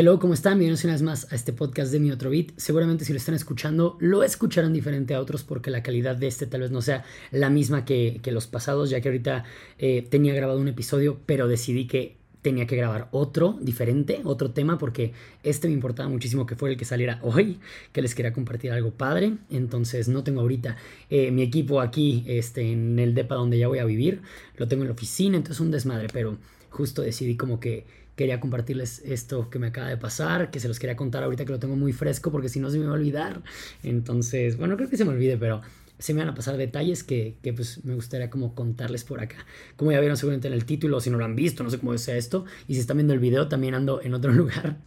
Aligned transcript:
Hello, 0.00 0.20
¿cómo 0.20 0.32
están? 0.32 0.60
Bienvenidos 0.60 0.84
una 0.84 0.92
vez 0.92 1.02
más 1.02 1.32
a 1.32 1.34
este 1.34 1.52
podcast 1.52 1.90
de 1.90 1.98
Mi 1.98 2.12
Otro 2.12 2.30
Beat. 2.30 2.52
Seguramente 2.56 3.04
si 3.04 3.12
lo 3.12 3.16
están 3.16 3.34
escuchando, 3.34 3.96
lo 3.98 4.22
escucharán 4.22 4.72
diferente 4.72 5.12
a 5.12 5.20
otros 5.20 5.42
porque 5.42 5.72
la 5.72 5.82
calidad 5.82 6.14
de 6.14 6.28
este 6.28 6.46
tal 6.46 6.60
vez 6.60 6.70
no 6.70 6.82
sea 6.82 7.02
la 7.32 7.50
misma 7.50 7.84
que, 7.84 8.20
los 8.26 8.46
pasados, 8.46 8.90
ya 8.90 9.00
que 9.00 9.08
ahorita 9.08 9.42
eh, 9.76 10.06
tenía 10.08 10.32
grabado 10.34 10.60
un 10.60 10.68
episodio, 10.68 11.18
pero 11.26 11.48
decidí 11.48 11.88
que 11.88 12.16
tenía 12.42 12.64
que 12.68 12.76
grabar 12.76 13.08
otro 13.10 13.58
diferente, 13.60 14.20
otro 14.22 14.52
tema, 14.52 14.78
porque 14.78 15.14
este 15.42 15.66
me 15.66 15.74
importaba 15.74 16.08
muchísimo 16.08 16.46
que 16.46 16.54
fuera 16.54 16.74
el 16.74 16.78
que 16.78 16.84
saliera 16.84 17.18
hoy, 17.24 17.58
que 17.90 18.00
les 18.00 18.14
quería 18.14 18.32
compartir 18.32 18.70
algo 18.70 18.92
padre. 18.92 19.32
Entonces 19.50 20.06
no 20.06 20.22
tengo 20.22 20.42
ahorita 20.42 20.76
eh, 21.10 21.32
mi 21.32 21.42
equipo 21.42 21.80
aquí 21.80 22.22
este, 22.28 22.70
en 22.70 23.00
el 23.00 23.14
DEPA 23.14 23.34
donde 23.34 23.58
ya 23.58 23.66
voy 23.66 23.80
a 23.80 23.84
vivir, 23.84 24.22
lo 24.58 24.68
tengo 24.68 24.84
en 24.84 24.90
la 24.90 24.94
oficina, 24.94 25.36
entonces 25.36 25.58
un 25.58 25.72
desmadre, 25.72 26.06
pero 26.12 26.38
justo 26.70 27.02
decidí 27.02 27.36
como 27.36 27.58
que 27.58 27.84
quería 28.18 28.40
compartirles 28.40 29.00
esto 29.04 29.48
que 29.48 29.60
me 29.60 29.68
acaba 29.68 29.86
de 29.86 29.96
pasar, 29.96 30.50
que 30.50 30.58
se 30.58 30.66
los 30.66 30.80
quería 30.80 30.96
contar 30.96 31.22
ahorita 31.22 31.44
que 31.44 31.52
lo 31.52 31.60
tengo 31.60 31.76
muy 31.76 31.92
fresco 31.92 32.32
porque 32.32 32.48
si 32.48 32.58
no 32.58 32.68
se 32.68 32.78
me 32.78 32.84
va 32.84 32.90
a 32.90 32.94
olvidar. 32.94 33.42
Entonces, 33.84 34.56
bueno, 34.56 34.76
creo 34.76 34.90
que 34.90 34.96
se 34.96 35.04
me 35.04 35.12
olvide, 35.12 35.36
pero 35.36 35.62
se 36.00 36.14
me 36.14 36.20
van 36.20 36.28
a 36.28 36.34
pasar 36.34 36.56
detalles 36.56 37.04
que, 37.04 37.36
que, 37.42 37.52
pues 37.52 37.84
me 37.84 37.94
gustaría 37.94 38.28
como 38.28 38.56
contarles 38.56 39.04
por 39.04 39.20
acá. 39.20 39.46
Como 39.76 39.92
ya 39.92 40.00
vieron 40.00 40.16
seguramente 40.16 40.48
en 40.48 40.54
el 40.54 40.64
título, 40.64 41.00
si 41.00 41.10
no 41.10 41.18
lo 41.18 41.24
han 41.24 41.36
visto, 41.36 41.62
no 41.62 41.70
sé 41.70 41.78
cómo 41.78 41.96
sea 41.96 42.16
esto, 42.16 42.44
y 42.66 42.74
si 42.74 42.80
están 42.80 42.96
viendo 42.96 43.14
el 43.14 43.20
video 43.20 43.46
también 43.46 43.74
ando 43.74 44.02
en 44.02 44.12
otro 44.14 44.32
lugar, 44.34 44.78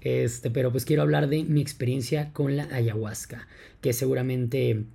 este, 0.00 0.50
pero 0.50 0.72
pues 0.72 0.86
quiero 0.86 1.02
hablar 1.02 1.28
de 1.28 1.44
mi 1.44 1.60
experiencia 1.60 2.32
con 2.32 2.56
la 2.56 2.64
ayahuasca, 2.74 3.48
que 3.82 3.92
seguramente 3.92 4.86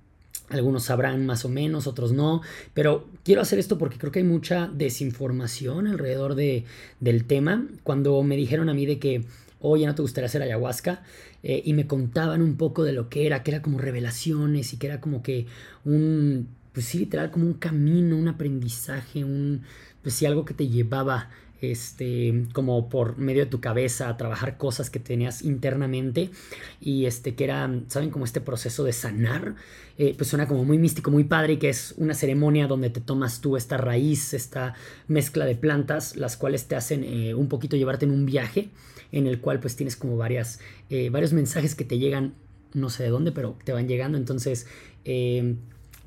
algunos 0.50 0.84
sabrán 0.84 1.26
más 1.26 1.44
o 1.44 1.48
menos, 1.48 1.86
otros 1.86 2.12
no, 2.12 2.42
pero 2.74 3.08
quiero 3.24 3.40
hacer 3.40 3.58
esto 3.58 3.78
porque 3.78 3.98
creo 3.98 4.12
que 4.12 4.20
hay 4.20 4.24
mucha 4.24 4.68
desinformación 4.68 5.86
alrededor 5.86 6.34
de, 6.34 6.64
del 7.00 7.24
tema. 7.24 7.66
Cuando 7.82 8.22
me 8.22 8.36
dijeron 8.36 8.68
a 8.68 8.74
mí 8.74 8.86
de 8.86 8.98
que, 8.98 9.24
oye, 9.60 9.86
no 9.86 9.94
te 9.94 10.02
gustaría 10.02 10.26
hacer 10.26 10.42
ayahuasca, 10.42 11.02
eh, 11.42 11.62
y 11.64 11.74
me 11.74 11.86
contaban 11.86 12.40
un 12.40 12.56
poco 12.56 12.84
de 12.84 12.92
lo 12.92 13.10
que 13.10 13.26
era, 13.26 13.42
que 13.42 13.50
era 13.50 13.62
como 13.62 13.78
revelaciones 13.78 14.72
y 14.72 14.78
que 14.78 14.86
era 14.86 15.00
como 15.00 15.22
que 15.22 15.46
un, 15.84 16.48
pues 16.72 16.86
sí, 16.86 16.98
literal, 16.98 17.30
como 17.30 17.46
un 17.46 17.54
camino, 17.54 18.16
un 18.16 18.28
aprendizaje, 18.28 19.24
un, 19.24 19.62
pues 20.02 20.14
sí, 20.14 20.26
algo 20.26 20.44
que 20.44 20.54
te 20.54 20.68
llevaba 20.68 21.30
este, 21.70 22.44
como 22.52 22.88
por 22.88 23.18
medio 23.18 23.44
de 23.44 23.50
tu 23.50 23.60
cabeza 23.60 24.08
a 24.08 24.16
trabajar 24.16 24.56
cosas 24.56 24.90
que 24.90 24.98
tenías 24.98 25.42
internamente 25.42 26.30
y 26.80 27.06
este, 27.06 27.34
que 27.34 27.44
era, 27.44 27.70
¿saben? 27.88 28.10
Como 28.10 28.24
este 28.24 28.40
proceso 28.40 28.84
de 28.84 28.92
sanar, 28.92 29.54
eh, 29.98 30.14
pues 30.16 30.28
suena 30.28 30.48
como 30.48 30.64
muy 30.64 30.78
místico, 30.78 31.10
muy 31.10 31.24
padre 31.24 31.54
y 31.54 31.56
que 31.58 31.68
es 31.68 31.94
una 31.96 32.14
ceremonia 32.14 32.66
donde 32.66 32.90
te 32.90 33.00
tomas 33.00 33.40
tú 33.40 33.56
esta 33.56 33.76
raíz, 33.76 34.34
esta 34.34 34.74
mezcla 35.08 35.44
de 35.44 35.56
plantas, 35.56 36.16
las 36.16 36.36
cuales 36.36 36.66
te 36.66 36.76
hacen 36.76 37.04
eh, 37.04 37.34
un 37.34 37.48
poquito 37.48 37.76
llevarte 37.76 38.04
en 38.04 38.10
un 38.10 38.26
viaje 38.26 38.70
en 39.12 39.26
el 39.26 39.40
cual 39.40 39.60
pues 39.60 39.76
tienes 39.76 39.96
como 39.96 40.16
varias, 40.16 40.60
eh, 40.90 41.10
varios 41.10 41.32
mensajes 41.32 41.74
que 41.74 41.84
te 41.84 41.98
llegan 41.98 42.34
no 42.72 42.90
sé 42.90 43.04
de 43.04 43.10
dónde, 43.10 43.30
pero 43.30 43.56
te 43.64 43.72
van 43.72 43.86
llegando. 43.86 44.18
Entonces, 44.18 44.66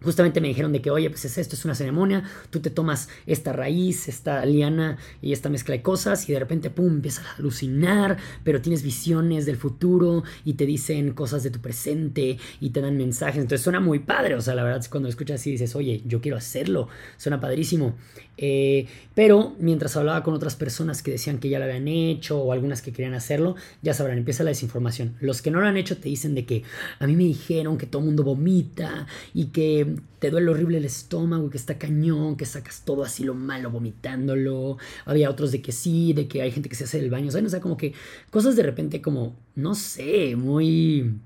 justamente 0.03 0.41
me 0.41 0.47
dijeron 0.47 0.71
de 0.71 0.81
que, 0.81 0.91
oye, 0.91 1.09
pues 1.09 1.25
es 1.25 1.37
esto, 1.37 1.55
es 1.55 1.65
una 1.65 1.75
ceremonia, 1.75 2.23
tú 2.49 2.59
te 2.59 2.69
tomas 2.69 3.09
esta 3.25 3.53
raíz, 3.53 4.07
esta 4.07 4.45
liana 4.45 4.97
y 5.21 5.33
esta 5.33 5.49
mezcla 5.49 5.73
de 5.75 5.81
cosas 5.81 6.27
y 6.29 6.33
de 6.33 6.39
repente, 6.39 6.69
pum, 6.69 6.87
empiezas 6.87 7.25
a 7.25 7.35
alucinar, 7.37 8.17
pero 8.43 8.61
tienes 8.61 8.83
visiones 8.83 9.45
del 9.45 9.57
futuro 9.57 10.23
y 10.45 10.53
te 10.53 10.65
dicen 10.65 11.13
cosas 11.13 11.43
de 11.43 11.51
tu 11.51 11.59
presente 11.59 12.37
y 12.59 12.69
te 12.69 12.81
dan 12.81 12.97
mensajes. 12.97 13.37
Entonces 13.37 13.61
suena 13.61 13.79
muy 13.79 13.99
padre, 13.99 14.35
o 14.35 14.41
sea, 14.41 14.55
la 14.55 14.63
verdad 14.63 14.85
cuando 14.89 15.09
escuchas 15.09 15.41
así 15.41 15.51
dices, 15.51 15.75
oye, 15.75 16.01
yo 16.05 16.21
quiero 16.21 16.37
hacerlo, 16.37 16.87
suena 17.17 17.39
padrísimo. 17.39 17.95
Eh, 18.39 18.85
pero 19.15 19.55
mientras 19.59 19.97
hablaba 19.97 20.21
con 20.21 20.35
otras 20.35 20.55
personas 20.55 21.01
que 21.01 21.09
decían 21.09 21.39
que 21.39 21.49
ya 21.49 21.57
lo 21.57 21.65
habían 21.65 21.87
hecho 21.87 22.39
o 22.39 22.51
algunas 22.51 22.81
que 22.83 22.91
querían 22.91 23.15
hacerlo, 23.15 23.55
ya 23.81 23.93
sabrán, 23.93 24.19
empieza 24.19 24.43
la 24.43 24.49
desinformación. 24.49 25.15
Los 25.19 25.41
que 25.41 25.49
no 25.49 25.59
lo 25.59 25.67
han 25.67 25.77
hecho 25.77 25.97
te 25.97 26.09
dicen 26.09 26.35
de 26.35 26.45
que 26.45 26.63
a 26.99 27.07
mí 27.07 27.15
me 27.15 27.23
dijeron 27.23 27.77
que 27.77 27.87
todo 27.87 28.01
el 28.01 28.07
mundo 28.07 28.23
vomita 28.23 29.07
y 29.33 29.45
que 29.47 29.86
te 30.19 30.29
duele 30.29 30.49
horrible 30.51 30.77
el 30.77 30.85
estómago, 30.85 31.49
que 31.49 31.57
está 31.57 31.77
cañón, 31.77 32.37
que 32.37 32.45
sacas 32.45 32.83
todo 32.85 33.03
así 33.03 33.23
lo 33.23 33.33
malo 33.33 33.71
vomitándolo. 33.71 34.77
Había 35.05 35.29
otros 35.29 35.51
de 35.51 35.61
que 35.61 35.71
sí, 35.71 36.13
de 36.13 36.27
que 36.27 36.41
hay 36.41 36.51
gente 36.51 36.69
que 36.69 36.75
se 36.75 36.85
hace 36.85 36.99
el 36.99 37.09
baño, 37.09 37.31
¿saben? 37.31 37.45
O 37.45 37.49
sea, 37.49 37.61
como 37.61 37.77
que 37.77 37.93
cosas 38.29 38.55
de 38.55 38.63
repente 38.63 39.01
como, 39.01 39.35
no 39.55 39.75
sé, 39.75 40.35
muy 40.35 41.19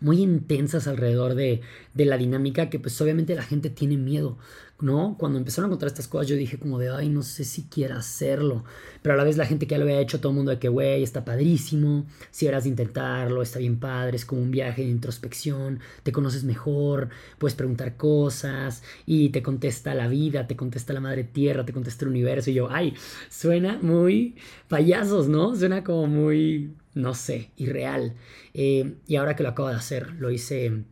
muy 0.00 0.20
intensas 0.22 0.86
alrededor 0.86 1.34
de, 1.34 1.60
de, 1.94 2.04
la 2.04 2.16
dinámica 2.16 2.70
que 2.70 2.78
pues 2.78 3.00
obviamente 3.00 3.34
la 3.34 3.42
gente 3.42 3.70
tiene 3.70 3.96
miedo. 3.96 4.38
¿no? 4.82 5.16
Cuando 5.18 5.38
empezaron 5.38 5.68
a 5.68 5.70
contar 5.70 5.88
estas 5.88 6.08
cosas 6.08 6.28
yo 6.28 6.36
dije 6.36 6.58
como 6.58 6.78
de, 6.78 6.90
ay, 6.90 7.08
no 7.08 7.22
sé 7.22 7.44
si 7.44 7.64
quiera 7.64 7.98
hacerlo. 7.98 8.64
Pero 9.02 9.14
a 9.14 9.16
la 9.16 9.24
vez 9.24 9.36
la 9.36 9.46
gente 9.46 9.66
que 9.66 9.72
ya 9.72 9.78
lo 9.78 9.84
había 9.84 10.00
hecho, 10.00 10.20
todo 10.20 10.30
el 10.30 10.36
mundo 10.36 10.50
de 10.50 10.58
que, 10.58 10.68
güey, 10.68 11.02
está 11.02 11.24
padrísimo, 11.24 12.06
si 12.30 12.46
eras 12.46 12.64
de 12.64 12.70
intentarlo, 12.70 13.42
está 13.42 13.58
bien 13.58 13.78
padre, 13.78 14.16
es 14.16 14.24
como 14.24 14.42
un 14.42 14.50
viaje 14.50 14.82
de 14.82 14.88
introspección, 14.88 15.80
te 16.02 16.12
conoces 16.12 16.44
mejor, 16.44 17.08
puedes 17.38 17.54
preguntar 17.54 17.96
cosas 17.96 18.82
y 19.06 19.30
te 19.30 19.42
contesta 19.42 19.94
la 19.94 20.08
vida, 20.08 20.46
te 20.46 20.56
contesta 20.56 20.92
la 20.92 21.00
madre 21.00 21.24
tierra, 21.24 21.64
te 21.64 21.72
contesta 21.72 22.04
el 22.04 22.10
universo. 22.10 22.50
Y 22.50 22.54
yo, 22.54 22.68
ay, 22.70 22.94
suena 23.28 23.78
muy 23.82 24.36
payasos, 24.68 25.28
¿no? 25.28 25.54
Suena 25.56 25.84
como 25.84 26.06
muy, 26.06 26.74
no 26.94 27.14
sé, 27.14 27.50
irreal. 27.56 28.14
Eh, 28.54 28.94
y 29.06 29.16
ahora 29.16 29.36
que 29.36 29.42
lo 29.42 29.50
acabo 29.50 29.68
de 29.68 29.76
hacer, 29.76 30.12
lo 30.14 30.30
hice, 30.30 30.84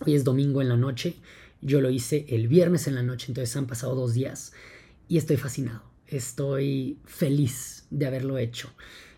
hoy 0.00 0.14
es 0.14 0.24
domingo 0.24 0.62
en 0.62 0.68
la 0.68 0.76
noche 0.76 1.16
yo 1.64 1.80
lo 1.80 1.90
hice 1.90 2.26
el 2.28 2.46
viernes 2.46 2.86
en 2.86 2.94
la 2.94 3.02
noche, 3.02 3.26
entonces 3.28 3.56
han 3.56 3.66
pasado 3.66 3.94
dos 3.94 4.12
días 4.12 4.52
y 5.08 5.16
estoy 5.16 5.38
fascinado. 5.38 5.82
Estoy 6.06 6.98
feliz 7.06 7.86
de 7.90 8.06
haberlo 8.06 8.36
hecho. 8.36 8.70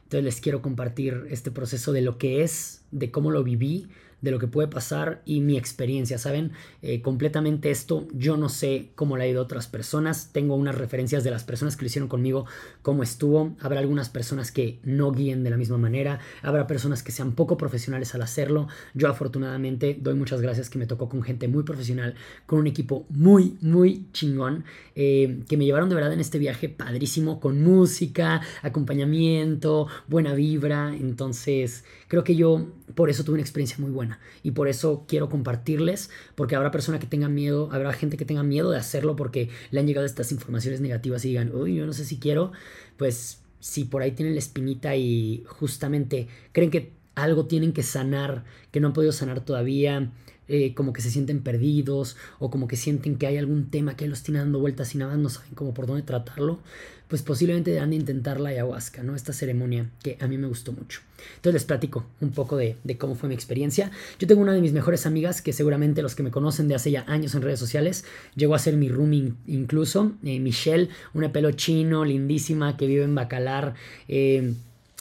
Entonces 0.04 0.24
les 0.24 0.40
quiero 0.40 0.62
compartir 0.62 1.26
este 1.28 1.50
proceso 1.50 1.92
de 1.92 2.02
lo 2.02 2.18
que 2.18 2.44
es, 2.44 2.82
de 2.92 3.10
cómo 3.10 3.32
lo 3.32 3.42
viví, 3.42 3.88
de 4.22 4.30
lo 4.30 4.38
que 4.38 4.46
puede 4.46 4.68
pasar 4.68 5.22
y 5.24 5.40
mi 5.40 5.56
experiencia, 5.56 6.18
¿saben? 6.18 6.52
Eh, 6.82 7.02
completamente 7.02 7.70
esto, 7.70 8.08
yo 8.12 8.36
no 8.36 8.48
sé 8.48 8.90
cómo 8.94 9.16
le 9.16 9.24
ha 9.24 9.28
ido 9.28 9.40
a 9.40 9.44
otras 9.44 9.66
personas, 9.66 10.30
tengo 10.32 10.54
unas 10.54 10.74
referencias 10.74 11.22
de 11.22 11.30
las 11.30 11.44
personas 11.44 11.76
que 11.76 11.82
lo 11.82 11.86
hicieron 11.86 12.08
conmigo, 12.08 12.46
cómo 12.82 13.02
estuvo, 13.02 13.54
habrá 13.60 13.80
algunas 13.80 14.08
personas 14.08 14.50
que 14.50 14.78
no 14.82 15.12
guíen 15.12 15.44
de 15.44 15.50
la 15.50 15.56
misma 15.56 15.78
manera, 15.78 16.20
habrá 16.42 16.66
personas 16.66 17.02
que 17.02 17.12
sean 17.12 17.32
poco 17.32 17.56
profesionales 17.56 18.14
al 18.14 18.22
hacerlo, 18.22 18.68
yo 18.94 19.08
afortunadamente 19.08 19.96
doy 20.00 20.14
muchas 20.14 20.40
gracias 20.40 20.70
que 20.70 20.78
me 20.78 20.86
tocó 20.86 21.08
con 21.08 21.22
gente 21.22 21.48
muy 21.48 21.62
profesional, 21.62 22.14
con 22.46 22.58
un 22.58 22.66
equipo 22.66 23.06
muy, 23.10 23.56
muy 23.60 24.06
chingón, 24.12 24.64
eh, 24.94 25.42
que 25.48 25.56
me 25.56 25.64
llevaron 25.64 25.88
de 25.88 25.94
verdad 25.94 26.12
en 26.12 26.20
este 26.20 26.38
viaje 26.38 26.68
padrísimo, 26.68 27.38
con 27.38 27.62
música, 27.62 28.40
acompañamiento, 28.62 29.88
buena 30.08 30.34
vibra, 30.34 30.94
entonces 30.94 31.84
creo 32.08 32.24
que 32.24 32.36
yo 32.36 32.66
por 32.94 33.10
eso 33.10 33.24
tuve 33.24 33.34
una 33.34 33.42
experiencia 33.42 33.76
muy 33.78 33.90
buena 33.90 34.20
y 34.42 34.52
por 34.52 34.68
eso 34.68 35.04
quiero 35.08 35.28
compartirles, 35.28 36.10
porque 36.34 36.56
habrá 36.56 36.70
personas 36.70 37.00
que 37.00 37.06
tengan 37.06 37.34
miedo, 37.34 37.68
habrá 37.72 37.92
gente 37.92 38.16
que 38.16 38.24
tenga 38.24 38.42
miedo 38.42 38.70
de 38.70 38.78
hacerlo 38.78 39.16
porque 39.16 39.50
le 39.70 39.80
han 39.80 39.86
llegado 39.86 40.06
estas 40.06 40.32
informaciones 40.32 40.80
negativas 40.80 41.24
y 41.24 41.28
digan, 41.28 41.54
uy, 41.54 41.74
yo 41.74 41.86
no 41.86 41.92
sé 41.92 42.04
si 42.04 42.18
quiero, 42.18 42.52
pues 42.96 43.40
si 43.60 43.84
por 43.84 44.02
ahí 44.02 44.12
tienen 44.12 44.34
la 44.34 44.38
espinita 44.38 44.96
y 44.96 45.44
justamente 45.46 46.28
creen 46.52 46.70
que 46.70 46.92
algo 47.14 47.46
tienen 47.46 47.72
que 47.72 47.82
sanar, 47.82 48.44
que 48.70 48.80
no 48.80 48.88
han 48.88 48.92
podido 48.92 49.12
sanar 49.12 49.40
todavía, 49.40 50.12
eh, 50.48 50.74
como 50.74 50.92
que 50.92 51.00
se 51.00 51.10
sienten 51.10 51.42
perdidos 51.42 52.16
o 52.38 52.50
como 52.50 52.68
que 52.68 52.76
sienten 52.76 53.16
que 53.16 53.26
hay 53.26 53.36
algún 53.36 53.68
tema 53.68 53.96
que 53.96 54.06
los 54.06 54.22
tiene 54.22 54.38
dando 54.38 54.60
vueltas 54.60 54.94
y 54.94 54.98
nada 54.98 55.16
no 55.16 55.28
saben 55.28 55.54
cómo 55.54 55.74
por 55.74 55.86
dónde 55.86 56.02
tratarlo, 56.02 56.60
pues 57.08 57.22
posiblemente 57.22 57.70
deberán 57.70 57.90
de 57.90 57.96
intentar 57.96 58.40
la 58.40 58.50
ayahuasca, 58.50 59.02
¿no? 59.02 59.14
Esta 59.14 59.32
ceremonia 59.32 59.90
que 60.02 60.16
a 60.20 60.26
mí 60.26 60.38
me 60.38 60.48
gustó 60.48 60.72
mucho. 60.72 61.00
Entonces 61.36 61.54
les 61.54 61.64
platico 61.64 62.06
un 62.20 62.30
poco 62.30 62.56
de, 62.56 62.76
cómo 62.98 63.14
fue 63.14 63.28
mi 63.28 63.34
experiencia. 63.34 63.90
Yo 64.18 64.26
tengo 64.26 64.42
una 64.42 64.52
de 64.52 64.60
mis 64.60 64.72
mejores 64.72 65.06
amigas 65.06 65.42
que 65.42 65.52
seguramente 65.52 66.02
los 66.02 66.14
que 66.14 66.22
me 66.22 66.30
conocen 66.30 66.68
de 66.68 66.74
hace 66.74 66.90
ya 66.90 67.04
años 67.06 67.34
en 67.34 67.42
redes 67.42 67.60
sociales 67.60 68.04
llegó 68.34 68.54
a 68.54 68.58
ser 68.58 68.76
mi 68.76 68.88
roomie 68.88 69.34
incluso, 69.46 70.12
eh, 70.24 70.40
Michelle, 70.40 70.88
una 71.14 71.32
pelo 71.32 71.52
chino, 71.52 72.04
lindísima, 72.04 72.76
que 72.76 72.86
vive 72.86 73.04
en 73.04 73.14
Bacalar. 73.14 73.74
Eh, 74.08 74.54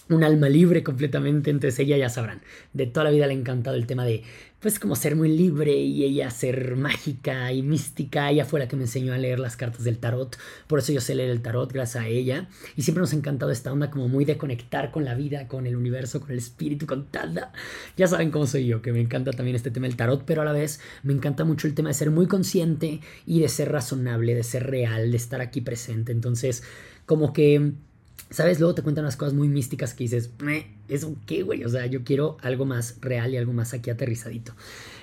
un 0.10 0.24
alma 0.24 0.50
libre 0.50 0.84
completamente, 0.84 1.50
entonces 1.50 1.80
ella 1.80 1.98
ya 1.98 2.10
sabrán, 2.10 2.42
de 2.74 2.86
toda 2.86 3.06
la 3.06 3.12
vida 3.12 3.26
le 3.28 3.34
ha 3.34 3.38
encantado 3.38 3.76
el 3.76 3.88
tema 3.88 4.06
de, 4.06 4.24
pues 4.60 4.80
como 4.80 4.96
ser 4.96 5.16
muy 5.16 5.36
libre 5.36 5.76
y 5.76 6.04
ella 6.04 6.30
ser 6.30 6.76
mágica 6.76 7.52
y 7.52 7.64
mística, 7.64 8.30
ella 8.30 8.46
fue 8.46 8.60
la 8.60 8.68
que 8.68 8.76
me 8.76 8.84
enseñó 8.84 9.14
a 9.14 9.18
leer 9.18 9.40
las 9.40 9.58
cartas 9.58 9.84
del 9.84 9.98
tarot, 9.98 10.38
por 10.68 10.80
eso 10.80 10.94
yo 10.94 11.02
sé 11.02 11.16
leer 11.16 11.32
el 11.32 11.42
tarot 11.42 11.72
gracias 11.72 12.04
a 12.04 12.08
ella, 12.08 12.48
y 12.76 12.84
siempre 12.84 13.02
nos 13.02 13.14
ha 13.14 13.16
encantado 13.16 13.52
esta 13.52 13.74
onda 13.74 13.90
como 13.90 14.08
muy 14.08 14.26
de 14.26 14.38
conectar 14.38 14.92
con 14.92 15.06
la 15.06 15.16
vida, 15.16 15.48
con 15.48 15.66
el 15.66 15.76
universo, 15.76 16.22
con 16.22 16.32
el 16.32 16.38
espíritu, 16.38 16.86
con 16.86 17.08
tal, 17.08 17.50
ya 17.98 18.08
saben 18.08 18.30
cómo 18.30 18.46
soy 18.46 18.68
yo, 18.68 18.82
que 18.84 18.92
me 18.92 19.02
encanta 19.02 19.32
también 19.32 19.56
este 19.56 19.72
tema 19.72 19.88
del 19.88 19.96
tarot, 19.96 20.24
pero 20.26 20.44
a 20.44 20.46
la 20.46 20.52
vez 20.52 20.80
me 21.04 21.14
encanta 21.14 21.46
mucho 21.46 21.68
el 21.68 21.74
tema 21.74 21.90
de 21.90 21.96
ser 21.96 22.12
muy 22.12 22.28
consciente 22.28 23.02
y 23.26 23.40
de 23.40 23.50
ser 23.50 23.72
razonable, 23.72 24.36
de 24.36 24.44
ser 24.44 24.68
real, 24.68 25.10
de 25.10 25.18
estar 25.18 25.42
aquí 25.42 25.62
presente, 25.62 26.12
entonces 26.12 26.64
como 27.08 27.34
que 27.34 27.74
¿Sabes? 28.32 28.60
Luego 28.60 28.74
te 28.74 28.82
cuentan 28.82 29.06
unas 29.06 29.18
cosas 29.18 29.34
muy 29.34 29.48
místicas 29.48 29.94
que 29.94 30.04
dices, 30.06 30.32
¿eso 30.90 31.16
qué, 31.26 31.44
güey? 31.44 31.64
O 31.64 31.70
sea, 31.70 31.86
yo 31.86 32.04
quiero 32.04 32.38
algo 32.42 32.66
más 32.66 32.98
real 33.00 33.34
y 33.34 33.38
algo 33.38 33.54
más 33.54 33.74
aquí 33.74 33.92
aterrizadito. 33.92 34.54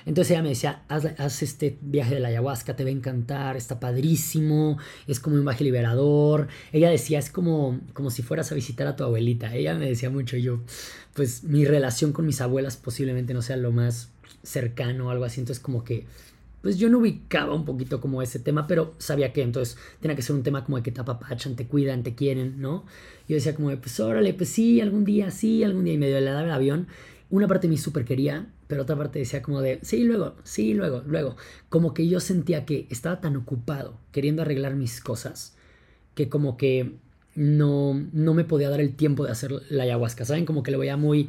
Entonces 0.05 0.33
ella 0.33 0.43
me 0.43 0.49
decía, 0.49 0.83
haz, 0.89 1.43
este 1.43 1.79
viaje 1.81 2.15
de 2.15 2.21
la 2.21 2.29
ayahuasca, 2.29 2.75
te 2.75 2.83
va 2.83 2.91
a 2.91 2.93
encantar, 2.93 3.57
está 3.57 3.79
padrísimo, 3.79 4.77
es 5.07 5.21
como 5.21 5.37
un 5.37 5.45
viaje 5.45 5.63
liberador. 5.63 6.49
Ella 6.73 6.91
decía, 6.91 7.21
es 7.21 7.31
como, 7.31 7.81
como 7.93 8.11
si 8.11 8.23
fueras 8.23 8.51
a 8.51 8.57
visitar 8.57 8.89
a 8.89 8.97
tu 8.97 9.05
abuelita. 9.05 9.55
Ella 9.55 9.77
me 9.77 9.89
decía 9.89 10.11
mucho, 10.11 10.37
yo, 10.37 10.61
pues 11.15 11.45
mi 11.45 11.65
relación 11.65 12.13
con 12.13 12.27
mis 12.27 12.41
abuelas 12.41 12.77
posiblemente 12.77 13.35
no 13.35 13.43
sea 13.43 13.57
lo 13.57 13.71
más 13.71 14.11
cercano 14.43 15.07
o 15.07 15.11
algo 15.11 15.25
así, 15.25 15.41
entonces 15.41 15.63
como 15.63 15.85
que 15.85 16.07
pues 16.63 16.79
yo 16.79 16.89
no 16.89 16.99
ubicaba 16.99 17.55
un 17.55 17.65
poquito 17.65 18.01
como 18.01 18.23
ese 18.23 18.39
tema, 18.39 18.67
pero 18.67 18.95
sabía 18.99 19.33
que 19.33 19.43
entonces 19.43 19.77
tenía 20.01 20.17
que 20.17 20.23
ser 20.23 20.37
un 20.37 20.43
tema 20.43 20.65
como 20.65 20.79
de 20.79 20.83
que 20.83 20.93
te 20.93 21.01
apapachan, 21.01 21.57
te 21.57 21.67
cuidan, 21.67 22.03
te 22.05 22.15
quieren, 22.15 22.61
¿no? 22.61 22.87
Yo 23.29 23.35
decía 23.35 23.55
como 23.55 23.71
de, 23.71 23.77
pues 23.77 23.99
órale, 24.01 24.33
pues 24.33 24.49
sí, 24.49 24.81
algún 24.81 25.05
día, 25.05 25.31
sí, 25.31 25.65
algún 25.65 25.85
día, 25.85 25.95
y 25.95 25.99
medio 25.99 26.21
le 26.21 26.27
daba 26.27 26.45
el 26.45 26.51
avión. 26.53 26.87
Una 27.31 27.49
parte 27.49 27.67
de 27.67 27.73
mí 27.73 27.79
súper 27.79 28.05
quería, 28.05 28.47
pero 28.69 28.83
otra 28.83 28.97
parte 28.97 29.19
decía 29.19 29.43
como 29.43 29.61
de, 29.61 29.81
sí, 29.83 30.05
luego, 30.05 30.37
sí, 30.45 30.73
luego, 30.73 31.03
luego. 31.07 31.37
Como 31.69 31.95
que 31.95 32.07
yo 32.07 32.21
sentía 32.21 32.65
que 32.65 32.87
estaba 32.91 33.21
tan 33.21 33.37
ocupado 33.37 33.99
queriendo 34.13 34.43
arreglar 34.43 34.77
mis 34.77 35.01
cosas, 35.01 35.57
que 36.15 36.29
como 36.29 36.57
que 36.57 36.95
no, 37.35 37.95
no 38.13 38.35
me 38.35 38.45
podía 38.45 38.71
dar 38.71 38.81
el 38.81 38.95
tiempo 38.95 39.25
de 39.25 39.33
hacer 39.33 39.53
la 39.69 39.83
ayahuasca, 39.83 40.25
¿saben? 40.25 40.45
Como 40.45 40.63
que 40.63 40.71
lo 40.71 40.79
veía 40.79 40.97
muy 40.97 41.29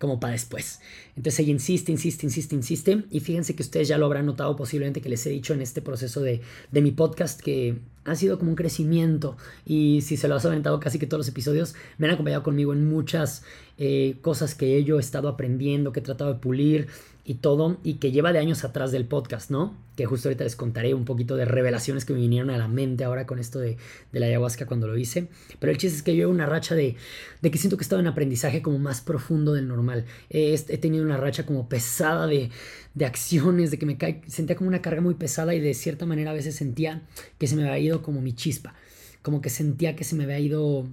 como 0.00 0.18
para 0.18 0.32
después. 0.32 0.80
Entonces 1.14 1.40
ella 1.40 1.52
insiste, 1.52 1.92
insiste, 1.92 2.24
insiste, 2.24 2.54
insiste. 2.56 3.04
Y 3.10 3.20
fíjense 3.20 3.54
que 3.54 3.62
ustedes 3.62 3.86
ya 3.86 3.98
lo 3.98 4.06
habrán 4.06 4.24
notado 4.24 4.56
posiblemente 4.56 5.02
que 5.02 5.10
les 5.10 5.24
he 5.26 5.30
dicho 5.30 5.52
en 5.52 5.60
este 5.60 5.82
proceso 5.82 6.22
de, 6.22 6.40
de 6.72 6.80
mi 6.80 6.90
podcast 6.90 7.38
que 7.38 7.76
ha 8.06 8.14
sido 8.14 8.38
como 8.38 8.50
un 8.50 8.56
crecimiento. 8.56 9.36
Y 9.66 10.00
si 10.00 10.16
se 10.16 10.26
lo 10.26 10.36
has 10.36 10.46
aventado 10.46 10.80
casi 10.80 10.98
que 10.98 11.06
todos 11.06 11.18
los 11.18 11.28
episodios, 11.28 11.74
me 11.98 12.06
han 12.06 12.14
acompañado 12.14 12.42
conmigo 12.42 12.72
en 12.72 12.88
muchas 12.88 13.42
eh, 13.76 14.16
cosas 14.22 14.54
que 14.54 14.82
yo 14.84 14.96
he 14.96 15.00
estado 15.00 15.28
aprendiendo, 15.28 15.92
que 15.92 16.00
he 16.00 16.02
tratado 16.02 16.32
de 16.32 16.40
pulir 16.40 16.88
y 17.30 17.34
todo, 17.34 17.78
y 17.84 17.94
que 17.94 18.10
lleva 18.10 18.32
de 18.32 18.40
años 18.40 18.64
atrás 18.64 18.90
del 18.90 19.04
podcast, 19.04 19.52
¿no? 19.52 19.78
Que 19.94 20.04
justo 20.04 20.28
ahorita 20.28 20.42
les 20.42 20.56
contaré 20.56 20.94
un 20.94 21.04
poquito 21.04 21.36
de 21.36 21.44
revelaciones 21.44 22.04
que 22.04 22.12
me 22.12 22.18
vinieron 22.18 22.50
a 22.50 22.58
la 22.58 22.66
mente 22.66 23.04
ahora 23.04 23.24
con 23.24 23.38
esto 23.38 23.60
de, 23.60 23.76
la 24.10 24.26
ayahuasca 24.26 24.66
cuando 24.66 24.88
lo 24.88 24.98
hice. 24.98 25.28
Pero 25.60 25.70
el 25.70 25.78
chiste 25.78 25.96
es 25.96 26.02
que 26.02 26.10
yo 26.16 26.22
llevo 26.22 26.32
una 26.32 26.46
racha 26.46 26.74
de, 26.74 26.96
de 27.40 27.50
que 27.52 27.56
siento 27.56 27.76
que 27.76 27.82
he 27.82 27.84
estado 27.84 28.00
en 28.00 28.08
aprendizaje 28.08 28.62
como 28.62 28.80
más 28.80 29.00
profundo 29.00 29.52
del 29.52 29.68
normal. 29.68 30.06
he 30.28 30.78
tenido 30.78 31.04
una 31.04 31.18
racha 31.18 31.46
como 31.46 31.68
pesada 31.68 32.26
de, 32.26 32.50
de 32.94 33.04
acciones, 33.04 33.70
de 33.70 33.78
que 33.78 33.86
me 33.86 33.96
cae, 33.96 34.22
sentía 34.26 34.56
como 34.56 34.66
una 34.66 34.82
carga 34.82 35.00
muy 35.00 35.14
pesada 35.14 35.54
y 35.54 35.60
de 35.60 35.72
cierta 35.74 36.06
manera 36.06 36.32
a 36.32 36.34
veces 36.34 36.56
sentía 36.56 37.02
que 37.38 37.46
se 37.46 37.54
me 37.54 37.62
había 37.62 37.78
ido 37.78 38.02
como 38.02 38.20
mi 38.20 38.32
chispa. 38.32 38.74
Como 39.22 39.40
que 39.40 39.50
sentía 39.50 39.94
que 39.94 40.02
se 40.02 40.16
me 40.16 40.24
había 40.24 40.40
ido 40.40 40.88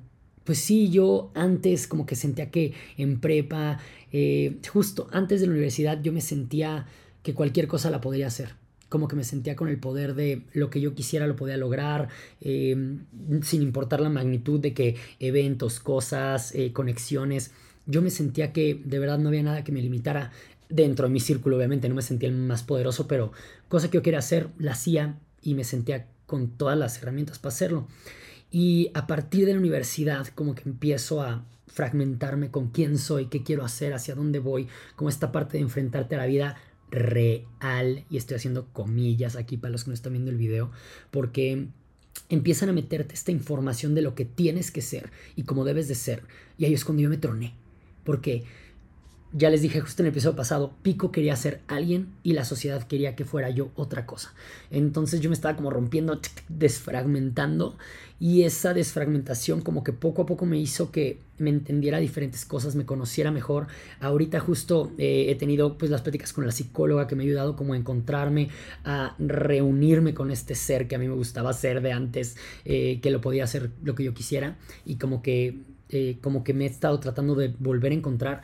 pues 0.47 0.59
sí, 0.59 0.89
yo 0.89 1.29
antes 1.35 1.87
como 1.87 2.05
que 2.05 2.15
sentía 2.15 2.49
que 2.51 2.71
en 2.95 3.19
prepa, 3.19 3.79
eh, 4.13 4.55
justo 4.71 5.09
antes 5.11 5.41
de 5.41 5.47
la 5.47 5.51
universidad, 5.51 6.01
yo 6.01 6.13
me 6.13 6.21
sentía 6.21 6.85
que 7.21 7.33
cualquier 7.33 7.67
cosa 7.67 7.89
la 7.89 7.99
podría 7.99 8.27
hacer. 8.27 8.55
Como 8.87 9.09
que 9.09 9.17
me 9.17 9.25
sentía 9.25 9.57
con 9.57 9.67
el 9.67 9.77
poder 9.77 10.15
de 10.15 10.43
lo 10.53 10.69
que 10.69 10.79
yo 10.79 10.95
quisiera 10.95 11.27
lo 11.27 11.35
podía 11.35 11.57
lograr, 11.57 12.07
em, 12.39 13.03
sin 13.43 13.61
importar 13.61 13.99
la 13.99 14.07
magnitud 14.07 14.61
de 14.61 14.73
que 14.73 14.95
eventos, 15.19 15.81
cosas, 15.81 16.55
eh, 16.55 16.71
conexiones. 16.71 17.51
Yo 17.85 18.01
me 18.01 18.09
sentía 18.09 18.53
que 18.53 18.81
de 18.85 18.99
verdad 18.99 19.19
no 19.19 19.27
había 19.27 19.43
nada 19.43 19.65
que 19.65 19.73
me 19.73 19.81
limitara 19.81 20.31
dentro 20.69 21.07
de 21.07 21.13
mi 21.13 21.19
círculo, 21.19 21.57
obviamente 21.57 21.89
no 21.89 21.95
me 21.95 22.01
sentía 22.01 22.29
el 22.29 22.35
más 22.35 22.63
poderoso, 22.63 23.05
pero 23.05 23.33
cosa 23.67 23.91
que 23.91 23.97
yo 23.97 24.01
quería 24.01 24.19
hacer, 24.19 24.47
la 24.59 24.71
hacía 24.71 25.19
y 25.41 25.55
me 25.55 25.65
sentía 25.65 26.07
con 26.25 26.51
todas 26.51 26.77
las 26.77 26.97
herramientas 26.99 27.37
para 27.37 27.53
hacerlo. 27.53 27.87
Y 28.49 28.91
a 28.93 29.07
partir 29.07 29.45
de 29.45 29.53
la 29.53 29.59
universidad 29.59 30.27
como 30.27 30.55
que 30.55 30.67
empiezo 30.67 31.21
a 31.21 31.45
fragmentarme 31.67 32.49
con 32.49 32.69
quién 32.69 32.97
soy, 32.97 33.27
qué 33.27 33.43
quiero 33.43 33.63
hacer, 33.63 33.93
hacia 33.93 34.15
dónde 34.15 34.39
voy, 34.39 34.67
como 34.95 35.09
esta 35.09 35.31
parte 35.31 35.57
de 35.57 35.63
enfrentarte 35.63 36.15
a 36.15 36.19
la 36.19 36.25
vida 36.25 36.57
real, 36.89 38.05
y 38.09 38.17
estoy 38.17 38.37
haciendo 38.37 38.67
comillas 38.71 39.35
aquí 39.35 39.57
para 39.57 39.71
los 39.71 39.83
que 39.83 39.89
no 39.89 39.93
están 39.93 40.13
viendo 40.13 40.31
el 40.31 40.37
video, 40.37 40.71
porque 41.11 41.67
empiezan 42.29 42.69
a 42.69 42.73
meterte 42.73 43.13
esta 43.13 43.31
información 43.31 43.93
de 43.93 44.01
lo 44.01 44.15
que 44.15 44.25
tienes 44.25 44.71
que 44.71 44.81
ser 44.81 45.11
y 45.35 45.43
cómo 45.43 45.65
debes 45.65 45.87
de 45.87 45.95
ser. 45.95 46.23
Y 46.57 46.65
ahí 46.65 46.73
es 46.73 46.85
cuando 46.85 47.03
yo 47.03 47.09
me 47.09 47.17
troné, 47.17 47.53
porque 48.03 48.43
ya 49.33 49.49
les 49.49 49.61
dije 49.61 49.81
justo 49.81 50.01
en 50.01 50.07
el 50.07 50.11
episodio 50.11 50.35
pasado, 50.35 50.73
Pico 50.81 51.11
quería 51.11 51.35
ser 51.35 51.61
alguien 51.67 52.13
y 52.23 52.33
la 52.33 52.45
sociedad 52.45 52.87
quería 52.87 53.15
que 53.15 53.25
fuera 53.25 53.49
yo 53.49 53.71
otra 53.75 54.05
cosa. 54.05 54.33
Entonces 54.71 55.19
yo 55.19 55.29
me 55.29 55.33
estaba 55.33 55.55
como 55.55 55.69
rompiendo, 55.69 56.19
desfragmentando 56.47 57.77
y 58.19 58.43
esa 58.43 58.73
desfragmentación 58.73 59.61
como 59.61 59.83
que 59.83 59.93
poco 59.93 60.23
a 60.23 60.25
poco 60.25 60.45
me 60.45 60.57
hizo 60.57 60.91
que 60.91 61.19
me 61.37 61.49
entendiera 61.49 61.99
diferentes 61.99 62.45
cosas, 62.45 62.75
me 62.75 62.85
conociera 62.85 63.31
mejor. 63.31 63.67
Ahorita 63.99 64.39
justo 64.39 64.91
eh, 64.97 65.25
he 65.29 65.35
tenido 65.35 65.77
pues 65.77 65.91
las 65.91 66.01
pláticas 66.01 66.33
con 66.33 66.45
la 66.45 66.51
psicóloga 66.51 67.07
que 67.07 67.15
me 67.15 67.23
ha 67.23 67.25
ayudado 67.25 67.55
como 67.55 67.73
a 67.73 67.77
encontrarme, 67.77 68.49
a 68.85 69.15
reunirme 69.19 70.13
con 70.13 70.31
este 70.31 70.55
ser 70.55 70.87
que 70.87 70.95
a 70.95 70.99
mí 70.99 71.07
me 71.07 71.15
gustaba 71.15 71.53
ser 71.53 71.81
de 71.81 71.91
antes, 71.91 72.37
eh, 72.65 72.99
que 73.01 73.11
lo 73.11 73.21
podía 73.21 73.43
hacer 73.43 73.71
lo 73.83 73.93
que 73.93 74.03
yo 74.03 74.13
quisiera 74.13 74.57
y 74.85 74.95
como 74.95 75.21
que, 75.21 75.59
eh, 75.89 76.17
como 76.21 76.43
que 76.43 76.53
me 76.53 76.65
he 76.65 76.67
estado 76.67 76.99
tratando 76.99 77.35
de 77.35 77.53
volver 77.59 77.91
a 77.91 77.95
encontrar. 77.95 78.41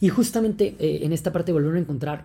Y 0.00 0.08
justamente 0.08 0.74
eh, 0.78 1.00
en 1.02 1.12
esta 1.12 1.32
parte 1.32 1.52
de 1.52 1.54
volver 1.54 1.76
a 1.76 1.80
encontrar, 1.80 2.24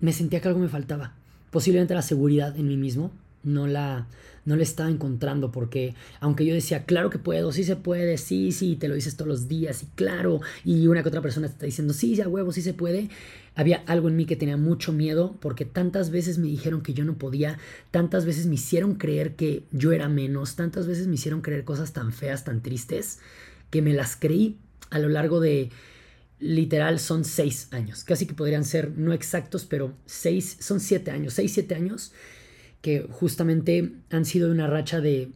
me 0.00 0.12
sentía 0.12 0.40
que 0.40 0.48
algo 0.48 0.60
me 0.60 0.68
faltaba. 0.68 1.14
Posiblemente 1.50 1.94
la 1.94 2.02
seguridad 2.02 2.56
en 2.56 2.68
mí 2.68 2.76
mismo. 2.76 3.10
No 3.42 3.68
la, 3.68 4.08
no 4.46 4.56
la 4.56 4.62
estaba 4.62 4.88
encontrando 4.88 5.52
porque 5.52 5.94
aunque 6.20 6.46
yo 6.46 6.54
decía, 6.54 6.84
claro 6.84 7.10
que 7.10 7.18
puedo, 7.18 7.52
sí 7.52 7.64
se 7.64 7.76
puede, 7.76 8.16
sí, 8.16 8.52
sí, 8.52 8.76
te 8.76 8.88
lo 8.88 8.94
dices 8.94 9.16
todos 9.16 9.28
los 9.28 9.48
días 9.48 9.82
y 9.82 9.86
claro, 9.94 10.40
y 10.64 10.86
una 10.86 11.02
que 11.02 11.08
otra 11.08 11.20
persona 11.20 11.48
te 11.48 11.52
está 11.52 11.66
diciendo, 11.66 11.92
sí, 11.92 12.14
ya 12.14 12.26
huevo, 12.26 12.52
sí 12.52 12.62
se 12.62 12.72
puede, 12.74 13.10
había 13.54 13.82
algo 13.86 14.08
en 14.08 14.16
mí 14.16 14.24
que 14.24 14.36
tenía 14.36 14.56
mucho 14.56 14.92
miedo 14.92 15.36
porque 15.40 15.64
tantas 15.64 16.10
veces 16.10 16.38
me 16.38 16.46
dijeron 16.46 16.80
que 16.80 16.94
yo 16.94 17.04
no 17.04 17.14
podía, 17.18 17.58
tantas 17.90 18.24
veces 18.24 18.46
me 18.46 18.54
hicieron 18.54 18.94
creer 18.94 19.34
que 19.34 19.64
yo 19.72 19.92
era 19.92 20.08
menos, 20.08 20.56
tantas 20.56 20.86
veces 20.86 21.06
me 21.06 21.16
hicieron 21.16 21.40
creer 21.40 21.64
cosas 21.64 21.92
tan 21.92 22.12
feas, 22.12 22.44
tan 22.44 22.62
tristes, 22.62 23.18
que 23.70 23.82
me 23.82 23.92
las 23.92 24.16
creí 24.16 24.58
a 24.90 24.98
lo 24.98 25.08
largo 25.08 25.40
de 25.40 25.70
literal 26.38 26.98
son 26.98 27.24
seis 27.24 27.68
años. 27.70 28.04
Casi 28.04 28.26
que 28.26 28.34
podrían 28.34 28.64
ser 28.64 28.92
no 28.96 29.12
exactos, 29.12 29.64
pero 29.64 29.94
seis, 30.06 30.56
son 30.60 30.80
siete 30.80 31.10
años, 31.10 31.34
seis, 31.34 31.52
siete 31.52 31.74
años 31.74 32.12
que 32.82 33.06
justamente 33.10 33.92
han 34.10 34.24
sido 34.24 34.50
una 34.50 34.66
racha 34.66 35.00
de, 35.00 35.30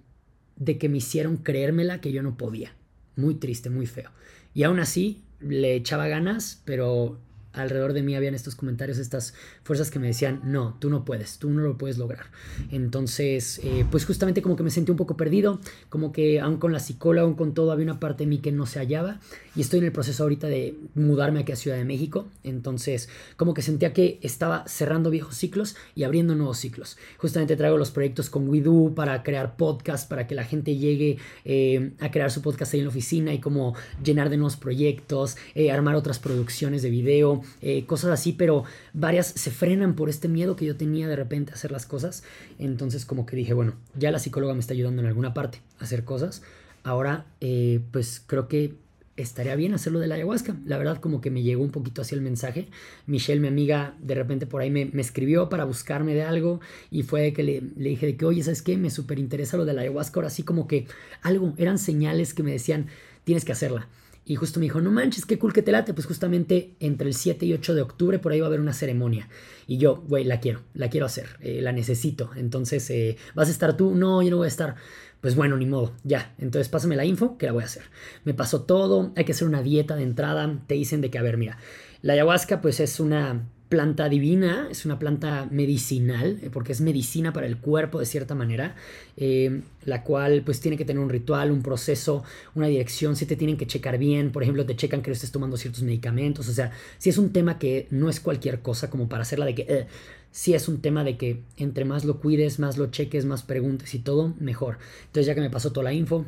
de 0.56 0.78
que 0.78 0.88
me 0.88 0.98
hicieron 0.98 1.38
creérmela 1.38 2.00
que 2.00 2.12
yo 2.12 2.22
no 2.22 2.36
podía. 2.36 2.74
Muy 3.16 3.34
triste, 3.34 3.70
muy 3.70 3.86
feo. 3.86 4.10
Y 4.54 4.62
aún 4.62 4.78
así 4.78 5.22
le 5.40 5.74
echaba 5.74 6.06
ganas, 6.06 6.62
pero 6.64 7.18
alrededor 7.52 7.92
de 7.92 8.02
mí 8.02 8.14
habían 8.14 8.34
estos 8.34 8.54
comentarios, 8.54 8.98
estas 8.98 9.34
fuerzas 9.64 9.90
que 9.90 9.98
me 9.98 10.06
decían, 10.06 10.40
no, 10.44 10.76
tú 10.78 10.90
no 10.90 11.04
puedes, 11.04 11.38
tú 11.38 11.50
no 11.50 11.62
lo 11.62 11.76
puedes 11.76 11.98
lograr. 11.98 12.26
Entonces, 12.70 13.60
eh, 13.64 13.84
pues 13.90 14.04
justamente 14.04 14.42
como 14.42 14.56
que 14.56 14.62
me 14.62 14.70
sentí 14.70 14.90
un 14.90 14.96
poco 14.96 15.16
perdido, 15.16 15.60
como 15.88 16.12
que 16.12 16.40
aún 16.40 16.58
con 16.58 16.72
la 16.72 16.80
psicóloga, 16.80 17.24
aún 17.26 17.34
con 17.34 17.54
todo, 17.54 17.72
había 17.72 17.84
una 17.84 18.00
parte 18.00 18.24
de 18.24 18.28
mí 18.28 18.38
que 18.38 18.52
no 18.52 18.66
se 18.66 18.78
hallaba 18.78 19.20
y 19.56 19.62
estoy 19.62 19.80
en 19.80 19.86
el 19.86 19.92
proceso 19.92 20.22
ahorita 20.22 20.46
de 20.46 20.76
mudarme 20.94 21.40
aquí 21.40 21.52
a 21.52 21.56
Ciudad 21.56 21.76
de 21.76 21.84
México. 21.84 22.28
Entonces, 22.44 23.08
como 23.36 23.54
que 23.54 23.62
sentía 23.62 23.92
que 23.92 24.18
estaba 24.22 24.64
cerrando 24.68 25.10
viejos 25.10 25.36
ciclos 25.36 25.76
y 25.94 26.04
abriendo 26.04 26.34
nuevos 26.34 26.58
ciclos. 26.58 26.96
Justamente 27.18 27.56
traigo 27.56 27.76
los 27.76 27.90
proyectos 27.90 28.30
con 28.30 28.48
WeDo 28.48 28.94
para 28.94 29.22
crear 29.22 29.56
podcast, 29.56 30.08
para 30.08 30.26
que 30.26 30.34
la 30.34 30.44
gente 30.44 30.76
llegue 30.76 31.18
eh, 31.44 31.92
a 31.98 32.10
crear 32.10 32.30
su 32.30 32.42
podcast 32.42 32.74
ahí 32.74 32.80
en 32.80 32.86
la 32.86 32.90
oficina 32.90 33.34
y 33.34 33.40
como 33.40 33.74
llenar 34.04 34.30
de 34.30 34.36
nuevos 34.36 34.56
proyectos, 34.56 35.36
eh, 35.54 35.70
armar 35.70 35.96
otras 35.96 36.18
producciones 36.18 36.82
de 36.82 36.90
video 36.90 37.39
eh, 37.60 37.84
cosas 37.86 38.10
así, 38.10 38.32
pero 38.32 38.64
varias 38.92 39.26
se 39.26 39.50
frenan 39.50 39.94
por 39.94 40.08
este 40.08 40.28
miedo 40.28 40.56
que 40.56 40.64
yo 40.64 40.76
tenía 40.76 41.08
de 41.08 41.16
repente 41.16 41.52
a 41.52 41.54
hacer 41.54 41.72
las 41.72 41.86
cosas. 41.86 42.22
Entonces 42.58 43.04
como 43.04 43.26
que 43.26 43.36
dije, 43.36 43.54
bueno, 43.54 43.74
ya 43.96 44.10
la 44.10 44.18
psicóloga 44.18 44.54
me 44.54 44.60
está 44.60 44.74
ayudando 44.74 45.02
en 45.02 45.08
alguna 45.08 45.34
parte 45.34 45.60
a 45.78 45.84
hacer 45.84 46.04
cosas. 46.04 46.42
Ahora, 46.82 47.26
eh, 47.40 47.80
pues 47.92 48.22
creo 48.26 48.48
que 48.48 48.74
estaría 49.16 49.54
bien 49.54 49.74
hacerlo 49.74 49.98
de 49.98 50.06
la 50.06 50.14
ayahuasca. 50.14 50.56
La 50.64 50.78
verdad 50.78 50.98
como 50.98 51.20
que 51.20 51.30
me 51.30 51.42
llegó 51.42 51.62
un 51.62 51.70
poquito 51.70 52.02
así 52.02 52.14
el 52.14 52.20
mensaje. 52.22 52.68
Michelle, 53.06 53.40
mi 53.40 53.48
amiga, 53.48 53.94
de 54.00 54.14
repente 54.14 54.46
por 54.46 54.62
ahí 54.62 54.70
me, 54.70 54.90
escribió 55.00 55.48
para 55.48 55.64
buscarme 55.64 56.14
de 56.14 56.22
algo 56.22 56.60
y 56.90 57.02
fue 57.02 57.32
que 57.32 57.42
le, 57.42 57.62
le, 57.76 57.90
dije 57.90 58.06
de 58.06 58.16
que, 58.16 58.24
oye, 58.24 58.42
¿sabes 58.42 58.62
qué? 58.62 58.76
Me 58.76 58.90
súper 58.90 59.18
interesa 59.18 59.56
lo 59.56 59.64
de 59.64 59.74
la 59.74 59.82
ayahuasca. 59.82 60.20
Ahora 60.20 60.30
sí 60.30 60.42
como 60.42 60.66
que 60.66 60.86
algo, 61.22 61.54
eran 61.58 61.78
señales 61.78 62.34
que 62.34 62.42
me 62.42 62.52
decían, 62.52 62.86
tienes 63.24 63.44
que 63.44 63.52
hacerla. 63.52 63.88
Y 64.30 64.36
justo 64.36 64.60
me 64.60 64.66
dijo, 64.66 64.80
no 64.80 64.92
manches, 64.92 65.26
qué 65.26 65.40
cool 65.40 65.52
que 65.52 65.60
te 65.60 65.72
late. 65.72 65.92
Pues 65.92 66.06
justamente 66.06 66.76
entre 66.78 67.08
el 67.08 67.14
7 67.14 67.46
y 67.46 67.52
8 67.52 67.74
de 67.74 67.82
octubre 67.82 68.20
por 68.20 68.30
ahí 68.30 68.38
va 68.38 68.46
a 68.46 68.50
haber 68.50 68.60
una 68.60 68.72
ceremonia. 68.72 69.28
Y 69.66 69.78
yo, 69.78 70.04
güey, 70.06 70.22
la 70.22 70.38
quiero, 70.38 70.60
la 70.72 70.88
quiero 70.88 71.06
hacer, 71.06 71.30
eh, 71.40 71.60
la 71.60 71.72
necesito. 71.72 72.30
Entonces, 72.36 72.88
eh, 72.90 73.16
¿vas 73.34 73.48
a 73.48 73.50
estar 73.50 73.76
tú? 73.76 73.92
No, 73.96 74.22
yo 74.22 74.30
no 74.30 74.36
voy 74.36 74.44
a 74.44 74.48
estar. 74.48 74.76
Pues 75.20 75.34
bueno, 75.34 75.56
ni 75.56 75.66
modo, 75.66 75.96
ya. 76.04 76.32
Entonces 76.38 76.68
pásame 76.68 76.94
la 76.94 77.04
info 77.04 77.38
que 77.38 77.46
la 77.46 77.52
voy 77.52 77.64
a 77.64 77.66
hacer. 77.66 77.82
Me 78.22 78.32
pasó 78.32 78.62
todo, 78.62 79.12
hay 79.16 79.24
que 79.24 79.32
hacer 79.32 79.48
una 79.48 79.64
dieta 79.64 79.96
de 79.96 80.04
entrada. 80.04 80.62
Te 80.68 80.74
dicen 80.74 81.00
de 81.00 81.10
que, 81.10 81.18
a 81.18 81.22
ver, 81.22 81.36
mira, 81.36 81.58
la 82.00 82.12
ayahuasca 82.12 82.60
pues 82.60 82.78
es 82.78 83.00
una 83.00 83.48
planta 83.70 84.08
divina, 84.08 84.66
es 84.68 84.84
una 84.84 84.98
planta 84.98 85.46
medicinal, 85.48 86.40
eh, 86.42 86.50
porque 86.52 86.72
es 86.72 86.80
medicina 86.80 87.32
para 87.32 87.46
el 87.46 87.56
cuerpo 87.56 88.00
de 88.00 88.04
cierta 88.04 88.34
manera, 88.34 88.74
eh, 89.16 89.62
la 89.84 90.02
cual 90.02 90.42
pues 90.44 90.60
tiene 90.60 90.76
que 90.76 90.84
tener 90.84 91.00
un 91.00 91.08
ritual, 91.08 91.52
un 91.52 91.62
proceso, 91.62 92.24
una 92.56 92.66
dirección, 92.66 93.14
si 93.14 93.26
te 93.26 93.36
tienen 93.36 93.56
que 93.56 93.68
checar 93.68 93.96
bien, 93.96 94.32
por 94.32 94.42
ejemplo, 94.42 94.66
te 94.66 94.74
checan 94.74 95.02
que 95.02 95.12
estés 95.12 95.30
tomando 95.30 95.56
ciertos 95.56 95.84
medicamentos, 95.84 96.48
o 96.48 96.52
sea, 96.52 96.72
si 96.98 97.10
es 97.10 97.16
un 97.16 97.32
tema 97.32 97.60
que 97.60 97.86
no 97.90 98.10
es 98.10 98.18
cualquier 98.18 98.60
cosa 98.60 98.90
como 98.90 99.08
para 99.08 99.22
hacerla 99.22 99.46
de 99.46 99.54
que... 99.54 99.62
Eh, 99.62 99.86
si 100.32 100.54
es 100.54 100.68
un 100.68 100.80
tema 100.80 101.02
de 101.02 101.16
que 101.16 101.42
entre 101.56 101.84
más 101.84 102.04
lo 102.04 102.20
cuides, 102.20 102.60
más 102.60 102.78
lo 102.78 102.86
cheques, 102.86 103.24
más 103.24 103.42
preguntes 103.42 103.92
y 103.96 103.98
todo, 103.98 104.32
mejor. 104.38 104.78
Entonces 105.06 105.26
ya 105.26 105.34
que 105.34 105.40
me 105.40 105.50
pasó 105.50 105.72
toda 105.72 105.82
la 105.82 105.92
info, 105.92 106.24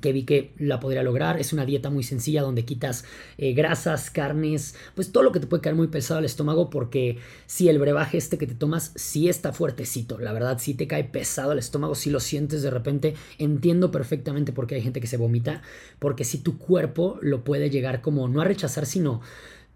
que 0.00 0.12
vi 0.12 0.24
que 0.24 0.52
la 0.58 0.80
podría 0.80 1.02
lograr. 1.02 1.38
Es 1.38 1.52
una 1.52 1.64
dieta 1.64 1.90
muy 1.90 2.02
sencilla 2.02 2.42
donde 2.42 2.64
quitas 2.64 3.04
eh, 3.38 3.52
grasas, 3.52 4.10
carnes, 4.10 4.74
pues 4.94 5.12
todo 5.12 5.22
lo 5.22 5.32
que 5.32 5.40
te 5.40 5.46
puede 5.46 5.62
caer 5.62 5.76
muy 5.76 5.88
pesado 5.88 6.18
al 6.18 6.24
estómago 6.24 6.70
porque 6.70 7.18
si 7.46 7.68
el 7.68 7.78
brebaje 7.78 8.18
este 8.18 8.38
que 8.38 8.46
te 8.46 8.54
tomas 8.54 8.92
sí 8.94 9.28
está 9.28 9.52
fuertecito, 9.52 10.18
la 10.18 10.32
verdad 10.32 10.58
si 10.58 10.74
te 10.74 10.86
cae 10.86 11.04
pesado 11.04 11.52
al 11.52 11.58
estómago, 11.58 11.94
si 11.94 12.10
lo 12.10 12.20
sientes 12.20 12.62
de 12.62 12.70
repente, 12.70 13.14
entiendo 13.38 13.90
perfectamente 13.90 14.52
por 14.52 14.66
qué 14.66 14.76
hay 14.76 14.82
gente 14.82 15.00
que 15.00 15.06
se 15.06 15.16
vomita, 15.16 15.62
porque 15.98 16.24
si 16.24 16.38
tu 16.38 16.58
cuerpo 16.58 17.18
lo 17.20 17.44
puede 17.44 17.70
llegar 17.70 18.00
como 18.00 18.28
no 18.28 18.40
a 18.40 18.44
rechazar, 18.44 18.86
sino 18.86 19.20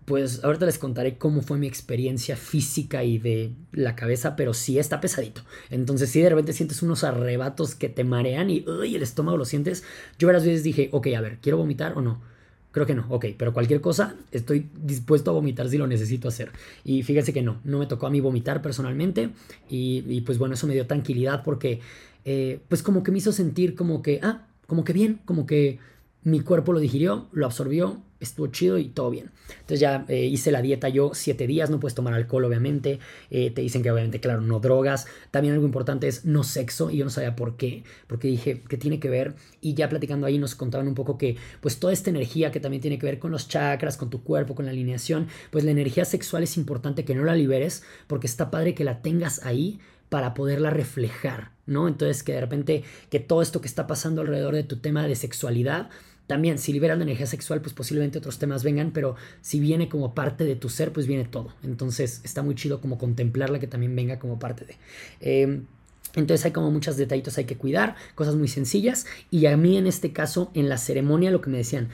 pues 0.06 0.42
ahorita 0.44 0.66
les 0.66 0.78
contaré 0.78 1.18
cómo 1.18 1.42
fue 1.42 1.58
mi 1.58 1.66
experiencia 1.66 2.36
física 2.36 3.04
y 3.04 3.18
de 3.18 3.52
la 3.72 3.96
cabeza, 3.96 4.36
pero 4.36 4.54
sí 4.54 4.78
está 4.78 5.00
pesadito. 5.00 5.42
Entonces, 5.68 6.10
si 6.10 6.20
de 6.20 6.30
repente 6.30 6.52
sientes 6.52 6.82
unos 6.82 7.04
arrebatos 7.04 7.74
que 7.74 7.88
te 7.88 8.04
marean 8.04 8.48
y 8.48 8.64
el 8.66 9.02
estómago 9.02 9.36
lo 9.36 9.44
sientes, 9.44 9.82
yo 10.18 10.28
varias 10.28 10.44
veces 10.44 10.62
dije, 10.62 10.88
ok, 10.92 11.08
a 11.16 11.20
ver, 11.20 11.38
¿quiero 11.42 11.58
vomitar 11.58 11.98
o 11.98 12.02
no? 12.02 12.22
Creo 12.76 12.86
que 12.86 12.94
no, 12.94 13.06
ok, 13.08 13.28
pero 13.38 13.54
cualquier 13.54 13.80
cosa 13.80 14.16
estoy 14.32 14.68
dispuesto 14.78 15.30
a 15.30 15.34
vomitar 15.34 15.66
si 15.68 15.78
lo 15.78 15.86
necesito 15.86 16.28
hacer. 16.28 16.50
Y 16.84 17.02
fíjense 17.04 17.32
que 17.32 17.40
no, 17.40 17.58
no 17.64 17.78
me 17.78 17.86
tocó 17.86 18.06
a 18.06 18.10
mí 18.10 18.20
vomitar 18.20 18.60
personalmente 18.60 19.30
y, 19.68 20.20
pues 20.20 20.36
bueno, 20.36 20.54
eso 20.54 20.66
me 20.66 20.74
dio 20.74 20.86
tranquilidad 20.86 21.42
porque 21.42 21.80
eh, 22.26 22.60
pues 22.68 22.82
como 22.82 23.02
que 23.02 23.10
me 23.10 23.16
hizo 23.18 23.32
sentir 23.32 23.74
como 23.74 24.02
que, 24.02 24.20
ah, 24.22 24.46
como 24.66 24.84
que 24.84 24.92
bien, 24.92 25.20
como 25.24 25.46
que 25.46 25.78
mi 26.22 26.40
cuerpo 26.40 26.74
lo 26.74 26.78
digirió, 26.78 27.28
lo 27.32 27.46
absorbió, 27.46 28.02
estuvo 28.20 28.46
chido 28.48 28.78
y 28.78 28.88
todo 28.88 29.10
bien. 29.10 29.30
Entonces 29.50 29.80
ya 29.80 30.04
eh, 30.08 30.24
hice 30.24 30.50
la 30.50 30.62
dieta 30.62 30.88
yo 30.88 31.12
siete 31.14 31.46
días, 31.46 31.70
no 31.70 31.80
puedes 31.80 31.94
tomar 31.94 32.14
alcohol 32.14 32.44
obviamente, 32.44 32.98
eh, 33.30 33.50
te 33.50 33.62
dicen 33.62 33.82
que 33.82 33.90
obviamente, 33.90 34.20
claro, 34.20 34.40
no 34.40 34.60
drogas. 34.60 35.06
También 35.30 35.54
algo 35.54 35.66
importante 35.66 36.08
es 36.08 36.24
no 36.24 36.44
sexo 36.44 36.90
y 36.90 36.98
yo 36.98 37.04
no 37.04 37.10
sabía 37.10 37.36
por 37.36 37.56
qué, 37.56 37.84
porque 38.06 38.28
dije 38.28 38.62
que 38.68 38.76
tiene 38.76 39.00
que 39.00 39.08
ver 39.08 39.34
y 39.60 39.74
ya 39.74 39.88
platicando 39.88 40.26
ahí 40.26 40.38
nos 40.38 40.54
contaban 40.54 40.88
un 40.88 40.94
poco 40.94 41.18
que 41.18 41.36
pues 41.60 41.78
toda 41.78 41.92
esta 41.92 42.10
energía 42.10 42.50
que 42.50 42.60
también 42.60 42.80
tiene 42.80 42.98
que 42.98 43.06
ver 43.06 43.18
con 43.18 43.30
los 43.30 43.48
chakras, 43.48 43.96
con 43.96 44.10
tu 44.10 44.22
cuerpo, 44.22 44.54
con 44.54 44.66
la 44.66 44.72
alineación, 44.72 45.28
pues 45.50 45.64
la 45.64 45.70
energía 45.70 46.04
sexual 46.04 46.42
es 46.42 46.56
importante 46.56 47.04
que 47.04 47.14
no 47.14 47.24
la 47.24 47.34
liberes 47.34 47.82
porque 48.06 48.26
está 48.26 48.50
padre 48.50 48.74
que 48.74 48.84
la 48.84 49.02
tengas 49.02 49.44
ahí 49.44 49.78
para 50.08 50.34
poderla 50.34 50.70
reflejar, 50.70 51.50
¿no? 51.66 51.88
Entonces 51.88 52.22
que 52.22 52.32
de 52.32 52.40
repente 52.40 52.84
que 53.10 53.20
todo 53.20 53.42
esto 53.42 53.60
que 53.60 53.66
está 53.66 53.86
pasando 53.86 54.20
alrededor 54.20 54.54
de 54.54 54.62
tu 54.62 54.76
tema 54.76 55.06
de 55.06 55.16
sexualidad, 55.16 55.90
también, 56.26 56.58
si 56.58 56.72
liberas 56.72 56.98
la 56.98 57.04
energía 57.04 57.26
sexual, 57.26 57.60
pues 57.60 57.72
posiblemente 57.72 58.18
otros 58.18 58.38
temas 58.38 58.64
vengan, 58.64 58.90
pero 58.90 59.16
si 59.42 59.60
viene 59.60 59.88
como 59.88 60.14
parte 60.14 60.44
de 60.44 60.56
tu 60.56 60.68
ser, 60.68 60.92
pues 60.92 61.06
viene 61.06 61.24
todo. 61.24 61.54
Entonces 61.62 62.20
está 62.24 62.42
muy 62.42 62.54
chido 62.54 62.80
como 62.80 62.98
contemplarla 62.98 63.60
que 63.60 63.66
también 63.66 63.94
venga 63.94 64.18
como 64.18 64.38
parte 64.38 64.64
de. 64.64 64.76
Em, 65.20 65.66
entonces 66.16 66.44
hay 66.46 66.52
como 66.52 66.70
muchos 66.70 66.96
detallitos 66.96 67.36
hay 67.38 67.44
que 67.44 67.56
cuidar, 67.56 67.94
cosas 68.14 68.34
muy 68.34 68.48
sencillas. 68.48 69.06
Y 69.30 69.46
a 69.46 69.56
mí 69.56 69.76
en 69.76 69.86
este 69.86 70.12
caso, 70.12 70.50
en 70.54 70.68
la 70.68 70.78
ceremonia, 70.78 71.30
lo 71.30 71.40
que 71.40 71.50
me 71.50 71.58
decían, 71.58 71.90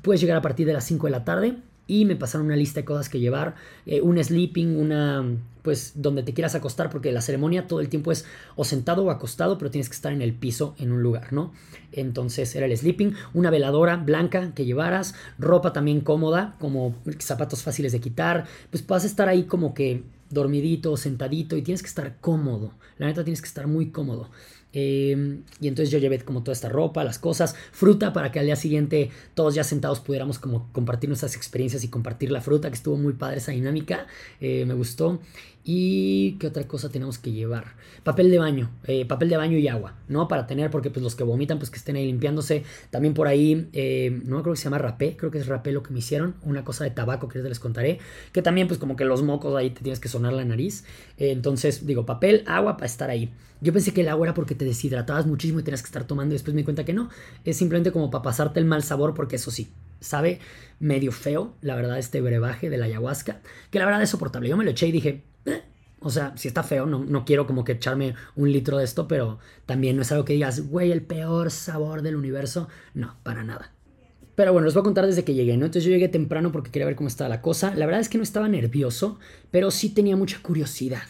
puedes 0.00 0.20
llegar 0.20 0.36
a 0.36 0.42
partir 0.42 0.66
de 0.66 0.72
las 0.72 0.84
5 0.84 1.06
de 1.06 1.10
la 1.10 1.24
tarde, 1.24 1.56
y 1.86 2.04
me 2.04 2.16
pasaron 2.16 2.46
una 2.46 2.56
lista 2.56 2.80
de 2.80 2.84
cosas 2.84 3.08
que 3.08 3.20
llevar, 3.20 3.54
eh, 3.86 4.00
un 4.00 4.22
sleeping, 4.22 4.76
una 4.76 5.24
pues 5.64 5.92
donde 5.96 6.22
te 6.22 6.34
quieras 6.34 6.54
acostar, 6.54 6.90
porque 6.90 7.10
la 7.10 7.22
ceremonia 7.22 7.66
todo 7.66 7.80
el 7.80 7.88
tiempo 7.88 8.12
es 8.12 8.26
o 8.54 8.64
sentado 8.64 9.02
o 9.04 9.10
acostado, 9.10 9.56
pero 9.56 9.70
tienes 9.70 9.88
que 9.88 9.94
estar 9.94 10.12
en 10.12 10.20
el 10.20 10.34
piso 10.34 10.74
en 10.78 10.92
un 10.92 11.02
lugar, 11.02 11.32
¿no? 11.32 11.54
Entonces 11.90 12.54
era 12.54 12.66
el 12.66 12.76
sleeping, 12.76 13.14
una 13.32 13.50
veladora 13.50 13.96
blanca 13.96 14.52
que 14.54 14.66
llevaras, 14.66 15.14
ropa 15.38 15.72
también 15.72 16.02
cómoda, 16.02 16.54
como 16.60 16.94
zapatos 17.18 17.62
fáciles 17.62 17.92
de 17.92 18.00
quitar, 18.00 18.44
pues 18.70 18.86
vas 18.86 19.04
a 19.04 19.06
estar 19.06 19.30
ahí 19.30 19.44
como 19.44 19.72
que 19.72 20.02
dormidito, 20.28 20.98
sentadito 20.98 21.56
y 21.56 21.62
tienes 21.62 21.80
que 21.80 21.88
estar 21.88 22.18
cómodo, 22.20 22.72
la 22.98 23.06
neta 23.06 23.24
tienes 23.24 23.40
que 23.40 23.48
estar 23.48 23.66
muy 23.66 23.90
cómodo. 23.90 24.28
Em, 24.74 25.42
y 25.60 25.68
entonces 25.68 25.90
yo 25.90 25.98
llevé 25.98 26.18
como 26.20 26.42
toda 26.42 26.52
esta 26.52 26.68
ropa, 26.68 27.04
las 27.04 27.18
cosas, 27.18 27.54
fruta 27.72 28.12
para 28.12 28.32
que 28.32 28.40
al 28.40 28.46
día 28.46 28.56
siguiente 28.56 29.10
todos 29.34 29.54
ya 29.54 29.62
sentados 29.62 30.00
pudiéramos 30.00 30.40
como 30.40 30.68
compartir 30.72 31.08
nuestras 31.08 31.36
experiencias 31.36 31.84
y 31.84 31.88
compartir 31.88 32.32
la 32.32 32.40
fruta, 32.40 32.68
que 32.68 32.74
estuvo 32.74 32.96
muy 32.96 33.12
padre 33.12 33.38
esa 33.38 33.52
dinámica, 33.52 34.06
eh, 34.40 34.64
me 34.66 34.74
gustó. 34.74 35.20
¿Y 35.66 36.32
qué 36.32 36.48
otra 36.48 36.68
cosa 36.68 36.90
tenemos 36.90 37.18
que 37.18 37.32
llevar? 37.32 37.72
Papel 38.02 38.30
de 38.30 38.38
baño, 38.38 38.70
eh, 38.84 39.06
papel 39.06 39.30
de 39.30 39.38
baño 39.38 39.56
y 39.56 39.66
agua, 39.66 39.96
¿no? 40.08 40.28
Para 40.28 40.46
tener, 40.46 40.70
porque 40.70 40.90
pues 40.90 41.02
los 41.02 41.14
que 41.14 41.24
vomitan, 41.24 41.58
pues 41.58 41.70
que 41.70 41.78
estén 41.78 41.96
ahí 41.96 42.04
limpiándose. 42.04 42.64
También 42.90 43.14
por 43.14 43.28
ahí, 43.28 43.70
eh, 43.72 44.20
no 44.26 44.42
creo 44.42 44.52
que 44.52 44.58
se 44.58 44.64
llama 44.64 44.76
rapé, 44.76 45.16
creo 45.16 45.30
que 45.30 45.38
es 45.38 45.46
rapé 45.46 45.72
lo 45.72 45.82
que 45.82 45.90
me 45.90 46.00
hicieron, 46.00 46.34
una 46.42 46.64
cosa 46.64 46.84
de 46.84 46.90
tabaco 46.90 47.28
que 47.28 47.38
les 47.38 47.58
contaré, 47.58 47.98
que 48.32 48.42
también 48.42 48.68
pues 48.68 48.78
como 48.78 48.94
que 48.94 49.06
los 49.06 49.22
mocos 49.22 49.56
ahí 49.56 49.70
te 49.70 49.80
tienes 49.80 50.00
que 50.00 50.08
sonar 50.08 50.34
la 50.34 50.44
nariz. 50.44 50.84
Eh, 51.16 51.30
entonces 51.30 51.86
digo, 51.86 52.04
papel, 52.04 52.44
agua 52.46 52.76
para 52.76 52.86
estar 52.86 53.08
ahí. 53.08 53.32
Yo 53.62 53.72
pensé 53.72 53.94
que 53.94 54.02
el 54.02 54.08
agua 54.10 54.26
era 54.26 54.34
porque 54.34 54.54
te 54.54 54.66
deshidratabas 54.66 55.26
muchísimo 55.26 55.60
y 55.60 55.62
tenías 55.62 55.80
que 55.80 55.86
estar 55.86 56.04
tomando 56.04 56.34
y 56.34 56.36
después 56.36 56.52
me 56.54 56.60
di 56.60 56.64
cuenta 56.64 56.84
que 56.84 56.92
no, 56.92 57.08
es 57.46 57.56
simplemente 57.56 57.90
como 57.90 58.10
para 58.10 58.20
pasarte 58.20 58.60
el 58.60 58.66
mal 58.66 58.82
sabor 58.82 59.14
porque 59.14 59.36
eso 59.36 59.50
sí, 59.50 59.70
sabe 60.00 60.40
medio 60.78 61.10
feo, 61.12 61.54
la 61.62 61.74
verdad, 61.74 61.98
este 61.98 62.20
brebaje 62.20 62.68
de 62.68 62.76
la 62.76 62.84
ayahuasca, 62.84 63.40
que 63.70 63.78
la 63.78 63.86
verdad 63.86 64.02
es 64.02 64.10
soportable. 64.10 64.50
Yo 64.50 64.58
me 64.58 64.64
lo 64.64 64.72
eché 64.72 64.88
y 64.88 64.92
dije, 64.92 65.22
o 66.00 66.10
sea, 66.10 66.36
si 66.36 66.48
está 66.48 66.62
feo, 66.62 66.84
no, 66.84 66.98
no 66.98 67.24
quiero 67.24 67.46
como 67.46 67.64
que 67.64 67.72
echarme 67.72 68.14
un 68.36 68.52
litro 68.52 68.76
de 68.76 68.84
esto, 68.84 69.08
pero 69.08 69.38
también 69.64 69.96
no 69.96 70.02
es 70.02 70.12
algo 70.12 70.26
que 70.26 70.34
digas, 70.34 70.68
güey, 70.68 70.92
el 70.92 71.02
peor 71.02 71.50
sabor 71.50 72.02
del 72.02 72.16
universo. 72.16 72.68
No, 72.92 73.16
para 73.22 73.42
nada. 73.42 73.72
Pero 74.34 74.52
bueno, 74.52 74.66
les 74.66 74.74
voy 74.74 74.80
a 74.80 74.84
contar 74.84 75.06
desde 75.06 75.24
que 75.24 75.32
llegué, 75.32 75.56
¿no? 75.56 75.64
Entonces 75.64 75.84
yo 75.84 75.90
llegué 75.90 76.08
temprano 76.08 76.52
porque 76.52 76.70
quería 76.70 76.86
ver 76.86 76.96
cómo 76.96 77.08
estaba 77.08 77.28
la 77.28 77.40
cosa. 77.40 77.74
La 77.74 77.86
verdad 77.86 78.00
es 78.00 78.08
que 78.08 78.18
no 78.18 78.24
estaba 78.24 78.48
nervioso, 78.48 79.18
pero 79.50 79.70
sí 79.70 79.90
tenía 79.90 80.16
mucha 80.16 80.40
curiosidad 80.42 81.04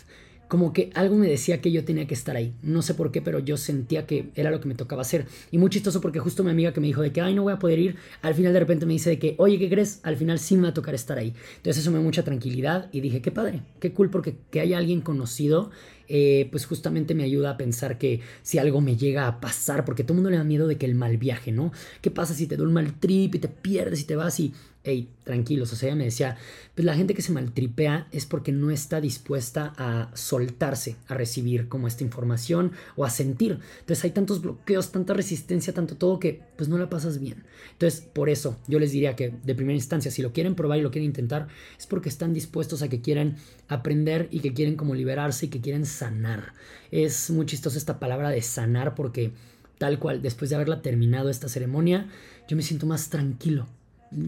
como 0.54 0.72
que 0.72 0.90
algo 0.94 1.16
me 1.16 1.26
decía 1.26 1.60
que 1.60 1.72
yo 1.72 1.84
tenía 1.84 2.06
que 2.06 2.14
estar 2.14 2.36
ahí. 2.36 2.54
No 2.62 2.80
sé 2.80 2.94
por 2.94 3.10
qué, 3.10 3.20
pero 3.20 3.40
yo 3.40 3.56
sentía 3.56 4.06
que 4.06 4.30
era 4.36 4.52
lo 4.52 4.60
que 4.60 4.68
me 4.68 4.76
tocaba 4.76 5.02
hacer. 5.02 5.26
Y 5.50 5.58
muy 5.58 5.68
chistoso 5.68 6.00
porque 6.00 6.20
justo 6.20 6.44
mi 6.44 6.52
amiga 6.52 6.72
que 6.72 6.78
me 6.78 6.86
dijo 6.86 7.02
de 7.02 7.10
que, 7.10 7.20
ay, 7.20 7.34
no 7.34 7.42
voy 7.42 7.52
a 7.52 7.58
poder 7.58 7.80
ir, 7.80 7.96
al 8.22 8.36
final 8.36 8.52
de 8.52 8.60
repente 8.60 8.86
me 8.86 8.92
dice 8.92 9.10
de 9.10 9.18
que, 9.18 9.34
oye, 9.38 9.58
¿qué 9.58 9.68
crees? 9.68 9.98
Al 10.04 10.16
final 10.16 10.38
sí 10.38 10.54
me 10.54 10.62
va 10.62 10.68
a 10.68 10.72
tocar 10.72 10.94
estar 10.94 11.18
ahí. 11.18 11.34
Entonces 11.56 11.82
eso 11.82 11.90
me 11.90 11.98
dio 11.98 12.04
mucha 12.04 12.22
tranquilidad 12.22 12.88
y 12.92 13.00
dije, 13.00 13.20
qué 13.20 13.32
padre, 13.32 13.62
qué 13.80 13.92
cool 13.92 14.10
porque 14.10 14.36
que 14.52 14.60
haya 14.60 14.78
alguien 14.78 15.00
conocido 15.00 15.72
eh, 16.08 16.48
pues 16.50 16.66
justamente 16.66 17.14
me 17.14 17.24
ayuda 17.24 17.50
a 17.50 17.56
pensar 17.56 17.98
que 17.98 18.20
si 18.42 18.58
algo 18.58 18.80
me 18.80 18.96
llega 18.96 19.26
a 19.26 19.40
pasar, 19.40 19.84
porque 19.84 20.04
todo 20.04 20.14
el 20.14 20.16
mundo 20.16 20.30
le 20.30 20.38
da 20.38 20.44
miedo 20.44 20.66
de 20.66 20.76
que 20.76 20.86
el 20.86 20.94
mal 20.94 21.16
viaje, 21.16 21.52
¿no? 21.52 21.72
¿Qué 22.00 22.10
pasa 22.10 22.34
si 22.34 22.46
te 22.46 22.56
da 22.56 22.62
un 22.62 22.72
mal 22.72 22.94
trip 22.98 23.34
y 23.34 23.38
te 23.38 23.48
pierdes 23.48 24.00
y 24.00 24.04
te 24.04 24.16
vas 24.16 24.40
y 24.40 24.52
hey, 24.84 25.08
tranquilos, 25.24 25.72
o 25.72 25.76
sea, 25.76 25.88
ella 25.88 25.96
me 25.96 26.04
decía, 26.04 26.36
pues 26.74 26.84
la 26.84 26.94
gente 26.94 27.14
que 27.14 27.22
se 27.22 27.32
maltripea 27.32 28.06
es 28.12 28.26
porque 28.26 28.52
no 28.52 28.70
está 28.70 29.00
dispuesta 29.00 29.72
a 29.78 30.10
soltarse, 30.14 30.96
a 31.08 31.14
recibir 31.14 31.68
como 31.68 31.88
esta 31.88 32.04
información 32.04 32.72
o 32.94 33.06
a 33.06 33.10
sentir. 33.10 33.60
Entonces 33.80 34.04
hay 34.04 34.10
tantos 34.10 34.42
bloqueos, 34.42 34.92
tanta 34.92 35.14
resistencia, 35.14 35.72
tanto 35.72 35.96
todo 35.96 36.18
que 36.20 36.42
pues 36.56 36.68
no 36.68 36.76
la 36.76 36.90
pasas 36.90 37.18
bien. 37.18 37.44
Entonces, 37.72 38.02
por 38.02 38.28
eso 38.28 38.58
yo 38.68 38.78
les 38.78 38.92
diría 38.92 39.16
que 39.16 39.30
de 39.30 39.54
primera 39.54 39.74
instancia, 39.74 40.10
si 40.10 40.20
lo 40.20 40.32
quieren 40.32 40.54
probar 40.54 40.78
y 40.78 40.82
lo 40.82 40.90
quieren 40.90 41.06
intentar, 41.06 41.48
es 41.78 41.86
porque 41.86 42.10
están 42.10 42.34
dispuestos 42.34 42.82
a 42.82 42.88
que 42.88 43.00
quieren 43.00 43.36
aprender 43.68 44.28
y 44.30 44.40
que 44.40 44.52
quieren 44.52 44.76
como 44.76 44.94
liberarse 44.94 45.46
y 45.46 45.48
que 45.48 45.62
quieren 45.62 45.86
sanar. 45.94 46.52
Es 46.90 47.30
muy 47.30 47.46
chistosa 47.46 47.78
esta 47.78 47.98
palabra 47.98 48.30
de 48.30 48.42
sanar 48.42 48.94
porque 48.94 49.32
tal 49.78 49.98
cual, 49.98 50.22
después 50.22 50.50
de 50.50 50.56
haberla 50.56 50.82
terminado 50.82 51.30
esta 51.30 51.48
ceremonia, 51.48 52.08
yo 52.48 52.56
me 52.56 52.62
siento 52.62 52.86
más 52.86 53.10
tranquilo 53.10 53.66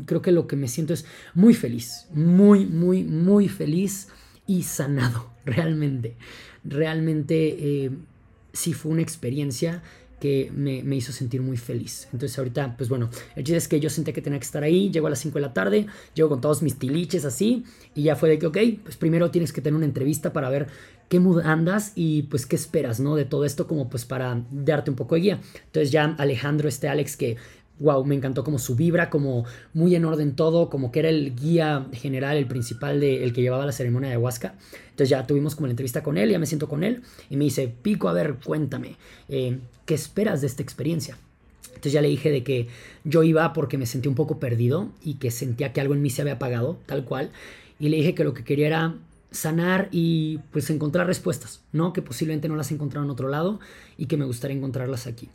creo 0.05 0.23
que 0.23 0.33
lo 0.33 0.47
que 0.47 0.57
me 0.57 0.69
siento 0.69 0.95
es 0.95 1.05
muy 1.35 1.55
feliz, 1.55 2.07
muy, 2.13 2.67
muy, 2.67 3.05
muy 3.05 3.49
feliz 3.49 4.09
y 4.47 4.63
sanado, 4.63 5.31
realmente. 5.45 6.17
Realmente 6.65 7.85
eh, 7.85 7.91
sí 8.53 8.73
fue 8.73 8.93
una 8.93 9.03
experiencia 9.03 9.83
que 10.21 10.51
me, 10.55 10.97
hizo 10.97 11.13
sentir 11.13 11.43
muy 11.43 11.57
feliz. 11.57 12.09
Entonces 12.13 12.39
ahorita, 12.39 12.77
pues 12.77 12.89
bueno, 12.89 13.11
el 13.35 13.45
chiste 13.45 13.59
es 13.59 13.69
que 13.69 13.81
yo 13.81 13.91
sentía 13.91 14.15
que 14.15 14.23
tenía 14.23 14.39
que 14.39 14.47
estar 14.47 14.63
ahí, 14.63 14.91
llego 14.91 15.07
a 15.07 15.11
las 15.11 15.19
5 15.21 15.35
de 15.35 15.41
la 15.43 15.53
tarde, 15.53 15.87
llego 16.15 16.29
con 16.29 16.41
todos 16.41 16.63
mis 16.63 16.79
tiliches 16.79 17.25
así, 17.25 17.65
y 17.95 18.05
ya 18.05 18.17
fue 18.17 18.31
de 18.31 18.39
que, 18.39 18.47
ok, 18.47 18.59
pues 18.83 18.97
primero 18.97 19.31
tienes 19.31 19.53
que 19.53 19.61
tener 19.61 19.77
una 19.77 19.87
entrevista 19.87 20.33
para 20.33 20.49
ver 20.49 20.69
qué 21.09 21.21
mood 21.21 21.41
andas 21.41 21.93
y 21.95 22.25
pues 22.25 22.47
qué 22.47 22.57
esperas, 22.57 22.99
¿no? 22.99 23.15
De 23.15 23.25
todo 23.25 23.45
esto 23.45 23.67
como 23.67 23.89
pues 23.89 24.05
para 24.05 24.43
darte 24.51 24.91
un 24.91 24.97
poco 24.97 25.15
de 25.15 25.21
guía. 25.21 25.41
Entonces 25.67 25.93
ya 25.93 26.05
Alejandro, 26.19 26.69
este 26.69 26.89
Alex 26.89 27.17
que 27.17 27.37
wow, 27.79 28.05
me 28.05 28.15
encantó 28.15 28.45
como 28.45 28.59
su 28.59 28.75
vibra, 28.77 29.11
como 29.11 29.45
muy 29.75 29.95
en 29.95 30.05
orden 30.05 30.35
todo, 30.35 30.71
como 30.71 30.93
que 30.93 31.01
era 31.01 31.09
el 31.09 31.35
guía 31.35 31.87
general, 31.93 32.37
el 32.37 32.47
principal 32.47 33.01
de 33.01 33.25
el 33.25 33.33
que 33.33 33.43
llevaba 33.43 33.67
la 33.67 33.73
ceremonia 33.73 34.09
de 34.09 34.15
ayahuasca. 34.17 34.55
Entonces 34.91 35.11
ya 35.11 35.27
tuvimos 35.27 35.55
como 35.55 35.67
la 35.67 35.73
entrevista 35.73 36.03
con 36.03 36.17
él, 36.19 36.31
ya 36.31 36.39
me 36.39 36.47
siento 36.47 36.69
con 36.69 36.85
él 36.85 37.03
y 37.29 37.37
me 37.37 37.45
dice, 37.45 37.73
Pico, 37.83 38.09
a 38.09 38.13
ver, 38.13 38.37
cuéntame, 38.45 38.97
eh, 39.29 39.59
¿qué 39.85 39.95
esperas 39.95 40.41
de 40.41 40.47
esta 40.47 40.63
experiencia? 40.63 41.19
Entonces 41.69 41.93
ya 41.93 42.01
le 42.01 42.09
dije 42.09 42.31
de 42.31 42.43
que 42.43 42.69
yo 43.05 43.23
iba 43.23 43.53
porque 43.53 43.77
me 43.77 43.85
sentí 43.85 44.09
un 44.09 44.15
poco 44.15 44.39
perdido 44.39 44.89
y 45.05 45.15
que 45.15 45.31
sentía 45.31 45.73
que 45.73 45.81
algo 45.83 45.93
en 45.93 46.01
mí 46.01 46.09
se 46.09 46.23
había 46.23 46.35
apagado, 46.35 46.79
tal 46.87 47.05
cual. 47.05 47.31
y 47.79 47.91
le 47.91 47.99
dije 47.99 48.15
que 48.15 48.25
lo 48.25 48.33
que 48.33 48.43
quería 48.43 48.69
era 48.69 48.95
sanar 49.31 49.89
y 49.93 50.39
pues 50.51 50.71
encontrar 50.71 51.07
respuestas, 51.07 51.61
¿no? 51.73 51.93
Que 51.93 52.03
posiblemente 52.03 52.49
no 52.49 52.57
las 52.57 52.71
he 52.71 52.75
encontrado 52.75 53.05
en 53.05 53.11
otro 53.11 53.29
lado 53.29 53.61
y 53.99 54.07
que 54.07 54.17
me 54.17 54.25
gustaría 54.25 54.57
encontrarlas 54.57 55.07
aquí. 55.07 55.29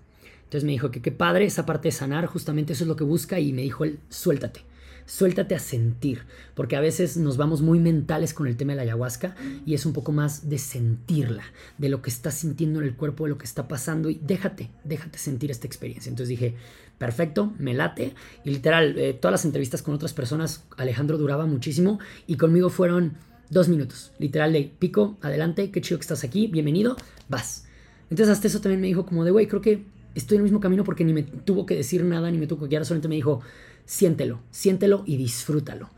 Entonces 0.52 0.66
me 0.66 0.74
dijo 0.74 0.92
que 0.92 1.02
qué 1.02 1.14
padre 1.14 1.46
esa 1.46 1.66
parte 1.66 1.88
de 1.88 1.94
sanar, 1.94 2.26
justamente 2.26 2.74
eso 2.74 2.84
es 2.84 2.90
lo 2.90 2.98
que 2.98 3.06
busca 3.06 3.40
y 3.40 3.54
me 3.54 3.62
dijo 3.62 3.86
él, 3.86 4.00
suéltate, 4.10 4.66
suéltate 5.06 5.56
a 5.56 5.60
sentir, 5.60 6.24
porque 6.56 6.76
a 6.76 6.82
veces 6.82 7.16
nos 7.16 7.38
vamos 7.38 7.62
muy 7.62 7.80
mentales 7.80 8.34
con 8.34 8.48
el 8.48 8.58
tema 8.58 8.74
de 8.74 8.76
la 8.76 8.82
ayahuasca 8.82 9.34
y 9.66 9.76
es 9.76 9.86
un 9.86 9.94
poco 9.94 10.12
más 10.12 10.50
de 10.50 10.58
sentirla, 10.58 11.44
de 11.78 11.88
lo 11.88 12.02
que 12.02 12.10
estás 12.10 12.34
sintiendo 12.34 12.82
en 12.82 12.88
el 12.88 12.98
cuerpo, 12.98 13.24
de 13.24 13.30
lo 13.30 13.38
que 13.38 13.46
está 13.46 13.70
pasando 13.70 14.10
y 14.10 14.20
déjate, 14.22 14.70
déjate 14.84 15.20
sentir 15.20 15.52
esta 15.52 15.68
experiencia. 15.68 16.10
Entonces 16.10 16.28
dije, 16.28 16.56
perfecto, 16.98 17.54
me 17.58 17.74
late 17.74 18.14
y 18.44 18.50
literal, 18.50 18.98
eh, 18.98 19.14
todas 19.14 19.32
las 19.32 19.46
entrevistas 19.46 19.82
con 19.82 19.94
otras 19.94 20.14
personas, 20.14 20.66
Alejandro 20.76 21.18
duraba 21.18 21.46
muchísimo 21.46 22.00
y 22.28 22.36
conmigo 22.36 22.70
fueron 22.70 23.14
dos 23.50 23.70
minutos, 23.70 24.12
literal 24.20 24.52
de 24.52 24.70
pico, 24.78 25.18
adelante, 25.22 25.72
qué 25.72 25.80
chido 25.80 25.98
que 25.98 26.04
estás 26.04 26.26
aquí, 26.26 26.48
bienvenido, 26.48 26.98
vas. 27.30 27.68
Entonces 28.10 28.34
hasta 28.34 28.48
eso 28.48 28.60
también 28.60 28.82
me 28.82 28.88
dijo 28.88 29.06
como 29.06 29.24
de, 29.24 29.32
güey, 29.32 29.48
creo 29.48 29.62
que 29.62 29.86
estoy 30.16 30.36
en 30.36 30.40
el 30.40 30.44
mismo 30.44 30.60
camino 30.60 30.84
porque 30.84 31.04
ni 31.04 31.14
me 31.14 31.24
tuvo 31.24 31.66
que 31.66 31.76
decir 31.76 32.04
nada, 32.04 32.32
ni 32.32 32.38
me 32.38 32.48
tuvo 32.48 32.62
que 32.62 32.70
guiar, 32.70 32.86
solamente 32.86 33.08
me 33.08 33.16
dijo, 33.16 33.42
siéntelo, 33.86 34.42
siéntelo 34.52 35.04
y 35.06 35.18
disfrútalo. 35.18 35.90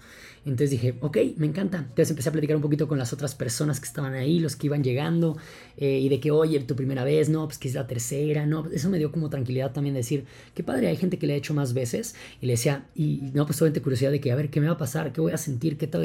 Entonces 0.45 0.71
dije, 0.71 0.95
ok, 1.00 1.17
me 1.38 1.47
encanta. 1.47 1.77
Entonces 1.77 2.09
empecé 2.09 2.29
a 2.29 2.31
platicar 2.31 2.55
un 2.55 2.62
poquito 2.62 2.88
con 2.88 2.97
las 2.97 3.13
otras 3.13 3.33
personas 3.33 3.79
que 3.79 3.85
estaban 3.85 4.13
ahí, 4.13 4.39
los 4.39 4.55
que 4.55 4.67
iban 4.67 4.83
llegando, 4.83 5.38
eh, 5.77 6.00
y 6.00 6.09
de 6.09 6.19
que, 6.19 6.31
oye, 6.31 6.59
tu 6.59 6.75
primera 6.75 7.03
vez, 7.03 7.29
no, 7.29 7.45
pues 7.45 7.57
que 7.57 7.69
es 7.69 7.73
la 7.75 7.88
tercera, 7.88 8.45
no, 8.45 8.65
eso 8.71 8.89
me 8.89 8.97
dio 8.97 9.12
como 9.12 9.29
tranquilidad 9.29 9.71
también 9.71 9.95
decir, 9.95 10.25
qué 10.53 10.63
padre, 10.63 10.88
hay 10.88 10.97
gente 10.97 11.17
que 11.17 11.27
le 11.27 11.33
ha 11.33 11.38
hecho 11.38 11.53
más 11.53 11.73
veces, 11.73 12.15
y 12.41 12.45
le 12.47 12.53
decía, 12.53 12.85
y 12.93 13.31
no, 13.33 13.45
pues 13.45 13.62
obviamente 13.62 13.81
curiosidad 13.81 14.12
de 14.12 14.19
que, 14.19 14.31
a 14.31 14.35
ver, 14.35 14.50
¿qué 14.50 14.59
me 14.59 14.67
va 14.67 14.73
a 14.73 14.77
pasar? 14.77 15.13
¿Qué 15.13 15.21
voy 15.21 15.31
a 15.31 15.38
sentir? 15.38 15.77
¿Qué 15.77 15.88
tal? 15.88 16.01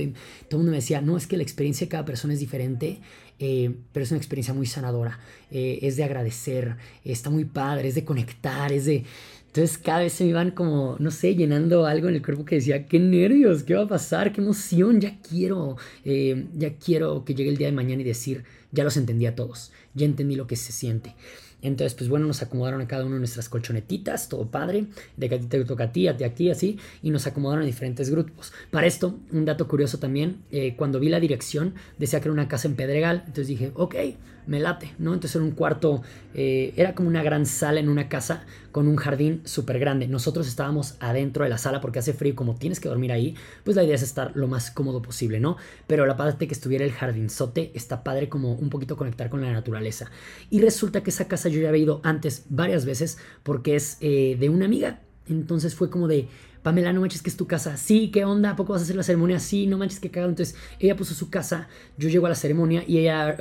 Todo 0.49 0.53
el 0.53 0.57
mundo 0.59 0.71
me 0.71 0.77
decía, 0.77 1.01
no, 1.01 1.17
es 1.17 1.27
que 1.27 1.37
la 1.37 1.43
experiencia 1.43 1.87
de 1.87 1.89
cada 1.89 2.05
persona 2.05 2.33
es 2.35 2.41
diferente, 2.41 3.01
eh, 3.41 3.75
pero 3.93 4.05
es 4.05 4.11
una 4.11 4.19
experiencia 4.19 4.53
muy 4.53 4.67
sanadora, 4.67 5.19
eh, 5.51 5.79
es 5.83 5.97
de 5.97 6.05
agradecer, 6.05 6.77
está 7.05 7.31
muy 7.31 7.45
padre, 7.45 7.89
es 7.89 7.95
de 7.95 8.05
conectar, 8.05 8.73
es 8.73 8.85
de 8.85 9.05
entonces 9.49 9.79
cada 9.79 10.01
vez 10.01 10.13
se 10.13 10.25
me 10.25 10.31
iban 10.31 10.51
como, 10.51 10.97
no 10.99 11.11
sé, 11.11 11.35
llenando 11.35 11.87
algo 11.87 12.09
en 12.09 12.15
el 12.15 12.23
cuerpo 12.23 12.45
que 12.45 12.57
decía, 12.57 12.87
qué 12.87 12.99
nervios, 13.01 13.63
qué 13.63 13.75
va 13.75 13.85
a 13.85 13.89
pasar, 13.89 14.33
qué 14.33 14.41
emoción, 14.41 15.01
ya 15.01 15.19
quiero, 15.27 15.77
eh, 16.05 16.47
ya 16.55 16.75
quiero 16.75 17.25
que 17.25 17.35
llegue 17.35 17.51
el 17.51 17.57
día 17.57 17.67
de 17.69 17.73
mañana 17.73 18.03
y 18.03 18.05
decir, 18.05 18.45
ya 18.73 18.85
los 18.85 18.97
entendí 18.99 19.27
a 19.27 19.35
todos, 19.35 19.73
ya 19.95 20.05
entendí 20.05 20.37
lo 20.37 20.47
que 20.47 20.57
se 20.57 20.71
siente. 20.71 21.15
Entonces, 21.61 21.95
pues 21.95 22.09
bueno, 22.09 22.27
nos 22.27 22.43
acomodaron 22.43 22.81
a 22.83 22.87
cada 22.87 23.05
uno 23.05 23.19
nuestras 23.19 23.49
colchonetitas, 23.49 24.29
todo 24.29 24.49
padre, 24.51 24.87
de 25.17 25.29
que 25.29 25.35
a 25.35 25.41
ti 25.41 25.47
te 25.47 25.57
a 25.59 25.93
ti, 25.93 26.09
a 26.09 26.17
ti 26.17 26.25
aquí, 26.25 26.51
así, 26.51 26.79
y 27.03 27.11
nos 27.11 27.27
acomodaron 27.27 27.65
en 27.65 27.71
diferentes 27.71 28.11
grupos. 28.11 28.53
Para 28.71 28.87
esto, 28.87 29.19
un 29.33 29.45
dato 29.45 29.67
curioso 29.67 29.99
también, 29.99 30.43
eh, 30.53 30.77
cuando 30.77 31.01
vi 31.01 31.09
la 31.09 31.21
dirección, 31.21 31.75
decía 31.99 32.21
que 32.21 32.29
era 32.29 32.33
una 32.33 32.49
casa 32.49 32.69
en 32.69 32.77
Pedregal, 32.77 33.25
entonces 33.27 33.49
dije, 33.49 33.73
ok, 33.75 33.97
me 34.49 34.59
late, 34.59 34.95
¿no? 34.99 35.15
Entonces 35.15 35.37
era 35.37 35.45
un 35.45 35.53
cuarto, 35.53 36.03
eh, 36.35 36.73
era 36.77 36.95
como 36.95 37.09
una 37.09 37.23
gran 37.23 37.47
sala 37.47 37.79
en 37.81 37.89
una 37.89 38.09
casa 38.09 38.45
con 38.73 38.89
un 38.89 38.97
jardín 38.97 39.43
súper 39.45 39.79
grande. 39.79 40.09
Nosotros 40.09 40.49
estábamos 40.49 40.97
adentro 41.01 41.45
de 41.45 41.51
la 41.51 41.59
sala 41.59 41.81
porque 41.81 41.99
hace 41.99 42.15
frío, 42.15 42.35
como 42.35 42.55
tienes 42.55 42.81
que 42.81 42.89
dormir 42.89 43.13
ahí, 43.13 43.35
pues 43.63 43.77
la 43.77 43.85
idea 43.85 43.95
es 43.95 44.03
estar 44.03 44.33
lo 44.35 44.49
más 44.49 44.71
cómodo 44.71 45.03
posible, 45.03 45.39
¿no? 45.39 45.59
Pero 45.87 46.07
la 46.07 46.17
parte 46.17 46.49
que 46.49 46.55
estuviera 46.55 46.85
el 46.85 46.93
jardinzote 46.93 47.73
está 47.75 48.03
padre 48.03 48.29
como 48.29 48.55
un 48.55 48.71
poquito 48.71 48.97
conectar 48.97 49.29
con 49.29 49.43
la 49.43 49.53
naturaleza. 49.53 50.11
Y 50.51 50.61
resulta 50.61 51.03
que 51.03 51.11
esa 51.11 51.29
casa 51.29 51.51
yo 51.51 51.61
ya 51.61 51.69
había 51.69 51.83
ido 51.83 52.01
antes 52.03 52.47
varias 52.49 52.87
veces 52.87 53.19
porque 53.43 53.77
es 53.77 53.99
eh, 54.01 54.37
de 54.41 54.49
una 54.49 54.65
amiga. 54.65 55.01
Entonces 55.29 55.75
fue 55.75 55.91
como 55.91 56.09
de, 56.09 56.27
Pamela, 56.63 56.93
no 56.95 57.03
manches 57.03 57.21
que 57.21 57.29
es 57.29 57.37
tu 57.37 57.47
casa. 57.47 57.77
Sí, 57.77 58.11
¿qué 58.11 58.25
onda? 58.25 58.51
¿A 58.51 58.57
poco 58.57 58.73
vas 58.73 58.81
a 58.81 58.85
hacer 58.85 58.97
la 58.97 59.03
ceremonia? 59.03 59.39
Sí, 59.41 59.67
no 59.67 59.77
manches 59.77 60.01
que 60.01 60.11
cagado. 60.11 60.31
Entonces 60.31 60.57
ella 60.81 60.97
puso 60.97 61.15
su 61.15 61.29
casa, 61.29 61.69
yo 61.99 62.09
llego 62.09 62.27
a 62.27 62.31
la 62.31 62.35
ceremonia 62.35 62.83
y 62.87 62.99
ella 62.99 63.37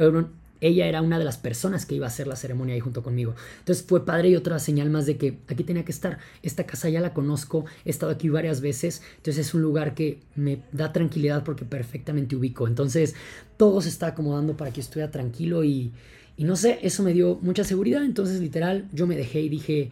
ella 0.62 0.88
era 0.88 1.02
una 1.02 1.20
de 1.20 1.26
las 1.26 1.38
personas 1.38 1.86
que 1.86 1.96
iba 1.96 2.06
a 2.06 2.10
hacer 2.10 2.28
la 2.28 2.36
ceremonia 2.36 2.76
ahí 2.76 2.80
junto 2.80 3.04
conmigo. 3.04 3.36
Entonces 3.60 3.86
fue 3.86 4.06
padre 4.06 4.30
y 4.30 4.36
otra 4.36 4.60
señal 4.60 4.90
más 4.90 5.06
de 5.06 5.18
que 5.18 5.38
aquí 5.48 5.64
tenía 5.64 5.86
que 5.86 5.92
estar. 5.92 6.20
Esta 6.44 6.66
casa 6.66 6.90
ya 6.90 7.02
la 7.02 7.14
conozco, 7.14 7.66
he 7.86 7.90
estado 7.90 8.12
aquí 8.12 8.30
varias 8.30 8.62
veces, 8.62 9.02
entonces 9.18 9.48
es 9.48 9.54
un 9.54 9.62
lugar 9.62 9.94
que 9.94 10.20
me 10.36 10.60
da 10.72 10.92
tranquilidad 10.94 11.44
porque 11.44 11.66
perfectamente 11.66 12.36
ubico. 12.36 12.68
Entonces 12.68 13.16
todo 13.58 13.82
se 13.82 13.90
está 13.90 14.08
acomodando 14.08 14.58
para 14.58 14.72
que 14.72 14.82
estuviera 14.82 15.12
tranquilo 15.12 15.64
y, 15.64 15.92
y 16.38 16.44
no 16.44 16.56
sé, 16.56 16.80
eso 16.82 17.04
me 17.04 17.14
dio 17.14 17.40
mucha 17.42 17.64
seguridad. 17.64 18.04
Entonces 18.04 18.40
literal 18.40 18.88
yo 18.94 19.08
me 19.08 19.16
dejé 19.16 19.42
y 19.42 19.50
dije 19.50 19.92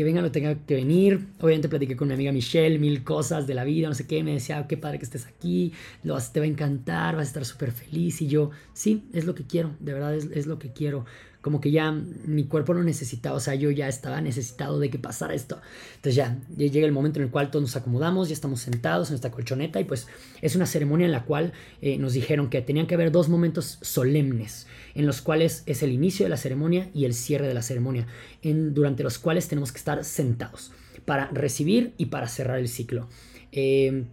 que 0.00 0.04
venga 0.04 0.22
lo 0.22 0.32
tenga 0.32 0.54
que 0.54 0.76
venir. 0.76 1.26
Obviamente 1.40 1.68
platiqué 1.68 1.94
con 1.94 2.08
mi 2.08 2.14
amiga 2.14 2.32
Michelle, 2.32 2.78
mil 2.78 3.04
cosas 3.04 3.46
de 3.46 3.52
la 3.52 3.64
vida, 3.64 3.86
no 3.86 3.94
sé 3.94 4.06
qué. 4.06 4.24
Me 4.24 4.32
decía, 4.32 4.66
qué 4.66 4.78
padre 4.78 4.98
que 4.98 5.04
estés 5.04 5.26
aquí, 5.26 5.74
lo, 6.04 6.18
te 6.18 6.40
va 6.40 6.46
a 6.46 6.48
encantar, 6.48 7.16
vas 7.16 7.26
a 7.26 7.28
estar 7.28 7.44
súper 7.44 7.70
feliz. 7.70 8.22
Y 8.22 8.26
yo, 8.26 8.50
sí, 8.72 9.04
es 9.12 9.26
lo 9.26 9.34
que 9.34 9.44
quiero, 9.44 9.76
de 9.78 9.92
verdad 9.92 10.14
es, 10.14 10.24
es 10.32 10.46
lo 10.46 10.58
que 10.58 10.72
quiero 10.72 11.04
como 11.40 11.60
que 11.60 11.70
ya 11.70 11.90
mi 11.90 12.44
cuerpo 12.44 12.74
no 12.74 12.82
necesitaba, 12.82 13.36
o 13.36 13.40
sea, 13.40 13.54
yo 13.54 13.70
ya 13.70 13.88
estaba 13.88 14.20
necesitado 14.20 14.78
de 14.78 14.90
que 14.90 14.98
pasara 14.98 15.34
esto. 15.34 15.60
Entonces 15.96 16.14
ya, 16.14 16.38
llega 16.56 16.86
el 16.86 16.92
momento 16.92 17.18
en 17.18 17.26
el 17.26 17.30
cual 17.30 17.50
todos 17.50 17.62
nos 17.62 17.76
acomodamos, 17.76 18.28
ya 18.28 18.34
estamos 18.34 18.60
sentados 18.60 19.10
en 19.10 19.14
esta 19.14 19.30
colchoneta 19.30 19.80
y 19.80 19.84
pues 19.84 20.06
es 20.42 20.56
una 20.56 20.66
ceremonia 20.66 21.06
en 21.06 21.12
la 21.12 21.24
cual 21.24 21.52
eh, 21.80 21.98
nos 21.98 22.12
dijeron 22.12 22.50
que 22.50 22.60
tenían 22.60 22.86
que 22.86 22.94
haber 22.94 23.10
dos 23.10 23.28
momentos 23.28 23.78
solemnes, 23.80 24.66
en 24.94 25.06
los 25.06 25.22
cuales 25.22 25.62
es 25.66 25.82
el 25.82 25.92
inicio 25.92 26.26
de 26.26 26.30
la 26.30 26.36
ceremonia 26.36 26.90
y 26.94 27.06
el 27.06 27.14
cierre 27.14 27.48
de 27.48 27.54
la 27.54 27.62
ceremonia, 27.62 28.06
en, 28.42 28.74
durante 28.74 29.02
los 29.02 29.18
cuales 29.18 29.48
tenemos 29.48 29.72
que 29.72 29.78
estar 29.78 30.04
sentados 30.04 30.72
para 31.06 31.28
recibir 31.28 31.94
y 31.96 32.06
para 32.06 32.28
cerrar 32.28 32.58
el 32.58 32.68
ciclo. 32.68 33.08
Eh, 33.52 34.04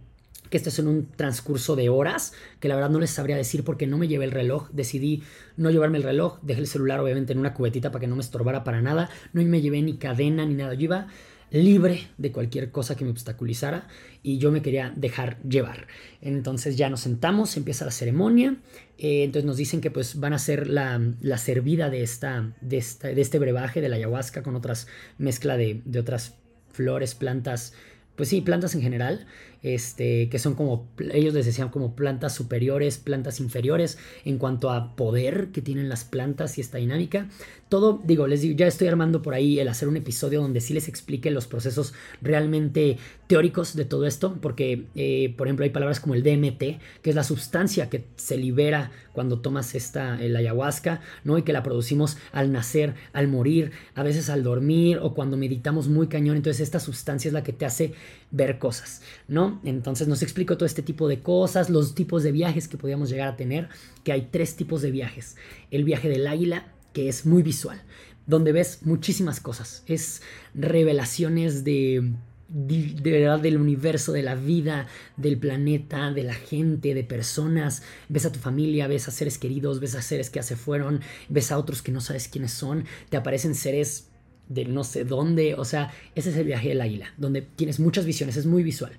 que 0.50 0.56
esto 0.56 0.68
es 0.68 0.78
en 0.78 0.88
un 0.88 1.08
transcurso 1.16 1.76
de 1.76 1.88
horas, 1.88 2.32
que 2.60 2.68
la 2.68 2.74
verdad 2.74 2.90
no 2.90 3.00
les 3.00 3.10
sabría 3.10 3.36
decir 3.36 3.64
porque 3.64 3.86
no 3.86 3.98
me 3.98 4.08
llevé 4.08 4.24
el 4.24 4.30
reloj, 4.30 4.68
decidí 4.72 5.22
no 5.56 5.70
llevarme 5.70 5.98
el 5.98 6.04
reloj, 6.04 6.38
dejé 6.42 6.60
el 6.60 6.66
celular 6.66 7.00
obviamente 7.00 7.32
en 7.32 7.38
una 7.38 7.54
cubetita 7.54 7.90
para 7.90 8.00
que 8.00 8.06
no 8.06 8.16
me 8.16 8.22
estorbara 8.22 8.64
para 8.64 8.82
nada, 8.82 9.10
no 9.32 9.42
me 9.42 9.60
llevé 9.60 9.82
ni 9.82 9.96
cadena 9.96 10.44
ni 10.46 10.54
nada, 10.54 10.74
yo 10.74 10.84
iba 10.84 11.08
libre 11.50 12.08
de 12.18 12.32
cualquier 12.32 12.70
cosa 12.70 12.96
que 12.96 13.04
me 13.04 13.10
obstaculizara 13.10 13.88
y 14.22 14.38
yo 14.38 14.50
me 14.52 14.62
quería 14.62 14.92
dejar 14.94 15.40
llevar. 15.42 15.86
Entonces 16.20 16.76
ya 16.76 16.90
nos 16.90 17.00
sentamos, 17.00 17.56
empieza 17.56 17.84
la 17.84 17.90
ceremonia, 17.90 18.56
eh, 18.98 19.24
entonces 19.24 19.46
nos 19.46 19.56
dicen 19.56 19.80
que 19.80 19.90
pues 19.90 20.20
van 20.20 20.32
a 20.32 20.36
hacer 20.36 20.68
la, 20.68 21.00
la 21.20 21.38
servida 21.38 21.90
de, 21.90 22.02
esta, 22.02 22.52
de, 22.60 22.78
esta, 22.78 23.08
de 23.08 23.20
este 23.20 23.38
brebaje 23.38 23.80
de 23.80 23.88
la 23.88 23.96
ayahuasca 23.96 24.42
con 24.42 24.56
otras 24.56 24.88
mezcla 25.16 25.56
de, 25.56 25.80
de 25.84 25.98
otras 25.98 26.34
flores, 26.72 27.14
plantas, 27.14 27.72
pues 28.16 28.28
sí, 28.28 28.40
plantas 28.40 28.74
en 28.74 28.82
general 28.82 29.26
este, 29.62 30.28
que 30.28 30.38
son 30.38 30.54
como, 30.54 30.88
ellos 31.12 31.34
les 31.34 31.46
decían 31.46 31.68
como 31.68 31.94
plantas 31.96 32.34
superiores, 32.34 32.98
plantas 32.98 33.40
inferiores, 33.40 33.98
en 34.24 34.38
cuanto 34.38 34.70
a 34.70 34.94
poder 34.96 35.48
que 35.52 35.62
tienen 35.62 35.88
las 35.88 36.04
plantas 36.04 36.58
y 36.58 36.60
esta 36.60 36.78
dinámica. 36.78 37.28
Todo, 37.68 38.00
digo, 38.02 38.26
les 38.26 38.40
digo, 38.40 38.56
ya 38.56 38.66
estoy 38.66 38.88
armando 38.88 39.20
por 39.20 39.34
ahí 39.34 39.58
el 39.58 39.68
hacer 39.68 39.88
un 39.88 39.96
episodio 39.96 40.40
donde 40.40 40.60
sí 40.60 40.72
les 40.72 40.88
explique 40.88 41.30
los 41.30 41.46
procesos 41.46 41.92
realmente 42.22 42.96
teóricos 43.26 43.76
de 43.76 43.84
todo 43.84 44.06
esto, 44.06 44.38
porque, 44.40 44.86
eh, 44.94 45.34
por 45.36 45.48
ejemplo, 45.48 45.64
hay 45.64 45.70
palabras 45.70 46.00
como 46.00 46.14
el 46.14 46.22
DMT, 46.22 46.80
que 47.02 47.10
es 47.10 47.14
la 47.14 47.24
sustancia 47.24 47.90
que 47.90 48.04
se 48.16 48.38
libera 48.38 48.90
cuando 49.12 49.40
tomas 49.40 49.74
esta, 49.74 50.22
el 50.22 50.34
ayahuasca, 50.36 51.00
¿no? 51.24 51.36
Y 51.36 51.42
que 51.42 51.52
la 51.52 51.62
producimos 51.62 52.16
al 52.32 52.52
nacer, 52.52 52.94
al 53.12 53.28
morir, 53.28 53.72
a 53.94 54.02
veces 54.02 54.30
al 54.30 54.42
dormir 54.42 54.98
o 55.02 55.12
cuando 55.12 55.36
meditamos 55.36 55.88
muy 55.88 56.06
cañón. 56.06 56.36
Entonces, 56.36 56.60
esta 56.60 56.80
sustancia 56.80 57.28
es 57.28 57.34
la 57.34 57.42
que 57.42 57.52
te 57.52 57.66
hace 57.66 57.92
ver 58.30 58.58
cosas, 58.58 59.02
¿no? 59.26 59.60
Entonces 59.64 60.08
nos 60.08 60.22
explico 60.22 60.56
todo 60.56 60.66
este 60.66 60.82
tipo 60.82 61.08
de 61.08 61.20
cosas, 61.20 61.70
los 61.70 61.94
tipos 61.94 62.22
de 62.22 62.32
viajes 62.32 62.68
que 62.68 62.76
podíamos 62.76 63.10
llegar 63.10 63.28
a 63.28 63.36
tener, 63.36 63.68
que 64.04 64.12
hay 64.12 64.28
tres 64.30 64.56
tipos 64.56 64.82
de 64.82 64.90
viajes. 64.90 65.36
El 65.70 65.84
viaje 65.84 66.08
del 66.08 66.26
águila, 66.26 66.72
que 66.92 67.08
es 67.08 67.26
muy 67.26 67.42
visual, 67.42 67.80
donde 68.26 68.52
ves 68.52 68.80
muchísimas 68.82 69.40
cosas, 69.40 69.82
es 69.86 70.22
revelaciones 70.54 71.64
de 71.64 72.12
de 72.48 73.10
verdad 73.10 73.38
del 73.40 73.58
universo, 73.58 74.12
de 74.12 74.22
la 74.22 74.34
vida, 74.34 74.86
del 75.18 75.38
planeta, 75.38 76.10
de 76.12 76.22
la 76.22 76.32
gente, 76.32 76.94
de 76.94 77.04
personas. 77.04 77.82
Ves 78.08 78.24
a 78.24 78.32
tu 78.32 78.38
familia, 78.38 78.86
ves 78.86 79.06
a 79.06 79.10
seres 79.10 79.36
queridos, 79.36 79.80
ves 79.80 79.94
a 79.94 80.02
seres 80.02 80.30
que 80.30 80.38
ya 80.38 80.42
se 80.42 80.56
fueron, 80.56 81.00
ves 81.28 81.52
a 81.52 81.58
otros 81.58 81.82
que 81.82 81.92
no 81.92 82.00
sabes 82.00 82.28
quiénes 82.28 82.52
son, 82.52 82.86
te 83.10 83.18
aparecen 83.18 83.54
seres 83.54 84.08
de 84.48 84.64
no 84.64 84.84
sé 84.84 85.04
dónde, 85.04 85.54
o 85.54 85.64
sea, 85.64 85.92
ese 86.14 86.30
es 86.30 86.36
el 86.36 86.46
viaje 86.46 86.68
del 86.68 86.80
águila, 86.80 87.12
donde 87.16 87.42
tienes 87.42 87.80
muchas 87.80 88.04
visiones, 88.04 88.36
es 88.36 88.46
muy 88.46 88.62
visual. 88.62 88.92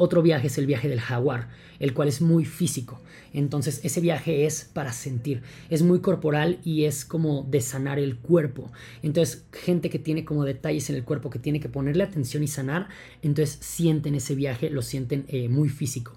Otro 0.00 0.22
viaje 0.22 0.46
es 0.46 0.56
el 0.58 0.66
viaje 0.66 0.88
del 0.88 1.00
jaguar, 1.00 1.48
el 1.80 1.92
cual 1.92 2.06
es 2.06 2.20
muy 2.20 2.44
físico. 2.44 3.00
Entonces 3.32 3.80
ese 3.82 4.00
viaje 4.00 4.46
es 4.46 4.70
para 4.72 4.92
sentir, 4.92 5.42
es 5.70 5.82
muy 5.82 6.00
corporal 6.00 6.60
y 6.64 6.84
es 6.84 7.04
como 7.04 7.42
de 7.42 7.60
sanar 7.60 7.98
el 7.98 8.16
cuerpo. 8.16 8.70
Entonces 9.02 9.44
gente 9.52 9.90
que 9.90 9.98
tiene 9.98 10.24
como 10.24 10.44
detalles 10.44 10.88
en 10.88 10.96
el 10.96 11.04
cuerpo 11.04 11.30
que 11.30 11.40
tiene 11.40 11.58
que 11.58 11.68
ponerle 11.68 12.04
atención 12.04 12.44
y 12.44 12.48
sanar, 12.48 12.88
entonces 13.22 13.58
sienten 13.60 14.14
ese 14.14 14.36
viaje, 14.36 14.70
lo 14.70 14.82
sienten 14.82 15.24
eh, 15.28 15.48
muy 15.48 15.68
físico. 15.68 16.16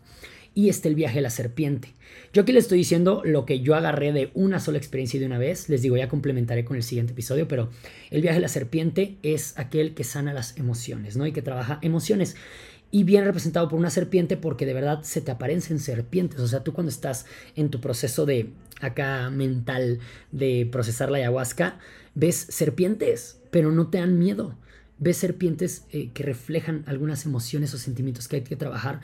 Y 0.54 0.70
está 0.70 0.90
el 0.90 0.96
viaje 0.96 1.16
de 1.16 1.22
la 1.22 1.30
serpiente. 1.30 1.94
Yo 2.34 2.42
aquí 2.42 2.52
les 2.52 2.66
estoy 2.66 2.78
diciendo 2.78 3.22
lo 3.24 3.46
que 3.46 3.62
yo 3.62 3.76
agarré 3.76 4.12
de 4.12 4.32
una 4.34 4.60
sola 4.60 4.78
experiencia 4.78 5.18
y 5.18 5.20
de 5.22 5.26
una 5.26 5.38
vez. 5.38 5.70
Les 5.70 5.82
digo, 5.82 5.98
ya 5.98 6.10
complementaré 6.10 6.66
con 6.66 6.76
el 6.76 6.84
siguiente 6.84 7.14
episodio, 7.14 7.48
pero 7.48 7.70
el 8.10 8.22
viaje 8.22 8.38
de 8.38 8.42
la 8.42 8.48
serpiente 8.48 9.18
es 9.24 9.58
aquel 9.58 9.94
que 9.94 10.04
sana 10.04 10.34
las 10.34 10.58
emociones, 10.58 11.16
¿no? 11.16 11.26
Y 11.26 11.32
que 11.32 11.42
trabaja 11.42 11.80
emociones. 11.82 12.36
Y 12.90 13.06
bien 13.06 13.24
representado 13.24 13.70
por 13.70 13.80
una 13.80 13.90
serpiente 13.90 14.36
porque 14.36 14.66
de 14.66 14.74
verdad 14.74 15.04
se 15.04 15.22
te 15.22 15.32
aparecen 15.32 15.80
serpientes. 15.80 16.40
O 16.42 16.48
sea, 16.48 16.64
tú 16.64 16.74
cuando 16.74 16.90
estás 16.90 17.26
en 17.56 17.70
tu 17.70 17.80
proceso 17.80 18.26
de 18.26 18.50
acá 18.82 19.30
mental 19.30 20.00
de 20.34 20.68
procesar 20.70 21.10
la 21.10 21.20
ayahuasca, 21.20 21.80
ves 22.16 22.36
serpientes, 22.50 23.40
pero 23.52 23.72
no 23.72 23.90
te 23.90 24.00
dan 24.00 24.20
miedo. 24.20 24.58
Ves 24.98 25.18
serpientes 25.18 25.86
eh, 25.92 26.12
que 26.14 26.24
reflejan 26.24 26.84
algunas 26.86 27.26
emociones 27.26 27.74
o 27.74 27.78
sentimientos 27.78 28.28
que 28.28 28.38
hay 28.38 28.42
que 28.44 28.58
trabajar 28.58 29.00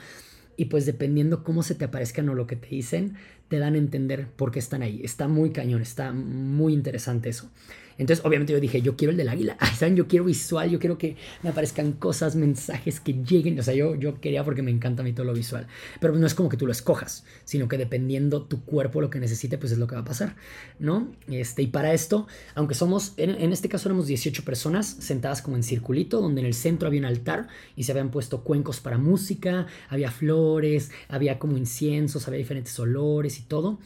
y 0.57 0.65
pues 0.65 0.85
dependiendo 0.85 1.43
cómo 1.43 1.63
se 1.63 1.75
te 1.75 1.85
aparezcan 1.85 2.27
o 2.29 2.33
lo 2.33 2.47
que 2.47 2.55
te 2.55 2.67
dicen, 2.67 3.15
te 3.47 3.59
dan 3.59 3.75
a 3.75 3.77
entender 3.77 4.27
por 4.27 4.51
qué 4.51 4.59
están 4.59 4.81
ahí. 4.81 5.01
Está 5.03 5.27
muy 5.27 5.51
cañón, 5.51 5.81
está 5.81 6.11
muy 6.11 6.73
interesante 6.73 7.29
eso. 7.29 7.49
Entonces, 7.97 8.25
obviamente 8.25 8.53
yo 8.53 8.59
dije, 8.59 8.81
yo 8.81 8.95
quiero 8.95 9.11
el 9.11 9.17
del 9.17 9.29
águila. 9.29 9.57
¿saben? 9.77 9.95
Yo 9.95 10.07
quiero 10.07 10.25
visual, 10.25 10.69
yo 10.69 10.79
quiero 10.79 10.97
que 10.97 11.15
me 11.43 11.49
aparezcan 11.49 11.93
cosas, 11.93 12.35
mensajes 12.35 12.99
que 12.99 13.13
lleguen. 13.13 13.59
O 13.59 13.63
sea, 13.63 13.73
yo, 13.73 13.95
yo 13.95 14.19
quería 14.19 14.43
porque 14.43 14.61
me 14.61 14.71
encanta 14.71 15.01
a 15.01 15.05
mí 15.05 15.13
todo 15.13 15.25
lo 15.25 15.33
visual. 15.33 15.67
Pero 15.99 16.15
no 16.15 16.25
es 16.25 16.33
como 16.33 16.49
que 16.49 16.57
tú 16.57 16.65
lo 16.65 16.71
escojas, 16.71 17.25
sino 17.45 17.67
que 17.67 17.77
dependiendo 17.77 18.43
tu 18.43 18.63
cuerpo 18.63 19.01
lo 19.01 19.09
que 19.09 19.19
necesite, 19.19 19.57
pues 19.57 19.71
es 19.71 19.77
lo 19.77 19.87
que 19.87 19.95
va 19.95 20.01
a 20.01 20.05
pasar, 20.05 20.35
¿no? 20.79 21.11
Este, 21.27 21.61
y 21.61 21.67
para 21.67 21.93
esto, 21.93 22.27
aunque 22.55 22.75
somos, 22.75 23.13
en, 23.17 23.31
en 23.31 23.51
este 23.51 23.69
caso 23.69 23.89
éramos 23.89 24.07
18 24.07 24.43
personas 24.43 24.87
sentadas 24.99 25.41
como 25.41 25.55
en 25.55 25.63
circulito, 25.63 26.21
donde 26.21 26.41
en 26.41 26.47
el 26.47 26.53
centro 26.53 26.87
había 26.87 26.99
un 26.99 27.05
altar 27.05 27.47
y 27.75 27.83
se 27.83 27.91
habían 27.91 28.11
puesto 28.11 28.43
cuencos 28.43 28.79
para 28.79 28.97
música, 28.97 29.67
había 29.89 30.11
flores, 30.11 30.91
había 31.07 31.39
como 31.39 31.57
inciensos, 31.57 32.27
había 32.27 32.39
diferentes 32.39 32.77
olores 32.79 33.39
y 33.39 33.43
todo. 33.43 33.79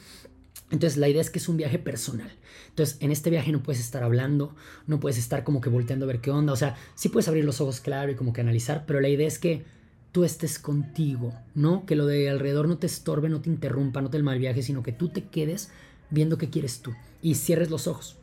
Entonces 0.71 0.97
la 0.97 1.09
idea 1.09 1.21
es 1.21 1.29
que 1.29 1.39
es 1.39 1.49
un 1.49 1.57
viaje 1.57 1.77
personal. 1.79 2.31
Entonces 2.69 2.97
en 3.01 3.11
este 3.11 3.29
viaje 3.29 3.51
no 3.51 3.61
puedes 3.61 3.81
estar 3.81 4.03
hablando, 4.03 4.55
no 4.87 4.99
puedes 4.99 5.17
estar 5.17 5.43
como 5.43 5.61
que 5.61 5.69
volteando 5.69 6.05
a 6.05 6.07
ver 6.07 6.21
qué 6.21 6.31
onda. 6.31 6.53
O 6.53 6.55
sea, 6.55 6.75
sí 6.95 7.09
puedes 7.09 7.27
abrir 7.27 7.45
los 7.45 7.61
ojos, 7.61 7.81
claro, 7.81 8.11
y 8.11 8.15
como 8.15 8.33
que 8.33 8.41
analizar, 8.41 8.85
pero 8.87 9.01
la 9.01 9.09
idea 9.09 9.27
es 9.27 9.37
que 9.37 9.63
tú 10.11 10.23
estés 10.23 10.59
contigo, 10.59 11.33
¿no? 11.55 11.85
Que 11.85 11.95
lo 11.95 12.05
de 12.05 12.29
alrededor 12.29 12.67
no 12.67 12.77
te 12.77 12.87
estorbe, 12.87 13.29
no 13.29 13.41
te 13.41 13.49
interrumpa, 13.49 14.01
no 14.01 14.09
te 14.09 14.17
el 14.17 14.23
mal 14.23 14.39
viaje, 14.39 14.63
sino 14.63 14.83
que 14.83 14.91
tú 14.91 15.09
te 15.09 15.25
quedes 15.25 15.69
viendo 16.09 16.37
qué 16.37 16.49
quieres 16.49 16.79
tú 16.79 16.93
y 17.21 17.35
cierres 17.35 17.69
los 17.69 17.87
ojos. 17.87 18.17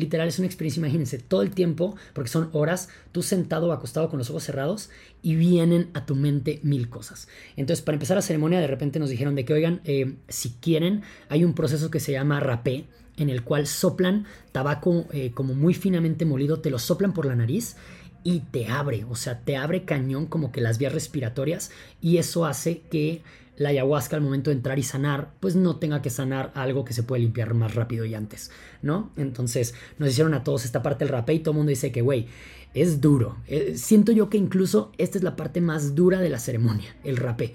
Literal 0.00 0.26
es 0.26 0.38
una 0.38 0.46
experiencia, 0.46 0.80
imagínense, 0.80 1.18
todo 1.18 1.42
el 1.42 1.50
tiempo, 1.50 1.94
porque 2.14 2.30
son 2.30 2.48
horas, 2.52 2.88
tú 3.12 3.22
sentado 3.22 3.68
o 3.68 3.72
acostado 3.72 4.08
con 4.08 4.18
los 4.18 4.30
ojos 4.30 4.44
cerrados 4.44 4.90
y 5.22 5.36
vienen 5.36 5.90
a 5.94 6.06
tu 6.06 6.16
mente 6.16 6.60
mil 6.62 6.88
cosas. 6.88 7.28
Entonces, 7.56 7.84
para 7.84 7.96
empezar 7.96 8.16
la 8.16 8.22
ceremonia, 8.22 8.60
de 8.60 8.66
repente 8.66 8.98
nos 8.98 9.10
dijeron 9.10 9.34
de 9.34 9.44
que, 9.44 9.52
oigan, 9.52 9.80
eh, 9.84 10.16
si 10.28 10.50
quieren, 10.60 11.02
hay 11.28 11.44
un 11.44 11.54
proceso 11.54 11.90
que 11.90 12.00
se 12.00 12.12
llama 12.12 12.40
rapé, 12.40 12.86
en 13.16 13.28
el 13.28 13.44
cual 13.44 13.66
soplan 13.66 14.26
tabaco 14.52 15.06
eh, 15.12 15.32
como 15.32 15.54
muy 15.54 15.74
finamente 15.74 16.24
molido, 16.24 16.60
te 16.60 16.70
lo 16.70 16.78
soplan 16.78 17.12
por 17.12 17.26
la 17.26 17.36
nariz 17.36 17.76
y 18.22 18.40
te 18.40 18.68
abre, 18.68 19.04
o 19.04 19.16
sea, 19.16 19.40
te 19.40 19.56
abre 19.56 19.84
cañón 19.84 20.26
como 20.26 20.52
que 20.52 20.60
las 20.60 20.78
vías 20.78 20.92
respiratorias 20.92 21.70
y 22.00 22.18
eso 22.18 22.46
hace 22.46 22.80
que 22.90 23.22
la 23.60 23.68
ayahuasca 23.68 24.16
al 24.16 24.22
momento 24.22 24.48
de 24.48 24.56
entrar 24.56 24.78
y 24.78 24.82
sanar, 24.82 25.34
pues 25.38 25.54
no 25.54 25.76
tenga 25.76 26.00
que 26.00 26.08
sanar 26.08 26.50
algo 26.54 26.82
que 26.82 26.94
se 26.94 27.02
puede 27.02 27.20
limpiar 27.20 27.52
más 27.52 27.74
rápido 27.74 28.06
y 28.06 28.14
antes, 28.14 28.50
¿no? 28.80 29.10
Entonces 29.18 29.74
nos 29.98 30.08
hicieron 30.08 30.32
a 30.32 30.42
todos 30.42 30.64
esta 30.64 30.82
parte 30.82 31.04
del 31.04 31.12
rapé 31.12 31.34
y 31.34 31.40
todo 31.40 31.52
el 31.52 31.58
mundo 31.58 31.68
dice 31.68 31.92
que, 31.92 32.00
güey, 32.00 32.26
es 32.72 33.02
duro. 33.02 33.36
Eh, 33.48 33.74
siento 33.76 34.12
yo 34.12 34.30
que 34.30 34.38
incluso 34.38 34.92
esta 34.96 35.18
es 35.18 35.24
la 35.24 35.36
parte 35.36 35.60
más 35.60 35.94
dura 35.94 36.20
de 36.20 36.30
la 36.30 36.38
ceremonia, 36.38 36.96
el 37.04 37.18
rapé. 37.18 37.52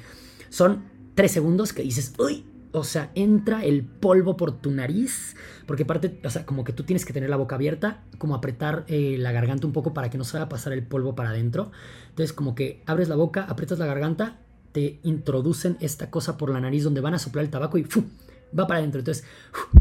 Son 0.49 0.83
tres 1.15 1.31
segundos 1.31 1.73
que 1.73 1.81
dices, 1.81 2.13
uy, 2.19 2.45
o 2.71 2.83
sea, 2.83 3.09
entra 3.15 3.65
el 3.65 3.83
polvo 3.83 4.37
por 4.37 4.51
tu 4.51 4.69
nariz, 4.69 5.35
porque 5.65 5.83
aparte, 5.83 6.19
o 6.23 6.29
sea, 6.29 6.45
como 6.45 6.63
que 6.63 6.73
tú 6.73 6.83
tienes 6.83 7.03
que 7.03 7.13
tener 7.13 7.31
la 7.31 7.37
boca 7.37 7.55
abierta, 7.55 8.03
como 8.19 8.35
apretar 8.35 8.85
eh, 8.89 9.15
la 9.17 9.31
garganta 9.31 9.65
un 9.65 9.73
poco 9.73 9.95
para 9.95 10.11
que 10.11 10.19
no 10.19 10.23
se 10.23 10.33
vaya 10.33 10.45
a 10.45 10.49
pasar 10.49 10.71
el 10.73 10.83
polvo 10.83 11.15
para 11.15 11.29
adentro. 11.29 11.71
Entonces, 12.09 12.31
como 12.31 12.53
que 12.53 12.83
abres 12.85 13.09
la 13.09 13.15
boca, 13.15 13.45
aprietas 13.49 13.79
la 13.79 13.87
garganta 13.87 14.44
te 14.75 14.99
introducen 15.03 15.77
esta 15.79 16.11
cosa 16.11 16.35
por 16.35 16.49
la 16.49 16.59
nariz 16.59 16.83
donde 16.83 16.99
van 16.99 17.13
a 17.13 17.19
soplar 17.19 17.45
el 17.45 17.49
tabaco 17.49 17.77
y 17.77 17.87
va 18.57 18.67
para 18.67 18.79
adentro. 18.79 18.99
Entonces, 18.99 19.23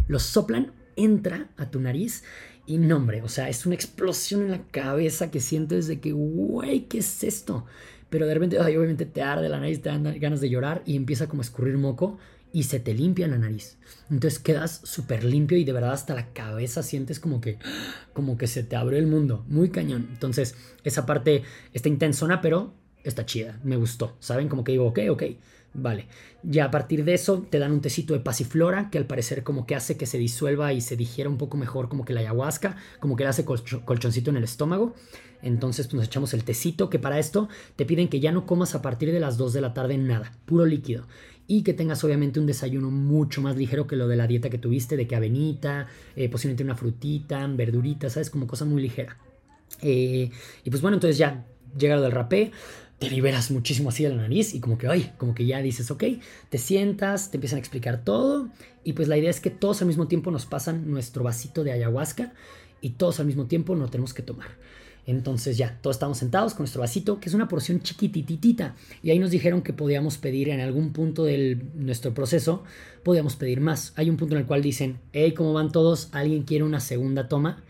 lo 0.07 0.21
soplan, 0.21 0.71
entra 0.95 1.49
a 1.57 1.69
tu 1.69 1.81
nariz 1.81 2.23
y 2.65 2.79
no, 2.79 2.99
hombre, 2.99 3.21
o 3.21 3.29
sea, 3.29 3.49
es 3.49 3.67
una 3.67 3.75
explosión 3.75 4.43
en 4.43 4.53
la 4.53 4.63
cabeza 4.69 5.33
que 5.33 5.41
sientes 5.41 5.89
de 5.89 5.99
que, 5.99 6.13
güey, 6.13 6.87
¿qué 6.87 6.99
es 6.99 7.25
esto? 7.25 7.67
Pero 8.09 8.29
de 8.29 8.35
repente, 8.35 8.61
obviamente 8.61 9.05
te 9.05 9.21
arde 9.21 9.49
la 9.49 9.59
nariz, 9.59 9.83
te 9.83 9.89
dan 9.89 10.05
ganas 10.21 10.41
de 10.41 10.49
llorar 10.49 10.85
y 10.87 10.95
empieza 10.95 11.27
como 11.27 11.43
a 11.43 11.45
escurrir 11.45 11.77
moco 11.77 12.17
y 12.53 12.63
se 12.63 12.79
te 12.79 12.95
limpia 12.95 13.27
la 13.27 13.37
nariz. 13.37 13.79
Entonces 14.13 14.39
quedas 14.39 14.81
súper 14.85 15.25
limpio 15.25 15.59
y 15.59 15.65
de 15.65 15.73
verdad 15.73 15.91
hasta 15.91 16.15
la 16.15 16.33
cabeza 16.33 16.85
sientes 16.85 17.19
como 17.19 17.41
que, 17.41 17.59
como 18.13 18.39
que 18.39 18.47
se 18.47 18.63
te 18.63 18.77
abrió 18.77 19.01
el 19.01 19.09
mundo. 19.09 19.45
Muy 19.49 19.71
cañón. 19.71 20.07
Entonces, 20.13 20.55
esa 20.85 21.05
parte 21.05 21.43
está 21.73 21.89
intensona, 21.89 22.41
pero 22.41 22.75
está 23.05 23.25
chida, 23.27 23.61
me 23.63 23.77
gustó, 23.77 24.17
¿saben? 24.19 24.49
Como 24.49 24.65
que 24.65 24.73
digo, 24.73 24.87
ok, 24.87 25.01
ok, 25.11 25.23
vale. 25.75 26.07
Ya 26.43 26.67
a 26.67 26.71
partir 26.71 27.05
de 27.05 27.15
eso 27.15 27.47
te 27.49 27.59
dan 27.59 27.73
un 27.73 27.81
tecito 27.81 28.15
de 28.15 28.21
pasiflora 28.21 28.91
que 28.91 28.99
al 28.99 29.07
parecer 29.07 29.43
como 29.43 29.67
que 29.67 29.75
hace 29.75 29.97
que 29.97 30.07
se 30.07 30.19
disuelva 30.19 30.73
y 30.73 30.81
se 30.81 30.97
digiera 30.97 31.31
un 31.31 31.39
poco 31.39 31.57
mejor 31.57 31.89
como 31.89 32.05
que 32.05 32.15
la 32.15 32.21
ayahuasca, 32.21 32.77
como 33.01 33.17
que 33.17 33.25
le 33.25 33.31
hace 33.31 33.45
colchoncito 33.45 34.31
en 34.31 34.37
el 34.37 34.45
estómago. 34.45 34.95
Entonces 35.43 35.87
pues, 35.87 35.95
nos 35.95 36.07
echamos 36.07 36.33
el 36.33 36.43
tecito, 36.43 36.89
que 36.89 36.99
para 36.99 37.19
esto 37.19 37.49
te 37.77 37.85
piden 37.85 38.09
que 38.09 38.19
ya 38.19 38.33
no 38.33 38.47
comas 38.47 38.75
a 38.75 38.83
partir 38.83 39.13
de 39.13 39.21
las 39.21 39.37
2 39.37 39.53
de 39.53 39.61
la 39.61 39.75
tarde 39.75 39.99
nada, 39.99 40.33
puro 40.47 40.65
líquido. 40.65 41.07
Y 41.47 41.63
que 41.63 41.75
tengas 41.75 42.03
obviamente 42.03 42.41
un 42.41 42.47
desayuno 42.47 42.91
mucho 42.91 43.43
más 43.43 43.55
ligero 43.55 43.87
que 43.87 43.97
lo 43.97 44.09
de 44.09 44.17
la 44.17 44.27
dieta 44.27 44.49
que 44.49 44.57
tuviste, 44.57 44.97
de 44.97 45.07
que 45.07 45.15
avenita, 45.15 45.87
eh, 46.17 46.31
posiblemente 46.31 46.65
una 46.65 46.75
frutita, 46.75 47.47
verdurita, 47.47 48.09
¿sabes? 48.09 48.31
Como 48.31 48.47
cosa 48.47 48.65
muy 48.65 48.81
ligera. 48.81 49.19
Eh, 49.83 50.31
y 50.65 50.71
pues 50.71 50.81
bueno, 50.81 50.97
entonces 50.97 51.19
ya 51.19 51.45
llega 51.77 51.97
lo 51.97 52.03
del 52.03 52.13
rapé, 52.13 52.53
te 53.05 53.11
liberas 53.11 53.51
muchísimo 53.51 53.91
así 53.91 54.03
de 54.05 54.11
la 54.11 54.17
nariz 54.17 54.55
y 54.55 54.61
como 54.61 54.79
que, 54.79 54.89
ay, 54.89 55.13
como 55.19 55.35
que 55.35 55.47
ya 55.47 55.61
dices, 55.61 55.91
ok, 55.91 56.05
te 56.49 56.59
sientas, 56.59 57.31
te 57.31 57.37
empiezan 57.37 57.57
a 57.57 57.61
explicar 57.61 58.05
todo 58.05 58.49
y 58.83 58.95
pues 58.95 59.09
la 59.09 59.17
idea 59.17 59.31
es 59.31 59.41
que 59.41 59.51
todos 59.51 59.83
al 59.83 59.89
mismo 59.89 60.09
tiempo 60.09 60.31
nos 60.31 60.47
pasan 60.47 60.91
nuestro 60.91 61.25
vasito 61.25 61.65
de 61.65 61.73
ayahuasca 61.73 62.33
y 62.81 62.91
todos 62.91 63.21
al 63.21 63.27
mismo 63.27 63.47
tiempo 63.47 63.77
no 63.77 63.89
tenemos 63.89 64.15
que 64.15 64.23
tomar. 64.23 64.49
Entonces 65.07 65.59
ya, 65.59 65.79
todos 65.83 65.97
estamos 65.97 66.19
sentados 66.19 66.55
con 66.55 66.63
nuestro 66.63 66.81
vasito, 66.81 67.21
que 67.21 67.29
es 67.29 67.35
una 67.35 67.49
porción 67.49 67.83
chiquititita. 67.83 68.75
Y 69.03 69.11
ahí 69.11 69.19
nos 69.19 69.31
dijeron 69.31 69.63
que 69.63 69.73
podíamos 69.73 70.17
pedir 70.17 70.49
en 70.49 70.61
algún 70.61 70.93
punto 70.93 71.25
de 71.25 71.59
nuestro 71.75 72.15
proceso, 72.15 72.65
podíamos 73.03 73.37
pedir 73.37 73.61
más. 73.61 73.93
Hay 73.97 74.09
un 74.09 74.17
punto 74.17 74.35
en 74.35 74.43
el 74.43 74.47
cual 74.47 74.63
dicen, 74.63 74.99
hey, 75.13 75.33
¿cómo 75.33 75.53
van 75.53 75.73
todos? 75.73 76.09
¿Alguien 76.13 76.45
quiere 76.45 76.65
una 76.65 76.81
segunda 76.81 77.29
toma? 77.29 77.63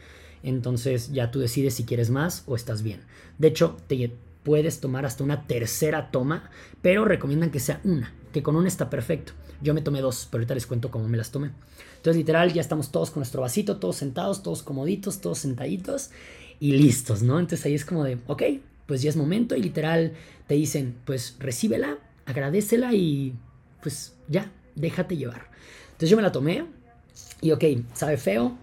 Entonces 0.44 1.10
ya 1.12 1.30
tú 1.30 1.40
decides 1.40 1.74
si 1.74 1.84
quieres 1.84 2.10
más 2.10 2.44
o 2.46 2.54
estás 2.54 2.82
bien. 2.82 3.00
De 3.38 3.48
hecho, 3.48 3.76
te, 3.88 4.12
puedes 4.44 4.80
tomar 4.80 5.04
hasta 5.06 5.24
una 5.24 5.46
tercera 5.46 6.10
toma, 6.10 6.50
pero 6.82 7.04
recomiendan 7.04 7.50
que 7.50 7.60
sea 7.60 7.80
una, 7.82 8.12
que 8.32 8.42
con 8.42 8.54
una 8.54 8.68
está 8.68 8.90
perfecto. 8.90 9.32
Yo 9.62 9.74
me 9.74 9.82
tomé 9.82 10.00
dos, 10.00 10.28
pero 10.30 10.42
ahorita 10.42 10.54
les 10.54 10.66
cuento 10.66 10.90
cómo 10.90 11.08
me 11.08 11.16
las 11.16 11.30
tomé. 11.30 11.50
Entonces, 11.96 12.16
literal, 12.16 12.52
ya 12.52 12.60
estamos 12.60 12.92
todos 12.92 13.10
con 13.10 13.20
nuestro 13.20 13.40
vasito, 13.40 13.78
todos 13.78 13.96
sentados, 13.96 14.42
todos 14.42 14.62
comoditos, 14.62 15.20
todos 15.20 15.38
sentaditos 15.38 16.10
y 16.60 16.72
listos, 16.72 17.22
¿no? 17.22 17.40
Entonces 17.40 17.64
ahí 17.66 17.74
es 17.74 17.84
como 17.84 18.04
de, 18.04 18.18
ok, 18.26 18.42
pues 18.86 19.02
ya 19.02 19.10
es 19.10 19.16
momento 19.16 19.56
y 19.56 19.62
literal 19.62 20.12
te 20.46 20.54
dicen, 20.54 20.96
pues 21.04 21.36
recíbela, 21.38 21.98
agradecela 22.26 22.92
y 22.92 23.34
pues 23.82 24.14
ya, 24.28 24.52
déjate 24.74 25.16
llevar. 25.16 25.48
Entonces 25.86 26.10
yo 26.10 26.16
me 26.16 26.22
la 26.22 26.32
tomé 26.32 26.66
y 27.40 27.52
ok, 27.52 27.64
sabe 27.94 28.16
feo, 28.16 28.56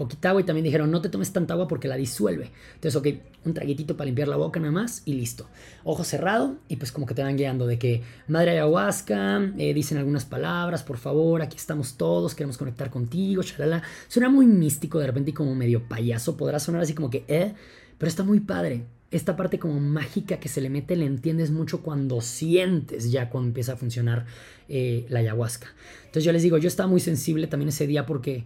poquita 0.00 0.30
agua 0.30 0.40
y 0.40 0.44
también 0.44 0.64
dijeron 0.64 0.90
no 0.90 1.02
te 1.02 1.10
tomes 1.10 1.32
tanta 1.32 1.52
agua 1.54 1.68
porque 1.68 1.86
la 1.86 1.96
disuelve. 1.96 2.50
Entonces, 2.74 2.96
ok, 2.96 3.06
un 3.44 3.54
traguitito 3.54 3.96
para 3.96 4.06
limpiar 4.06 4.28
la 4.28 4.36
boca 4.36 4.58
nada 4.58 4.72
más 4.72 5.02
y 5.04 5.12
listo. 5.12 5.46
Ojo 5.84 6.04
cerrado 6.04 6.56
y 6.68 6.76
pues 6.76 6.90
como 6.90 7.06
que 7.06 7.14
te 7.14 7.22
van 7.22 7.36
guiando 7.36 7.66
de 7.66 7.78
que 7.78 8.02
madre 8.26 8.52
ayahuasca, 8.52 9.52
eh, 9.58 9.74
dicen 9.74 9.98
algunas 9.98 10.24
palabras, 10.24 10.82
por 10.82 10.96
favor, 10.96 11.42
aquí 11.42 11.58
estamos 11.58 11.96
todos, 11.98 12.34
queremos 12.34 12.56
conectar 12.56 12.90
contigo, 12.90 13.42
chalala. 13.42 13.82
Suena 14.08 14.30
muy 14.30 14.46
místico 14.46 14.98
de 14.98 15.06
repente 15.06 15.30
y 15.30 15.34
como 15.34 15.54
medio 15.54 15.86
payaso, 15.86 16.36
podrá 16.36 16.58
sonar 16.58 16.80
así 16.82 16.94
como 16.94 17.10
que, 17.10 17.24
eh, 17.28 17.52
pero 17.98 18.08
está 18.08 18.22
muy 18.22 18.40
padre. 18.40 18.86
Esta 19.10 19.36
parte 19.36 19.58
como 19.58 19.78
mágica 19.80 20.38
que 20.38 20.48
se 20.48 20.60
le 20.60 20.70
mete 20.70 20.96
le 20.96 21.04
entiendes 21.04 21.50
mucho 21.50 21.82
cuando 21.82 22.20
sientes 22.20 23.10
ya 23.10 23.28
cuando 23.28 23.48
empieza 23.48 23.72
a 23.72 23.76
funcionar 23.76 24.24
eh, 24.68 25.04
la 25.08 25.18
ayahuasca. 25.18 25.66
Entonces 26.00 26.24
yo 26.24 26.32
les 26.32 26.42
digo, 26.42 26.58
yo 26.58 26.68
estaba 26.68 26.88
muy 26.88 27.00
sensible 27.00 27.48
también 27.48 27.68
ese 27.68 27.86
día 27.86 28.06
porque 28.06 28.44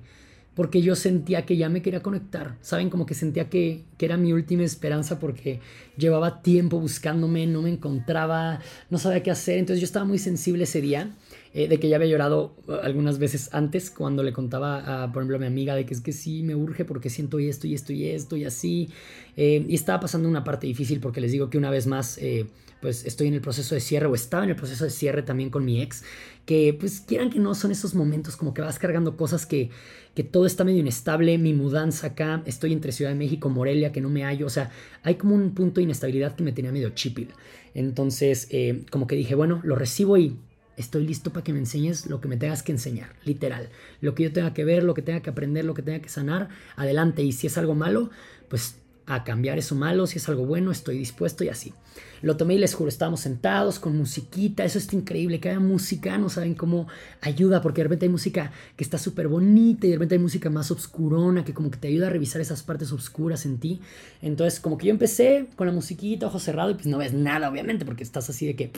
porque 0.54 0.82
yo 0.82 0.94
sentía 0.94 1.44
que 1.44 1.56
ya 1.56 1.68
me 1.68 1.82
quería 1.82 2.02
conectar, 2.02 2.56
¿saben? 2.60 2.90
Como 2.90 3.06
que 3.06 3.14
sentía 3.14 3.48
que, 3.48 3.84
era 3.98 4.18
mi 4.18 4.34
última 4.34 4.64
esperanza 4.64 5.18
porque 5.18 5.60
llevaba 5.96 6.42
tiempo 6.42 6.78
buscándome, 6.78 7.46
no 7.46 7.62
me 7.62 7.70
encontraba, 7.70 8.60
no 8.90 8.98
sabía 8.98 9.22
qué 9.22 9.30
hacer, 9.30 9.58
entonces 9.58 9.80
yo 9.80 9.86
estaba 9.86 10.04
muy 10.04 10.18
sensible 10.18 10.64
ese 10.64 10.82
día 10.82 11.10
eh, 11.54 11.68
de 11.68 11.78
que 11.78 11.88
ya 11.88 11.96
había 11.96 12.08
llorado 12.08 12.56
uh, 12.66 12.72
algunas 12.82 13.18
veces 13.18 13.48
antes 13.52 13.88
cuando 13.88 14.24
le 14.24 14.32
contaba, 14.32 15.04
a, 15.04 15.12
por 15.12 15.22
ejemplo, 15.22 15.36
a 15.36 15.38
mi 15.38 15.46
amiga 15.46 15.76
de 15.76 15.86
que 15.86 15.94
es 15.94 16.00
que 16.00 16.12
sí, 16.12 16.42
me 16.42 16.56
urge 16.56 16.84
porque 16.84 17.10
siento 17.10 17.38
esto 17.38 17.68
y 17.68 17.74
esto 17.74 17.92
y 17.92 18.06
esto 18.08 18.36
y 18.36 18.44
así. 18.44 18.88
Eh, 19.36 19.64
y 19.68 19.74
estaba 19.76 20.00
pasando 20.00 20.28
una 20.28 20.42
parte 20.42 20.66
difícil 20.66 20.98
porque 20.98 21.20
les 21.20 21.30
digo 21.30 21.50
que 21.50 21.56
una 21.56 21.70
vez 21.70 21.86
más, 21.86 22.18
eh, 22.18 22.46
pues 22.82 23.06
estoy 23.06 23.28
en 23.28 23.34
el 23.34 23.40
proceso 23.40 23.76
de 23.76 23.80
cierre 23.80 24.06
o 24.06 24.16
estaba 24.16 24.42
en 24.42 24.50
el 24.50 24.56
proceso 24.56 24.82
de 24.82 24.90
cierre 24.90 25.22
también 25.22 25.48
con 25.48 25.64
mi 25.64 25.80
ex, 25.80 26.02
que 26.44 26.76
pues 26.78 27.00
quieran 27.00 27.30
que 27.30 27.38
no 27.38 27.54
son 27.54 27.70
esos 27.70 27.94
momentos 27.94 28.36
como 28.36 28.52
que 28.52 28.60
vas 28.60 28.80
cargando 28.80 29.16
cosas 29.16 29.46
que, 29.46 29.70
que 30.16 30.24
todo 30.24 30.46
está 30.46 30.64
medio 30.64 30.80
inestable, 30.80 31.38
mi 31.38 31.54
mudanza 31.54 32.08
acá, 32.08 32.42
estoy 32.46 32.72
entre 32.72 32.90
Ciudad 32.90 33.12
de 33.12 33.16
México, 33.16 33.48
Morelia, 33.48 33.92
que 33.92 34.00
no 34.00 34.10
me 34.10 34.24
hallo, 34.24 34.46
o 34.46 34.50
sea, 34.50 34.72
hay 35.04 35.14
como 35.14 35.36
un 35.36 35.54
punto 35.54 35.76
de 35.76 35.84
inestabilidad 35.84 36.34
que 36.34 36.42
me 36.42 36.50
tenía 36.50 36.72
medio 36.72 36.90
chipil. 36.90 37.28
Entonces, 37.74 38.48
como 38.90 39.06
que 39.06 39.16
dije, 39.16 39.34
bueno, 39.34 39.60
lo 39.64 39.74
recibo 39.76 40.16
y 40.16 40.36
estoy 40.76 41.06
listo 41.06 41.32
para 41.32 41.44
que 41.44 41.52
me 41.52 41.58
enseñes 41.58 42.06
lo 42.06 42.20
que 42.20 42.28
me 42.28 42.36
tengas 42.36 42.62
que 42.62 42.72
enseñar, 42.72 43.10
literal. 43.24 43.68
Lo 44.00 44.14
que 44.14 44.24
yo 44.24 44.32
tenga 44.32 44.54
que 44.54 44.64
ver, 44.64 44.82
lo 44.82 44.94
que 44.94 45.02
tenga 45.02 45.20
que 45.20 45.30
aprender, 45.30 45.64
lo 45.64 45.74
que 45.74 45.82
tenga 45.82 46.00
que 46.00 46.08
sanar, 46.08 46.48
adelante. 46.76 47.22
Y 47.22 47.32
si 47.32 47.46
es 47.46 47.58
algo 47.58 47.74
malo, 47.74 48.10
pues 48.48 48.76
a 49.06 49.24
cambiar 49.24 49.58
eso 49.58 49.74
malo, 49.74 50.06
si 50.06 50.18
es 50.18 50.28
algo 50.28 50.46
bueno, 50.46 50.70
estoy 50.70 50.98
dispuesto 50.98 51.44
y 51.44 51.48
así. 51.48 51.74
Lo 52.22 52.36
tomé 52.36 52.54
y 52.54 52.58
les 52.58 52.74
juro, 52.74 52.88
estábamos 52.88 53.20
sentados 53.20 53.78
con 53.78 53.96
musiquita, 53.96 54.64
eso 54.64 54.78
está 54.78 54.96
increíble, 54.96 55.40
que 55.40 55.50
haya 55.50 55.60
música, 55.60 56.16
no 56.16 56.30
saben 56.30 56.54
cómo 56.54 56.88
ayuda, 57.20 57.60
porque 57.60 57.82
de 57.82 57.84
repente 57.84 58.06
hay 58.06 58.10
música 58.10 58.50
que 58.76 58.84
está 58.84 58.96
súper 58.96 59.28
bonita 59.28 59.86
y 59.86 59.90
de 59.90 59.96
repente 59.96 60.14
hay 60.14 60.20
música 60.20 60.48
más 60.48 60.70
obscurona, 60.70 61.44
que 61.44 61.52
como 61.52 61.70
que 61.70 61.76
te 61.76 61.88
ayuda 61.88 62.06
a 62.06 62.10
revisar 62.10 62.40
esas 62.40 62.62
partes 62.62 62.92
oscuras 62.92 63.44
en 63.44 63.58
ti. 63.58 63.80
Entonces, 64.22 64.58
como 64.58 64.78
que 64.78 64.86
yo 64.86 64.90
empecé 64.90 65.48
con 65.54 65.66
la 65.66 65.72
musiquita, 65.72 66.26
ojo 66.26 66.38
cerrado, 66.38 66.70
y 66.70 66.74
pues 66.74 66.86
no 66.86 66.96
ves 66.98 67.12
nada, 67.12 67.50
obviamente, 67.50 67.84
porque 67.84 68.02
estás 68.02 68.30
así 68.30 68.46
de 68.46 68.56
que 68.56 68.72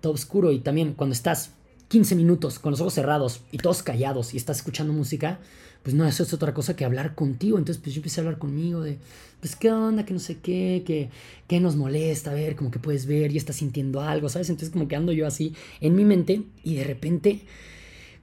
todo 0.00 0.12
oscuro 0.12 0.52
y 0.52 0.60
también 0.60 0.94
cuando 0.94 1.12
estás 1.12 1.52
15 1.88 2.14
minutos 2.16 2.58
con 2.58 2.72
los 2.72 2.80
ojos 2.80 2.94
cerrados 2.94 3.40
y 3.50 3.58
todos 3.58 3.82
callados 3.82 4.34
y 4.34 4.36
estás 4.36 4.58
escuchando 4.58 4.92
música, 4.92 5.40
pues 5.82 5.94
no, 5.94 6.06
eso 6.06 6.22
es 6.22 6.32
otra 6.34 6.52
cosa 6.52 6.76
que 6.76 6.84
hablar 6.84 7.14
contigo. 7.14 7.56
Entonces, 7.56 7.82
pues 7.82 7.94
yo 7.94 8.00
empecé 8.00 8.20
a 8.20 8.24
hablar 8.24 8.38
conmigo 8.38 8.82
de, 8.82 8.98
pues, 9.40 9.56
¿qué 9.56 9.70
onda? 9.70 10.04
Que 10.04 10.12
no 10.12 10.20
sé 10.20 10.38
qué, 10.38 10.82
que, 10.84 11.08
qué 11.46 11.60
nos 11.60 11.76
molesta, 11.76 12.32
a 12.32 12.34
ver, 12.34 12.56
como 12.56 12.70
que 12.70 12.78
puedes 12.78 13.06
ver 13.06 13.32
y 13.32 13.36
estás 13.36 13.56
sintiendo 13.56 14.00
algo, 14.00 14.28
¿sabes? 14.28 14.50
Entonces, 14.50 14.70
como 14.70 14.88
que 14.88 14.96
ando 14.96 15.12
yo 15.12 15.26
así 15.26 15.54
en 15.80 15.94
mi 15.94 16.04
mente 16.04 16.42
y 16.62 16.74
de 16.74 16.84
repente, 16.84 17.40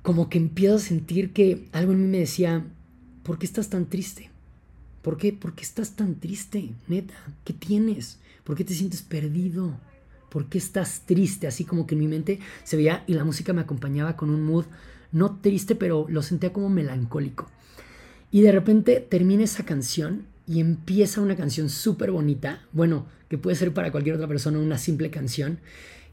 como 0.02 0.30
que 0.30 0.38
empiezo 0.38 0.76
a 0.76 0.80
sentir 0.80 1.34
que 1.34 1.68
algo 1.72 1.94
en 1.94 2.02
mí 2.04 2.08
me 2.08 2.20
decía, 2.20 2.66
¿por 3.24 3.40
qué 3.40 3.46
estás 3.46 3.70
tan 3.70 3.88
triste? 3.88 4.30
¿Por 5.02 5.18
qué? 5.18 5.34
¿Por 5.34 5.56
qué 5.56 5.64
estás 5.64 5.96
tan 5.96 6.16
triste? 6.20 6.72
Neta, 6.88 7.16
¿qué 7.44 7.54
tienes? 7.54 8.20
¿Por 8.44 8.56
qué 8.56 8.64
te 8.64 8.74
sientes 8.74 9.02
perdido? 9.02 9.80
¿Por 10.36 10.50
qué 10.50 10.58
estás 10.58 11.04
triste? 11.06 11.48
Así 11.48 11.64
como 11.64 11.88
que 11.88 11.96
en 11.96 12.02
mi 12.02 12.10
mente 12.10 12.42
se 12.66 12.76
veía 12.76 13.06
y 13.08 13.14
la 13.14 13.24
música 13.24 13.54
me 13.54 13.62
acompañaba 13.62 14.18
con 14.18 14.30
un 14.30 14.44
mood 14.44 14.66
no 15.14 15.40
triste, 15.40 15.76
pero 15.76 16.08
lo 16.10 16.22
sentía 16.22 16.52
como 16.52 16.68
melancólico. 16.68 17.50
Y 18.32 18.42
de 18.42 18.52
repente 18.52 19.00
termina 19.00 19.46
esa 19.46 19.64
canción 19.64 20.26
y 20.46 20.60
empieza 20.60 21.22
una 21.22 21.38
canción 21.38 21.70
súper 21.70 22.12
bonita, 22.12 22.68
bueno, 22.74 23.06
que 23.30 23.38
puede 23.38 23.56
ser 23.56 23.74
para 23.74 23.94
cualquier 23.94 24.16
otra 24.16 24.28
persona 24.28 24.60
una 24.60 24.78
simple 24.78 25.10
canción, 25.10 25.60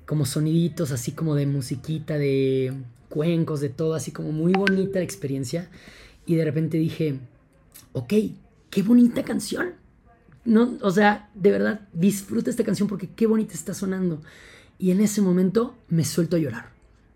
como 0.06 0.24
soniditos 0.24 0.92
así 0.92 1.10
como 1.10 1.34
de 1.34 1.46
musiquita, 1.46 2.16
de 2.16 2.74
cuencos, 3.08 3.60
de 3.60 3.70
todo, 3.70 3.94
así 3.94 4.12
como 4.12 4.30
muy 4.30 4.52
bonita 4.52 5.00
la 5.00 5.04
experiencia. 5.04 5.68
Y 6.26 6.36
de 6.36 6.44
repente 6.44 6.78
dije, 6.78 7.18
ok, 7.92 8.14
qué 8.70 8.82
bonita 8.84 9.24
canción. 9.24 9.81
No, 10.44 10.76
o 10.80 10.90
sea, 10.90 11.30
de 11.34 11.50
verdad, 11.50 11.88
disfruta 11.92 12.50
esta 12.50 12.64
canción 12.64 12.88
porque 12.88 13.08
qué 13.08 13.26
bonita 13.26 13.54
está 13.54 13.74
sonando. 13.74 14.20
Y 14.78 14.90
en 14.90 15.00
ese 15.00 15.22
momento 15.22 15.76
me 15.88 16.04
suelto 16.04 16.36
a 16.36 16.40
llorar. 16.40 16.70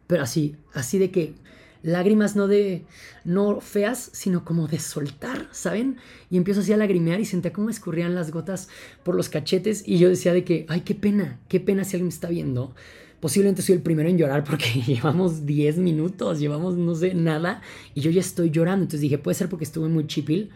Pero 0.06 0.22
así, 0.22 0.56
así 0.72 0.98
de 0.98 1.10
que 1.10 1.34
lágrimas 1.82 2.36
no 2.36 2.48
de, 2.48 2.84
no 3.24 3.60
feas, 3.60 4.10
sino 4.12 4.44
como 4.44 4.68
de 4.68 4.78
soltar, 4.78 5.48
¿saben? 5.52 5.96
Y 6.30 6.36
empiezo 6.36 6.60
así 6.60 6.72
a 6.72 6.76
lagrimear 6.76 7.20
y 7.20 7.24
sentía 7.24 7.52
cómo 7.52 7.70
escurrían 7.70 8.14
las 8.14 8.30
gotas 8.30 8.68
por 9.02 9.14
los 9.14 9.28
cachetes 9.28 9.82
y 9.86 9.98
yo 9.98 10.08
decía 10.08 10.32
de 10.32 10.44
que, 10.44 10.66
ay, 10.68 10.82
qué 10.82 10.94
pena, 10.94 11.38
qué 11.48 11.60
pena 11.60 11.84
si 11.84 11.96
alguien 11.96 12.06
me 12.06 12.14
está 12.14 12.28
viendo. 12.28 12.74
Posiblemente 13.20 13.62
soy 13.62 13.76
el 13.76 13.82
primero 13.82 14.08
en 14.08 14.18
llorar 14.18 14.44
porque 14.44 14.66
llevamos 14.86 15.46
10 15.46 15.78
minutos, 15.78 16.38
llevamos 16.38 16.76
no 16.76 16.94
sé 16.94 17.14
nada 17.14 17.62
y 17.94 18.00
yo 18.00 18.10
ya 18.10 18.20
estoy 18.20 18.50
llorando. 18.50 18.82
Entonces 18.82 19.00
dije, 19.00 19.18
puede 19.18 19.34
ser 19.34 19.48
porque 19.48 19.64
estuve 19.64 19.88
muy 19.88 20.06
chipil. 20.06 20.50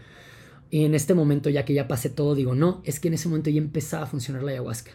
Y 0.70 0.84
en 0.84 0.94
este 0.94 1.14
momento, 1.14 1.50
ya 1.50 1.64
que 1.64 1.74
ya 1.74 1.88
pasé 1.88 2.10
todo, 2.10 2.34
digo, 2.34 2.54
no, 2.54 2.80
es 2.84 3.00
que 3.00 3.08
en 3.08 3.14
ese 3.14 3.28
momento 3.28 3.50
ya 3.50 3.58
empezaba 3.58 4.04
a 4.04 4.06
funcionar 4.06 4.42
la 4.42 4.52
ayahuasca 4.52 4.92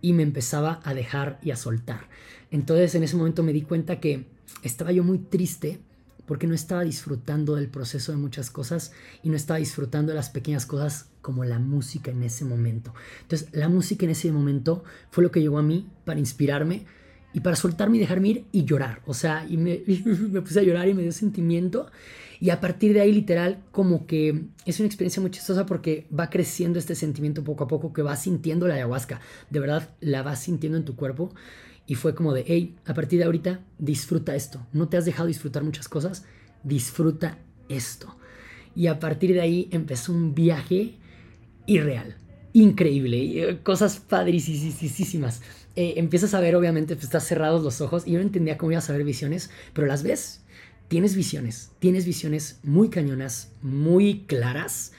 y 0.00 0.12
me 0.12 0.24
empezaba 0.24 0.80
a 0.84 0.94
dejar 0.94 1.38
y 1.42 1.52
a 1.52 1.56
soltar. 1.56 2.08
Entonces 2.50 2.94
en 2.94 3.04
ese 3.04 3.16
momento 3.16 3.42
me 3.42 3.52
di 3.52 3.62
cuenta 3.62 4.00
que 4.00 4.26
estaba 4.62 4.92
yo 4.92 5.04
muy 5.04 5.18
triste 5.18 5.80
porque 6.26 6.46
no 6.46 6.54
estaba 6.54 6.82
disfrutando 6.82 7.54
del 7.54 7.68
proceso 7.68 8.12
de 8.12 8.18
muchas 8.18 8.50
cosas 8.50 8.92
y 9.22 9.28
no 9.28 9.36
estaba 9.36 9.58
disfrutando 9.58 10.10
de 10.10 10.16
las 10.16 10.30
pequeñas 10.30 10.66
cosas 10.66 11.06
como 11.20 11.44
la 11.44 11.58
música 11.58 12.10
en 12.10 12.22
ese 12.22 12.44
momento. 12.44 12.94
Entonces, 13.22 13.48
la 13.52 13.68
música 13.68 14.04
en 14.04 14.10
ese 14.10 14.32
momento 14.32 14.84
fue 15.10 15.22
lo 15.22 15.30
que 15.30 15.40
llegó 15.40 15.58
a 15.58 15.62
mí 15.62 15.88
para 16.04 16.20
inspirarme 16.20 16.84
y 17.32 17.40
para 17.40 17.56
soltarme 17.56 17.96
y 17.96 18.00
dejarme 18.00 18.28
ir 18.28 18.44
y 18.52 18.64
llorar. 18.64 19.00
O 19.06 19.14
sea, 19.14 19.46
y 19.48 19.56
me, 19.56 19.82
me 20.04 20.42
puse 20.42 20.60
a 20.60 20.62
llorar 20.62 20.88
y 20.88 20.94
me 20.94 21.02
dio 21.02 21.12
sentimiento. 21.12 21.90
Y 22.40 22.50
a 22.50 22.60
partir 22.60 22.92
de 22.92 23.00
ahí, 23.00 23.12
literal, 23.12 23.62
como 23.70 24.06
que 24.06 24.46
es 24.66 24.80
una 24.80 24.86
experiencia 24.86 25.22
muy 25.22 25.30
chistosa 25.30 25.64
porque 25.64 26.08
va 26.18 26.28
creciendo 26.28 26.78
este 26.78 26.96
sentimiento 26.96 27.44
poco 27.44 27.64
a 27.64 27.68
poco 27.68 27.92
que 27.92 28.02
vas 28.02 28.22
sintiendo 28.22 28.66
la 28.66 28.74
ayahuasca. 28.74 29.20
De 29.48 29.60
verdad, 29.60 29.90
la 30.00 30.22
vas 30.22 30.40
sintiendo 30.40 30.76
en 30.76 30.84
tu 30.84 30.96
cuerpo. 30.96 31.32
Y 31.86 31.94
fue 31.94 32.14
como 32.14 32.32
de, 32.32 32.44
hey, 32.46 32.74
a 32.84 32.94
partir 32.94 33.18
de 33.18 33.26
ahorita 33.26 33.60
disfruta 33.78 34.34
esto. 34.34 34.66
No 34.72 34.88
te 34.88 34.96
has 34.96 35.04
dejado 35.04 35.28
disfrutar 35.28 35.62
muchas 35.62 35.88
cosas, 35.88 36.24
disfruta 36.64 37.38
esto. 37.68 38.16
Y 38.74 38.86
a 38.86 38.98
partir 38.98 39.34
de 39.34 39.40
ahí 39.40 39.68
empezó 39.70 40.12
un 40.12 40.34
viaje 40.34 40.94
irreal, 41.66 42.16
increíble, 42.52 43.50
eh, 43.50 43.58
cosas 43.62 43.98
padricísimas. 43.98 45.42
Eh, 45.74 45.94
empiezas 45.96 46.34
a 46.34 46.40
ver, 46.40 46.54
obviamente, 46.54 46.94
pues 46.94 47.04
estás 47.04 47.24
cerrados 47.24 47.62
los 47.62 47.80
ojos 47.80 48.06
y 48.06 48.12
yo 48.12 48.18
no 48.18 48.24
entendía 48.24 48.58
cómo 48.58 48.72
ibas 48.72 48.90
a 48.90 48.92
ver 48.92 49.04
visiones, 49.04 49.50
pero 49.72 49.86
las 49.86 50.02
ves. 50.02 50.40
Tienes 50.88 51.16
visiones, 51.16 51.70
tienes 51.78 52.04
visiones 52.04 52.58
muy 52.62 52.90
cañonas, 52.90 53.50
muy 53.62 54.24
claras 54.26 54.92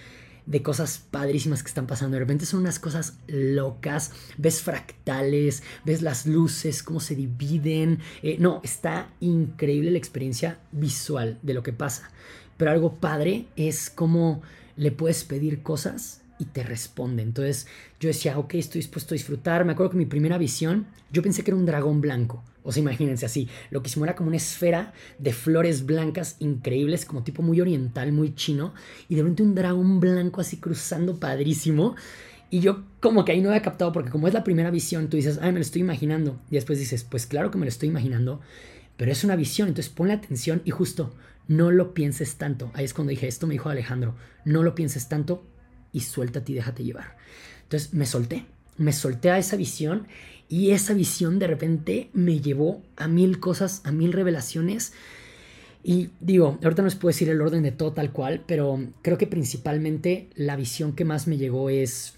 de 0.45 0.61
cosas 0.61 0.97
padrísimas 1.11 1.61
que 1.61 1.69
están 1.69 1.87
pasando. 1.87 2.15
De 2.15 2.19
repente 2.19 2.47
son 2.47 2.61
unas 2.61 2.79
cosas 2.79 3.17
locas. 3.27 4.11
Ves 4.37 4.61
fractales, 4.61 5.61
ves 5.85 6.01
las 6.01 6.25
luces, 6.25 6.81
cómo 6.81 6.99
se 6.99 7.15
dividen. 7.15 7.99
Eh, 8.23 8.37
no, 8.39 8.59
está 8.63 9.13
increíble 9.19 9.91
la 9.91 9.99
experiencia 9.99 10.59
visual 10.71 11.37
de 11.43 11.53
lo 11.53 11.61
que 11.61 11.73
pasa. 11.73 12.09
Pero 12.57 12.71
algo 12.71 12.95
padre 12.95 13.45
es 13.55 13.89
cómo 13.89 14.41
le 14.75 14.91
puedes 14.91 15.23
pedir 15.23 15.61
cosas 15.61 16.22
y 16.39 16.45
te 16.45 16.63
responde. 16.63 17.23
Entonces 17.23 17.67
yo 17.99 18.07
decía, 18.07 18.37
ok, 18.37 18.55
estoy 18.55 18.79
dispuesto 18.79 19.13
a 19.13 19.17
disfrutar. 19.17 19.65
Me 19.65 19.73
acuerdo 19.73 19.91
que 19.91 19.97
mi 19.97 20.05
primera 20.05 20.37
visión, 20.37 20.87
yo 21.11 21.21
pensé 21.21 21.43
que 21.43 21.51
era 21.51 21.57
un 21.57 21.65
dragón 21.65 22.01
blanco. 22.01 22.43
O 22.63 22.71
sea, 22.71 22.81
imagínense 22.81 23.25
así, 23.25 23.49
lo 23.71 23.81
que 23.81 23.89
hicimos 23.89 24.07
era 24.07 24.15
como 24.15 24.29
una 24.29 24.37
esfera 24.37 24.93
de 25.19 25.33
flores 25.33 25.85
blancas 25.85 26.37
increíbles, 26.39 27.05
como 27.05 27.23
tipo 27.23 27.41
muy 27.41 27.59
oriental, 27.59 28.13
muy 28.13 28.35
chino, 28.35 28.73
y 29.09 29.15
de 29.15 29.21
repente 29.21 29.43
un 29.43 29.53
dragón 29.53 29.99
blanco 29.99 30.39
así 30.39 30.57
cruzando 30.57 31.19
padrísimo. 31.19 31.95
Y 32.49 32.61
yo 32.61 32.83
como 33.01 33.25
que 33.25 33.33
ahí 33.33 33.41
no 33.41 33.49
había 33.49 33.61
captado, 33.61 33.91
porque 33.91 34.11
como 34.11 34.27
es 34.27 34.33
la 34.33 34.43
primera 34.43 34.71
visión, 34.71 35.09
tú 35.09 35.17
dices, 35.17 35.39
ay, 35.41 35.51
me 35.51 35.59
lo 35.59 35.63
estoy 35.63 35.81
imaginando. 35.81 36.39
Y 36.49 36.55
después 36.55 36.79
dices, 36.79 37.03
pues 37.03 37.25
claro 37.25 37.51
que 37.51 37.57
me 37.57 37.65
lo 37.65 37.69
estoy 37.69 37.89
imaginando, 37.89 38.39
pero 38.95 39.11
es 39.11 39.23
una 39.23 39.35
visión, 39.35 39.67
entonces 39.67 39.91
ponle 39.91 40.13
atención 40.13 40.61
y 40.63 40.71
justo, 40.71 41.13
no 41.47 41.71
lo 41.71 41.93
pienses 41.93 42.35
tanto. 42.35 42.71
Ahí 42.75 42.85
es 42.85 42.93
cuando 42.93 43.09
dije, 43.09 43.27
esto 43.27 43.47
me 43.47 43.55
dijo 43.55 43.69
Alejandro, 43.69 44.15
no 44.45 44.63
lo 44.63 44.75
pienses 44.75 45.09
tanto 45.09 45.43
y 45.93 46.01
suéltate 46.01 46.51
y 46.51 46.55
déjate 46.55 46.83
llevar. 46.83 47.15
Entonces 47.63 47.93
me 47.93 48.05
solté, 48.05 48.45
me 48.77 48.91
solté 48.91 49.29
a 49.31 49.37
esa 49.37 49.55
visión 49.55 50.07
y 50.49 50.71
esa 50.71 50.93
visión 50.93 51.39
de 51.39 51.47
repente 51.47 52.09
me 52.13 52.39
llevó 52.39 52.81
a 52.97 53.07
mil 53.07 53.39
cosas, 53.39 53.81
a 53.85 53.91
mil 53.91 54.11
revelaciones. 54.11 54.93
Y 55.83 56.09
digo, 56.19 56.59
ahorita 56.63 56.81
no 56.81 56.87
les 56.87 56.95
puedo 56.95 57.11
decir 57.11 57.29
el 57.29 57.41
orden 57.41 57.63
de 57.63 57.71
todo 57.71 57.93
tal 57.93 58.11
cual, 58.11 58.43
pero 58.45 58.79
creo 59.01 59.17
que 59.17 59.27
principalmente 59.27 60.29
la 60.35 60.55
visión 60.55 60.93
que 60.93 61.05
más 61.05 61.27
me 61.27 61.37
llegó 61.37 61.69
es, 61.69 62.15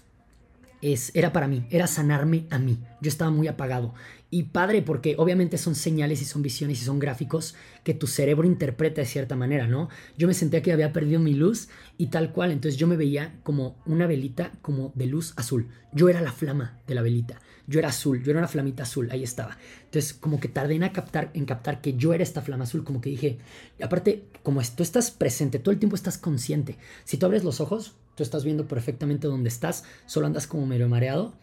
es 0.82 1.10
era 1.14 1.32
para 1.32 1.48
mí, 1.48 1.66
era 1.70 1.86
sanarme 1.86 2.46
a 2.50 2.58
mí. 2.58 2.78
Yo 3.00 3.08
estaba 3.08 3.30
muy 3.30 3.48
apagado. 3.48 3.94
Y 4.30 4.44
padre, 4.44 4.82
porque 4.82 5.14
obviamente 5.18 5.56
son 5.56 5.74
señales 5.74 6.20
y 6.20 6.24
son 6.24 6.42
visiones 6.42 6.82
y 6.82 6.84
son 6.84 6.98
gráficos 6.98 7.54
que 7.84 7.94
tu 7.94 8.06
cerebro 8.06 8.46
interpreta 8.46 9.00
de 9.00 9.06
cierta 9.06 9.36
manera, 9.36 9.66
¿no? 9.66 9.88
Yo 10.18 10.26
me 10.26 10.34
sentía 10.34 10.62
que 10.62 10.72
había 10.72 10.92
perdido 10.92 11.20
mi 11.20 11.34
luz 11.34 11.68
y 11.96 12.08
tal 12.08 12.32
cual, 12.32 12.50
entonces 12.50 12.78
yo 12.78 12.86
me 12.86 12.96
veía 12.96 13.38
como 13.42 13.76
una 13.86 14.06
velita 14.06 14.52
como 14.62 14.92
de 14.94 15.06
luz 15.06 15.32
azul. 15.36 15.68
Yo 15.92 16.08
era 16.08 16.20
la 16.20 16.32
flama 16.32 16.80
de 16.86 16.94
la 16.94 17.02
velita 17.02 17.40
yo 17.66 17.78
era 17.78 17.88
azul, 17.88 18.22
yo 18.22 18.30
era 18.30 18.38
una 18.38 18.48
flamita 18.48 18.84
azul, 18.84 19.10
ahí 19.10 19.22
estaba. 19.22 19.58
Entonces, 19.84 20.14
como 20.14 20.40
que 20.40 20.48
tardé 20.48 20.74
en 20.74 20.88
captar, 20.88 21.30
en 21.34 21.44
captar 21.44 21.80
que 21.80 21.94
yo 21.94 22.14
era 22.14 22.22
esta 22.22 22.42
flama 22.42 22.64
azul, 22.64 22.84
como 22.84 23.00
que 23.00 23.10
dije, 23.10 23.38
aparte, 23.82 24.24
como 24.42 24.62
tú 24.76 24.82
estás 24.82 25.10
presente, 25.10 25.58
todo 25.58 25.72
el 25.72 25.78
tiempo 25.78 25.96
estás 25.96 26.18
consciente. 26.18 26.78
Si 27.04 27.16
tú 27.16 27.26
abres 27.26 27.44
los 27.44 27.60
ojos, 27.60 27.96
tú 28.16 28.22
estás 28.22 28.44
viendo 28.44 28.66
perfectamente 28.66 29.28
dónde 29.28 29.48
estás, 29.48 29.84
solo 30.06 30.26
andas 30.26 30.46
como 30.46 30.66
medio 30.66 30.88
mareado, 30.88 31.34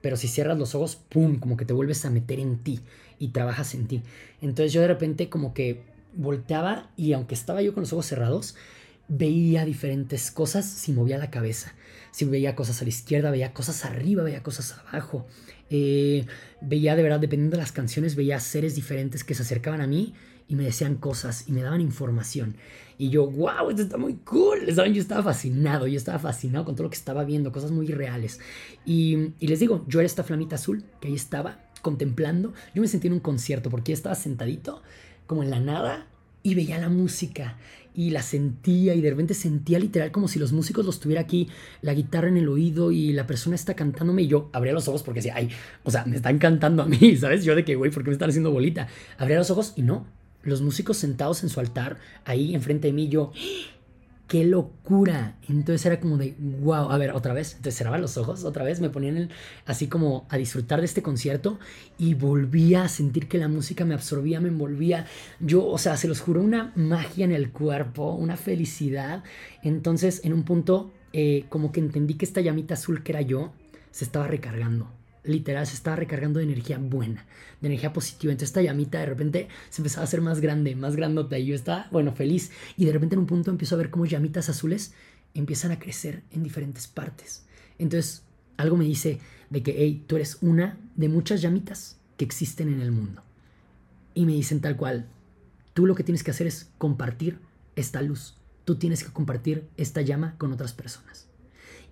pero 0.00 0.16
si 0.16 0.26
cierras 0.26 0.58
los 0.58 0.74
ojos, 0.74 0.96
¡pum! 0.96 1.38
Como 1.38 1.56
que 1.56 1.64
te 1.64 1.72
vuelves 1.72 2.04
a 2.04 2.10
meter 2.10 2.40
en 2.40 2.58
ti 2.58 2.80
y 3.18 3.28
trabajas 3.28 3.74
en 3.74 3.86
ti. 3.86 4.02
Entonces 4.40 4.72
yo 4.72 4.80
de 4.80 4.88
repente 4.88 5.28
como 5.28 5.54
que 5.54 5.82
volteaba 6.14 6.90
y 6.96 7.12
aunque 7.12 7.34
estaba 7.34 7.62
yo 7.62 7.72
con 7.72 7.82
los 7.82 7.92
ojos 7.92 8.06
cerrados, 8.06 8.56
veía 9.08 9.64
diferentes 9.64 10.30
cosas 10.30 10.66
si 10.66 10.92
movía 10.92 11.18
la 11.18 11.30
cabeza. 11.30 11.74
Si 12.10 12.24
veía 12.24 12.56
cosas 12.56 12.80
a 12.80 12.84
la 12.84 12.90
izquierda, 12.90 13.30
veía 13.30 13.54
cosas 13.54 13.84
arriba, 13.84 14.24
veía 14.24 14.42
cosas 14.42 14.76
abajo. 14.86 15.26
Eh, 15.70 16.26
veía 16.60 16.96
de 16.96 17.02
verdad, 17.02 17.20
dependiendo 17.20 17.56
de 17.56 17.62
las 17.62 17.72
canciones, 17.72 18.16
veía 18.16 18.40
seres 18.40 18.74
diferentes 18.74 19.22
que 19.22 19.34
se 19.34 19.42
acercaban 19.42 19.80
a 19.80 19.86
mí 19.86 20.14
y 20.52 20.54
me 20.54 20.64
decían 20.64 20.96
cosas 20.96 21.48
y 21.48 21.52
me 21.52 21.62
daban 21.62 21.80
información. 21.80 22.56
Y 22.98 23.08
yo, 23.08 23.26
wow, 23.26 23.70
esto 23.70 23.80
está 23.80 23.96
muy 23.96 24.16
cool. 24.16 24.70
¿Saben? 24.74 24.92
Yo 24.92 25.00
estaba 25.00 25.22
fascinado, 25.22 25.86
yo 25.86 25.96
estaba 25.96 26.18
fascinado 26.18 26.66
con 26.66 26.74
todo 26.74 26.84
lo 26.84 26.90
que 26.90 26.96
estaba 26.96 27.24
viendo, 27.24 27.52
cosas 27.52 27.70
muy 27.70 27.86
reales. 27.86 28.38
Y, 28.84 29.30
y 29.40 29.46
les 29.46 29.60
digo, 29.60 29.82
yo 29.88 30.00
era 30.00 30.06
esta 30.06 30.24
flamita 30.24 30.56
azul 30.56 30.84
que 31.00 31.08
ahí 31.08 31.14
estaba 31.14 31.58
contemplando. 31.80 32.52
Yo 32.74 32.82
me 32.82 32.88
sentí 32.88 33.06
en 33.06 33.14
un 33.14 33.20
concierto 33.20 33.70
porque 33.70 33.94
estaba 33.94 34.14
sentadito 34.14 34.82
como 35.26 35.42
en 35.42 35.48
la 35.48 35.58
nada 35.58 36.06
y 36.42 36.54
veía 36.54 36.78
la 36.78 36.90
música 36.90 37.56
y 37.94 38.10
la 38.10 38.20
sentía 38.20 38.94
y 38.94 39.00
de 39.00 39.08
repente 39.08 39.32
sentía 39.32 39.78
literal 39.78 40.12
como 40.12 40.28
si 40.28 40.38
los 40.38 40.52
músicos 40.52 40.84
los 40.84 41.00
tuviera 41.00 41.22
aquí, 41.22 41.48
la 41.80 41.94
guitarra 41.94 42.28
en 42.28 42.36
el 42.36 42.48
oído 42.50 42.90
y 42.92 43.14
la 43.14 43.26
persona 43.26 43.54
está 43.54 43.72
cantándome 43.72 44.22
y 44.22 44.26
yo 44.28 44.50
abría 44.52 44.74
los 44.74 44.86
ojos 44.86 45.02
porque 45.02 45.20
decía, 45.20 45.34
ay, 45.34 45.48
o 45.82 45.90
sea, 45.90 46.04
me 46.04 46.16
están 46.16 46.38
cantando 46.38 46.82
a 46.82 46.86
mí, 46.86 47.16
¿sabes? 47.20 47.42
Yo 47.42 47.54
de 47.54 47.64
que, 47.64 47.74
güey, 47.74 47.90
¿por 47.90 48.02
qué 48.02 48.10
me 48.10 48.14
están 48.14 48.28
haciendo 48.28 48.50
bolita? 48.50 48.88
Abría 49.16 49.38
los 49.38 49.50
ojos 49.50 49.72
y 49.76 49.82
no, 49.82 50.06
los 50.42 50.62
músicos 50.62 50.96
sentados 50.96 51.42
en 51.42 51.48
su 51.48 51.60
altar, 51.60 51.98
ahí 52.24 52.54
enfrente 52.54 52.88
de 52.88 52.92
mí, 52.92 53.08
yo, 53.08 53.32
qué 54.32 54.44
locura. 54.44 55.36
Entonces 55.46 55.84
era 55.84 56.00
como 56.00 56.16
de, 56.16 56.34
wow, 56.38 56.90
a 56.90 56.96
ver, 56.96 57.12
otra 57.12 57.34
vez. 57.34 57.50
Entonces 57.50 57.76
cerraba 57.76 57.98
los 57.98 58.16
ojos, 58.16 58.44
otra 58.44 58.64
vez 58.64 58.80
me 58.80 58.88
ponían 58.88 59.28
así 59.66 59.88
como 59.88 60.26
a 60.30 60.38
disfrutar 60.38 60.80
de 60.80 60.86
este 60.86 61.02
concierto 61.02 61.58
y 61.98 62.14
volvía 62.14 62.84
a 62.84 62.88
sentir 62.88 63.28
que 63.28 63.36
la 63.36 63.48
música 63.48 63.84
me 63.84 63.92
absorbía, 63.92 64.40
me 64.40 64.48
envolvía. 64.48 65.06
Yo, 65.38 65.66
o 65.66 65.76
sea, 65.76 65.98
se 65.98 66.08
los 66.08 66.20
juro, 66.20 66.40
una 66.40 66.72
magia 66.76 67.26
en 67.26 67.32
el 67.32 67.50
cuerpo, 67.50 68.14
una 68.14 68.38
felicidad. 68.38 69.22
Entonces, 69.62 70.22
en 70.24 70.32
un 70.32 70.44
punto, 70.44 70.92
eh, 71.12 71.44
como 71.50 71.70
que 71.70 71.80
entendí 71.80 72.14
que 72.14 72.24
esta 72.24 72.40
llamita 72.40 72.74
azul 72.74 73.02
que 73.02 73.12
era 73.12 73.20
yo, 73.20 73.52
se 73.90 74.06
estaba 74.06 74.26
recargando 74.28 74.90
literal 75.24 75.66
se 75.66 75.74
estaba 75.74 75.96
recargando 75.96 76.38
de 76.38 76.44
energía 76.44 76.78
buena, 76.78 77.26
de 77.60 77.68
energía 77.68 77.92
positiva. 77.92 78.32
Entonces 78.32 78.50
esta 78.50 78.62
llamita 78.62 78.98
de 78.98 79.06
repente 79.06 79.48
se 79.70 79.80
empezaba 79.80 80.02
a 80.02 80.04
hacer 80.04 80.20
más 80.20 80.40
grande, 80.40 80.74
más 80.76 80.96
grandota 80.96 81.38
y 81.38 81.46
yo 81.46 81.54
estaba, 81.54 81.88
bueno, 81.90 82.12
feliz. 82.12 82.50
Y 82.76 82.84
de 82.84 82.92
repente 82.92 83.14
en 83.14 83.20
un 83.20 83.26
punto 83.26 83.50
empiezo 83.50 83.74
a 83.74 83.78
ver 83.78 83.90
cómo 83.90 84.06
llamitas 84.06 84.48
azules 84.48 84.94
empiezan 85.34 85.72
a 85.72 85.78
crecer 85.78 86.22
en 86.30 86.42
diferentes 86.42 86.86
partes. 86.86 87.44
Entonces 87.78 88.22
algo 88.56 88.76
me 88.76 88.84
dice 88.84 89.20
de 89.50 89.62
que, 89.62 89.74
hey, 89.78 90.04
tú 90.06 90.16
eres 90.16 90.38
una 90.40 90.78
de 90.96 91.08
muchas 91.08 91.40
llamitas 91.40 91.98
que 92.16 92.24
existen 92.24 92.72
en 92.72 92.80
el 92.80 92.92
mundo. 92.92 93.22
Y 94.14 94.26
me 94.26 94.32
dicen 94.32 94.60
tal 94.60 94.76
cual, 94.76 95.06
tú 95.72 95.86
lo 95.86 95.94
que 95.94 96.04
tienes 96.04 96.22
que 96.22 96.30
hacer 96.30 96.46
es 96.46 96.70
compartir 96.78 97.38
esta 97.76 98.02
luz. 98.02 98.36
Tú 98.64 98.76
tienes 98.76 99.02
que 99.02 99.12
compartir 99.12 99.68
esta 99.76 100.02
llama 100.02 100.36
con 100.38 100.52
otras 100.52 100.72
personas 100.72 101.31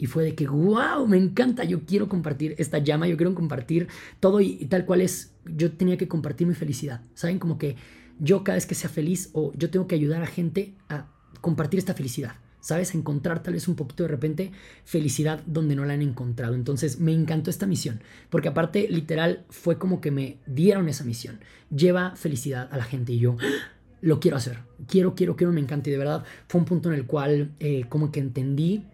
y 0.00 0.06
fue 0.06 0.24
de 0.24 0.34
que, 0.34 0.48
wow, 0.48 1.06
me 1.06 1.18
encanta, 1.18 1.62
yo 1.64 1.84
quiero 1.84 2.08
compartir 2.08 2.54
esta 2.56 2.78
llama, 2.78 3.06
yo 3.06 3.18
quiero 3.18 3.34
compartir 3.34 3.86
todo 4.18 4.40
y, 4.40 4.64
tal 4.64 4.86
cual 4.86 5.02
es, 5.02 5.34
yo 5.44 5.72
tenía 5.72 5.98
que 5.98 6.08
compartir 6.08 6.46
mi 6.46 6.54
felicidad, 6.54 7.02
¿saben? 7.12 7.38
Como 7.38 7.58
que 7.58 7.76
yo 8.18 8.42
cada 8.42 8.56
vez 8.56 8.64
que 8.64 8.74
sea 8.74 8.88
feliz 8.88 9.28
o 9.34 9.52
yo 9.58 9.68
tengo 9.68 9.86
que 9.86 9.96
ayudar 9.96 10.22
a 10.22 10.26
gente 10.26 10.74
a 10.88 11.06
compartir 11.42 11.78
esta 11.78 11.92
felicidad. 11.92 12.32
¿Sabes? 12.62 12.94
Encontrar 12.94 13.42
tal 13.42 13.54
vez 13.54 13.68
un 13.68 13.74
poquito 13.74 14.02
de 14.02 14.10
repente 14.10 14.52
felicidad 14.84 15.42
donde 15.46 15.74
no 15.74 15.86
la 15.86 15.94
han 15.94 16.02
encontrado. 16.02 16.54
Entonces 16.54 17.00
me 17.00 17.14
encantó 17.14 17.48
esta 17.48 17.66
misión, 17.66 18.02
porque 18.28 18.48
aparte 18.48 18.86
literal 18.90 19.46
fue 19.48 19.78
como 19.78 20.02
que 20.02 20.10
me 20.10 20.36
dieron 20.46 20.86
esa 20.90 21.04
misión. 21.04 21.40
Lleva 21.74 22.16
felicidad 22.16 22.68
a 22.70 22.76
la 22.76 22.84
gente 22.84 23.14
y 23.14 23.18
yo 23.18 23.36
¡ah! 23.40 23.72
lo 24.02 24.20
quiero 24.20 24.36
hacer. 24.36 24.58
Quiero, 24.86 25.14
quiero, 25.14 25.36
quiero, 25.36 25.54
me 25.54 25.60
encanta. 25.60 25.88
Y 25.88 25.92
de 25.92 25.98
verdad 25.98 26.24
fue 26.48 26.60
un 26.60 26.66
punto 26.66 26.90
en 26.90 26.96
el 26.96 27.06
cual 27.06 27.52
eh, 27.60 27.84
como 27.88 28.12
que 28.12 28.20
entendí 28.20 28.84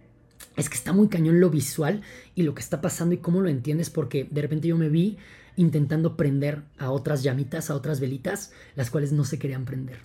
es 0.57 0.69
que 0.69 0.77
está 0.77 0.92
muy 0.92 1.09
cañón 1.09 1.40
lo 1.40 1.51
visual 1.51 2.03
y 2.35 2.42
lo 2.42 2.55
que 2.55 2.62
está 2.62 2.81
pasando 2.81 3.14
y 3.14 3.19
cómo 3.19 3.40
lo 3.40 3.49
entiendes, 3.49 3.90
porque 3.90 4.27
de 4.31 4.42
repente 4.42 4.69
yo 4.69 4.77
me 4.77 4.88
vi 4.88 5.19
intentando 5.57 6.16
prender 6.16 6.62
a 6.79 6.90
otras 6.90 7.23
llamitas, 7.23 7.71
a 7.71 7.75
otras 7.75 8.01
velitas, 8.01 8.53
las 8.75 8.90
cuales 8.90 9.12
no 9.12 9.25
se 9.25 9.38
querían 9.38 9.64
prender. 9.64 10.01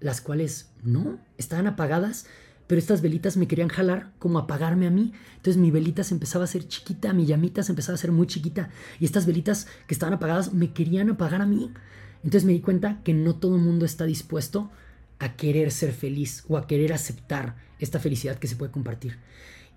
Las 0.00 0.20
cuales 0.20 0.70
no, 0.82 1.18
estaban 1.38 1.66
apagadas, 1.66 2.26
pero 2.66 2.78
estas 2.78 3.02
velitas 3.02 3.36
me 3.36 3.46
querían 3.46 3.68
jalar 3.68 4.12
como 4.18 4.38
apagarme 4.38 4.86
a 4.86 4.90
mí. 4.90 5.12
Entonces 5.36 5.56
mi 5.56 5.70
velita 5.70 6.02
se 6.02 6.14
empezaba 6.14 6.44
a 6.44 6.46
hacer 6.46 6.66
chiquita, 6.66 7.12
mi 7.12 7.26
llamita 7.26 7.62
se 7.62 7.72
empezaba 7.72 7.94
a 7.94 7.98
hacer 7.98 8.12
muy 8.12 8.26
chiquita 8.26 8.70
y 8.98 9.04
estas 9.04 9.26
velitas 9.26 9.66
que 9.86 9.94
estaban 9.94 10.14
apagadas 10.14 10.52
me 10.52 10.72
querían 10.72 11.10
apagar 11.10 11.42
a 11.42 11.46
mí. 11.46 11.72
Entonces 12.16 12.44
me 12.44 12.52
di 12.52 12.60
cuenta 12.60 13.00
que 13.04 13.12
no 13.12 13.36
todo 13.36 13.56
el 13.56 13.62
mundo 13.62 13.84
está 13.84 14.06
dispuesto 14.06 14.70
a 15.18 15.36
querer 15.36 15.70
ser 15.70 15.92
feliz 15.92 16.44
o 16.48 16.56
a 16.56 16.66
querer 16.66 16.92
aceptar 16.92 17.56
esta 17.78 18.00
felicidad 18.00 18.38
que 18.38 18.48
se 18.48 18.56
puede 18.56 18.72
compartir. 18.72 19.18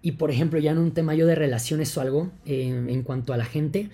Y 0.07 0.13
por 0.13 0.31
ejemplo, 0.31 0.57
ya 0.57 0.71
en 0.71 0.77
un 0.77 0.91
tema 0.91 1.15
yo 1.15 1.27
de 1.27 1.35
relaciones 1.35 1.97
o 1.97 1.99
algo, 1.99 2.31
eh, 2.45 2.69
en 2.69 3.03
cuanto 3.03 3.33
a 3.33 3.37
la 3.37 3.43
gente, 3.43 3.89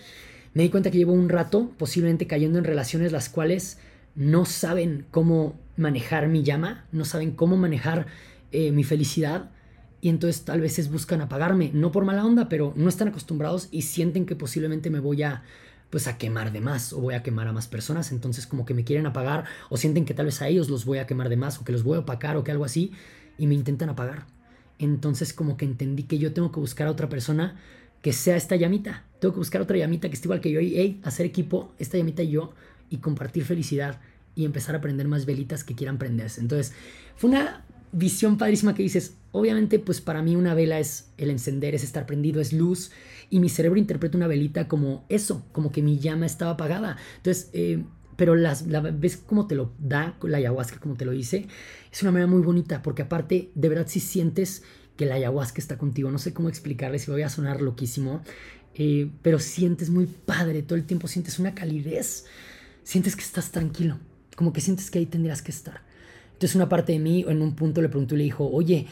me 0.54 0.62
di 0.62 0.70
cuenta 0.70 0.92
que 0.92 1.00
llevo 1.00 1.12
un 1.12 1.28
rato 1.28 1.72
posiblemente 1.80 2.28
cayendo 2.28 2.60
en 2.60 2.66
relaciones 2.66 3.12
las 3.12 3.30
cuales 3.30 3.80
no 4.14 4.46
saben 4.46 5.08
cómo 5.10 5.60
manejar 5.76 6.28
mi 6.28 6.44
llama, 6.44 6.86
no 6.92 7.04
saben 7.04 7.32
cómo 7.32 7.58
manejar 7.58 8.06
eh, 8.52 8.72
mi 8.72 8.84
felicidad 8.84 9.50
y 10.02 10.10
entonces 10.10 10.46
tal 10.46 10.62
vez 10.62 10.92
buscan 10.92 11.20
apagarme, 11.22 11.72
no 11.74 11.92
por 11.92 12.06
mala 12.06 12.24
onda, 12.24 12.48
pero 12.48 12.74
no 12.76 12.90
están 12.90 13.08
acostumbrados 13.08 13.68
y 13.72 13.82
sienten 13.82 14.28
que 14.28 14.36
posiblemente 14.36 14.92
me 14.92 15.00
voy 15.00 15.24
a 15.24 15.42
pues 15.90 16.06
a 16.08 16.20
quemar 16.20 16.52
de 16.52 16.62
más 16.62 16.94
o 16.94 17.02
voy 17.02 17.16
a 17.16 17.24
quemar 17.24 17.48
a 17.48 17.54
más 17.54 17.68
personas, 17.68 18.12
entonces 18.12 18.46
como 18.46 18.68
que 18.68 18.76
me 18.76 18.84
quieren 18.84 19.08
apagar 19.08 19.46
o 19.72 19.78
sienten 19.78 20.06
que 20.06 20.14
tal 20.14 20.28
vez 20.28 20.44
a 20.44 20.48
ellos 20.48 20.70
los 20.70 20.86
voy 20.86 21.00
a 21.00 21.08
quemar 21.08 21.30
de 21.30 21.38
más 21.38 21.58
o 21.58 21.64
que 21.64 21.72
los 21.72 21.82
voy 21.82 21.98
a 21.98 22.02
opacar 22.02 22.38
o 22.38 22.44
que 22.44 22.52
algo 22.52 22.66
así 22.66 22.92
y 23.40 23.48
me 23.48 23.56
intentan 23.56 23.90
apagar. 23.90 24.28
Entonces 24.84 25.34
como 25.34 25.56
que 25.58 25.66
entendí 25.66 26.04
que 26.04 26.18
yo 26.18 26.34
tengo 26.34 26.52
que 26.52 26.60
buscar 26.60 26.88
a 26.88 26.92
otra 26.92 27.10
persona 27.10 27.56
que 28.02 28.12
sea 28.12 28.36
esta 28.36 28.56
llamita. 28.56 29.06
Tengo 29.20 29.34
que 29.34 29.40
buscar 29.40 29.62
otra 29.62 29.78
llamita 29.78 30.10
que 30.10 30.16
esté 30.16 30.28
igual 30.28 30.42
que 30.42 30.52
yo 30.52 30.60
y 30.60 31.00
hacer 31.04 31.26
equipo, 31.26 31.74
esta 31.80 31.98
llamita 31.98 32.22
y 32.22 32.32
yo, 32.32 32.54
y 32.90 32.98
compartir 32.98 33.46
felicidad 33.46 34.02
y 34.36 34.46
empezar 34.46 34.76
a 34.76 34.80
aprender 34.80 35.08
más 35.08 35.26
velitas 35.26 35.64
que 35.64 35.74
quieran 35.74 35.98
prenderse. 35.98 36.42
Entonces, 36.42 36.74
fue 37.16 37.30
una 37.30 37.64
visión 37.94 38.38
padrísima 38.38 38.74
que 38.74 38.84
dices, 38.84 39.16
obviamente 39.32 39.80
pues 39.80 40.02
para 40.02 40.22
mí 40.22 40.36
una 40.36 40.54
vela 40.54 40.80
es 40.80 41.12
el 41.18 41.30
encender, 41.30 41.76
es 41.76 41.84
estar 41.84 42.06
prendido, 42.06 42.42
es 42.42 42.52
luz, 42.52 42.92
y 43.30 43.40
mi 43.40 43.50
cerebro 43.50 43.80
interpreta 43.80 44.18
una 44.18 44.28
velita 44.28 44.68
como 44.68 45.06
eso, 45.08 45.46
como 45.54 45.72
que 45.72 45.82
mi 45.82 46.00
llama 46.00 46.26
estaba 46.26 46.52
apagada. 46.52 46.98
Entonces, 47.18 47.50
eh, 47.54 47.84
pero 48.24 48.36
las, 48.36 48.68
la 48.68 48.80
ves 48.80 49.18
como 49.18 49.48
te 49.48 49.56
lo 49.56 49.74
da 49.80 50.18
la 50.22 50.38
ayahuasca, 50.38 50.80
como 50.80 50.96
te 50.96 51.04
lo 51.04 51.12
dice, 51.12 51.46
es 51.92 52.02
una 52.04 52.14
manera 52.14 52.32
muy 52.32 52.42
bonita, 52.42 52.82
porque 52.82 53.02
aparte, 53.02 53.52
de 53.54 53.68
verdad, 53.68 53.86
si 53.90 54.00
sientes 54.00 54.64
que 54.96 55.06
la 55.06 55.16
ayahuasca 55.16 55.60
está 55.60 55.78
contigo, 55.78 56.10
no 56.10 56.20
sé 56.20 56.34
cómo 56.34 56.48
explicarles, 56.48 57.02
si 57.02 57.12
voy 57.12 57.24
a 57.24 57.28
sonar 57.28 57.62
loquísimo, 57.62 58.22
eh, 58.76 59.12
pero 59.22 59.40
sientes 59.40 59.90
muy 59.90 60.06
padre, 60.06 60.64
todo 60.64 60.78
el 60.78 60.86
tiempo 60.86 61.10
sientes 61.10 61.38
una 61.38 61.54
calidez, 61.54 62.24
sientes 62.86 63.18
que 63.18 63.24
estás 63.24 63.52
tranquilo, 63.52 63.98
como 64.38 64.54
que 64.54 64.62
sientes 64.62 64.90
que 64.90 65.00
ahí 65.00 65.06
tendrías 65.06 65.42
que 65.42 65.52
estar. 65.52 65.82
Entonces 66.32 66.56
una 66.56 66.70
parte 66.70 66.94
de 66.94 67.00
mí 67.00 67.26
en 67.28 67.42
un 67.42 67.56
punto 67.56 67.82
le 67.82 67.90
preguntó 67.90 68.16
y 68.16 68.20
le 68.20 68.24
dijo, 68.24 68.50
oye, 68.50 68.88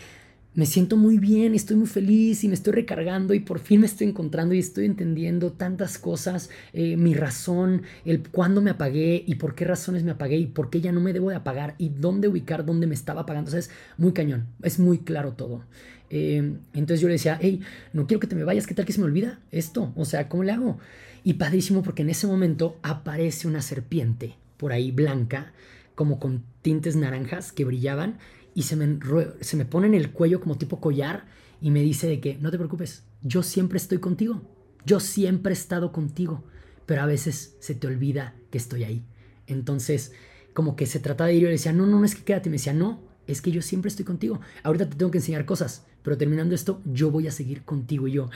me 0.54 0.66
siento 0.66 0.98
muy 0.98 1.18
bien, 1.18 1.56
estoy 1.56 1.78
muy 1.78 1.88
feliz 1.88 2.44
y 2.44 2.50
me 2.50 2.56
estoy 2.56 2.74
recargando 2.74 3.34
y 3.34 3.40
por 3.40 3.60
fin 3.60 3.82
me 3.82 3.86
estoy 3.86 4.08
encontrando 4.08 4.54
y 4.54 4.60
estoy 4.60 4.86
entendiendo 4.86 5.54
tantas 5.54 5.98
cosas, 5.98 6.50
eh, 6.74 6.98
mi 6.98 7.14
razón, 7.14 7.84
el 8.04 8.28
cuándo 8.28 8.62
me 8.62 8.72
apagué 8.72 9.24
y 9.26 9.36
por 9.36 9.56
qué 9.56 9.64
razones 9.64 10.04
me 10.04 10.12
apagué 10.12 10.38
y 10.38 10.48
por 10.48 10.70
qué 10.70 10.82
ya 10.82 10.92
no 10.92 11.00
me 11.00 11.14
debo 11.14 11.30
de 11.30 11.38
apagar 11.38 11.76
y 11.78 11.90
dónde 11.90 12.28
ubicar 12.28 12.66
dónde 12.66 12.86
me 12.86 12.96
estaba 12.96 13.22
apagando. 13.22 13.48
O 13.48 13.52
sea, 13.52 13.62
es 13.62 13.70
muy 13.98 14.12
cañón, 14.12 14.48
es 14.62 14.78
muy 14.78 15.00
claro 15.00 15.34
todo. 15.34 15.64
Eh, 16.10 16.58
entonces 16.74 17.00
yo 17.00 17.08
le 17.08 17.14
decía, 17.14 17.40
hey, 17.42 17.62
no 17.94 18.06
quiero 18.06 18.20
que 18.20 18.28
te 18.28 18.36
me 18.36 18.44
vayas, 18.44 18.68
¿qué 18.68 18.74
tal 18.74 18.84
que 18.84 18.92
se 18.92 19.00
me 19.00 19.06
olvida 19.06 19.40
esto? 19.52 19.94
O 19.96 20.04
sea, 20.04 20.28
¿cómo 20.28 20.44
le 20.44 20.52
hago? 20.52 20.80
Y 21.24 21.36
padrísimo 21.36 21.82
porque 21.82 22.02
en 22.02 22.10
ese 22.10 22.28
momento 22.28 22.78
aparece 22.84 23.48
una 23.48 23.62
serpiente 23.62 24.36
por 24.58 24.74
ahí 24.74 24.92
blanca, 24.92 25.54
como 25.96 26.20
con 26.20 26.44
tintes 26.62 26.96
naranjas 26.98 27.54
que 27.54 27.64
brillaban 27.64 28.18
y 28.54 28.64
se 28.64 28.76
me, 28.76 29.00
se 29.42 29.58
me 29.58 29.66
pone 29.66 29.88
en 29.88 29.94
el 29.94 30.12
cuello 30.12 30.40
como 30.42 30.58
tipo 30.58 30.80
collar 30.80 31.26
y 31.62 31.72
me 31.72 31.82
dice 31.82 32.08
de 32.08 32.20
que 32.20 32.38
no 32.38 32.52
te 32.52 32.58
preocupes, 32.58 33.04
yo 33.22 33.44
siempre 33.44 33.78
estoy 33.78 34.00
contigo, 34.00 34.42
yo 34.86 35.00
siempre 35.00 35.52
he 35.52 35.54
estado 35.54 35.92
contigo, 35.92 36.44
pero 36.86 37.02
a 37.02 37.06
veces 37.06 37.56
se 37.60 37.76
te 37.76 37.88
olvida 37.88 38.36
que 38.50 38.58
estoy 38.58 38.84
ahí. 38.84 39.06
Entonces, 39.48 40.14
como 40.54 40.76
que 40.76 40.86
se 40.86 41.00
trata 41.00 41.26
de 41.26 41.36
ir 41.36 41.44
y 41.44 41.46
le 41.46 41.52
decía, 41.52 41.72
no, 41.72 41.86
no, 41.86 42.00
no 42.00 42.06
es 42.06 42.16
que 42.16 42.24
quédate, 42.24 42.50
me 42.50 42.58
decía, 42.58 42.74
no, 42.74 43.02
es 43.28 43.42
que 43.42 43.52
yo 43.52 43.62
siempre 43.62 43.90
estoy 43.90 44.06
contigo, 44.06 44.42
ahorita 44.64 44.90
te 44.90 44.96
tengo 44.96 45.12
que 45.12 45.20
enseñar 45.20 45.46
cosas, 45.46 45.86
pero 46.04 46.18
terminando 46.18 46.56
esto, 46.56 46.82
yo 46.86 47.12
voy 47.12 47.28
a 47.28 47.32
seguir 47.32 47.64
contigo 47.64 48.08
y 48.08 48.14
yo, 48.14 48.30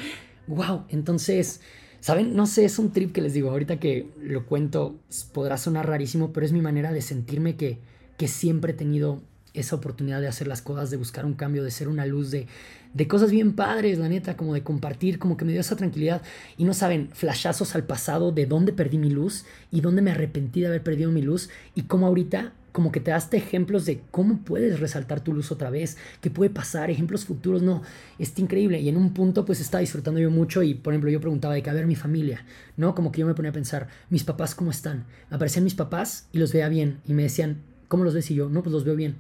wow, 0.48 0.86
entonces... 0.90 1.62
¿Saben? 2.02 2.36
No 2.36 2.46
sé, 2.46 2.66
es 2.66 2.78
un 2.78 2.92
trip 2.92 3.12
que 3.14 3.22
les 3.22 3.34
digo, 3.34 3.50
ahorita 3.50 3.80
que 3.80 4.12
lo 4.22 4.46
cuento 4.46 5.00
podrá 5.34 5.58
sonar 5.58 5.88
rarísimo, 5.88 6.32
pero 6.32 6.46
es 6.46 6.52
mi 6.52 6.62
manera 6.62 6.92
de 6.92 7.02
sentirme 7.02 7.56
que, 7.56 7.80
que 8.16 8.28
siempre 8.28 8.74
he 8.74 8.76
tenido 8.76 9.24
esa 9.56 9.76
oportunidad 9.76 10.22
de 10.22 10.28
hacer 10.28 10.48
las 10.48 10.62
cosas, 10.62 10.90
de 10.90 10.98
buscar 10.98 11.26
un 11.26 11.34
cambio, 11.34 11.64
de 11.64 11.72
ser 11.72 11.88
una 11.88 12.06
luz, 12.06 12.32
de, 12.32 12.48
de 12.94 13.08
cosas 13.08 13.32
bien 13.32 13.54
padres, 13.54 13.98
la 14.00 14.10
neta, 14.10 14.38
como 14.38 14.54
de 14.54 14.64
compartir, 14.64 15.20
como 15.20 15.38
que 15.38 15.46
me 15.46 15.52
dio 15.52 15.62
esa 15.62 15.76
tranquilidad. 15.76 16.22
Y 16.58 16.64
no 16.64 16.74
saben, 16.74 17.10
flashazos 17.14 17.76
al 17.76 17.84
pasado 17.84 18.32
de 18.32 18.46
dónde 18.46 18.74
perdí 18.74 18.98
mi 18.98 19.10
luz 19.10 19.46
y 19.72 19.82
dónde 19.82 20.02
me 20.02 20.12
arrepentí 20.12 20.62
de 20.62 20.68
haber 20.68 20.84
perdido 20.84 21.12
mi 21.12 21.22
luz 21.22 21.50
y 21.76 21.84
cómo 21.84 22.08
ahorita 22.08 22.54
como 22.76 22.92
que 22.92 23.00
te 23.00 23.12
daste 23.12 23.38
ejemplos 23.38 23.86
de 23.86 24.02
cómo 24.12 24.40
puedes 24.40 24.82
resaltar 24.82 25.22
tu 25.22 25.32
luz 25.32 25.50
otra 25.50 25.70
vez, 25.70 25.96
qué 26.20 26.30
puede 26.30 26.50
pasar, 26.50 26.90
ejemplos 26.90 27.24
futuros, 27.24 27.62
no, 27.62 27.82
está 28.20 28.42
increíble. 28.42 28.82
Y 28.82 28.90
en 28.90 28.98
un 28.98 29.14
punto 29.14 29.46
pues 29.46 29.62
estaba 29.62 29.80
disfrutando 29.80 30.20
yo 30.20 30.30
mucho 30.30 30.62
y 30.62 30.74
por 30.74 30.92
ejemplo 30.92 31.10
yo 31.10 31.22
preguntaba 31.22 31.54
de 31.54 31.64
qué 31.64 31.70
a 31.70 31.74
ver 31.74 31.88
mi 31.88 31.96
familia, 31.96 32.44
¿no? 32.76 32.94
Como 32.94 33.14
que 33.14 33.22
yo 33.22 33.28
me 33.28 33.34
ponía 33.34 33.52
a 33.52 33.54
pensar, 33.54 33.88
mis 34.10 34.26
papás 34.26 34.56
cómo 34.56 34.72
están. 34.72 35.06
Aparecían 35.30 35.64
mis 35.64 35.74
papás 35.74 36.28
y 36.34 36.38
los 36.38 36.52
veía 36.52 36.68
bien 36.68 37.00
y 37.08 37.14
me 37.14 37.24
decían, 37.24 37.62
¿cómo 37.88 38.04
los 38.04 38.14
ves? 38.14 38.30
Y 38.32 38.36
yo, 38.36 38.50
no, 38.50 38.62
pues 38.62 38.74
los 38.74 38.84
veo 38.84 38.98
bien, 38.98 39.16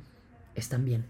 están 0.55 0.85
bien. 0.85 1.05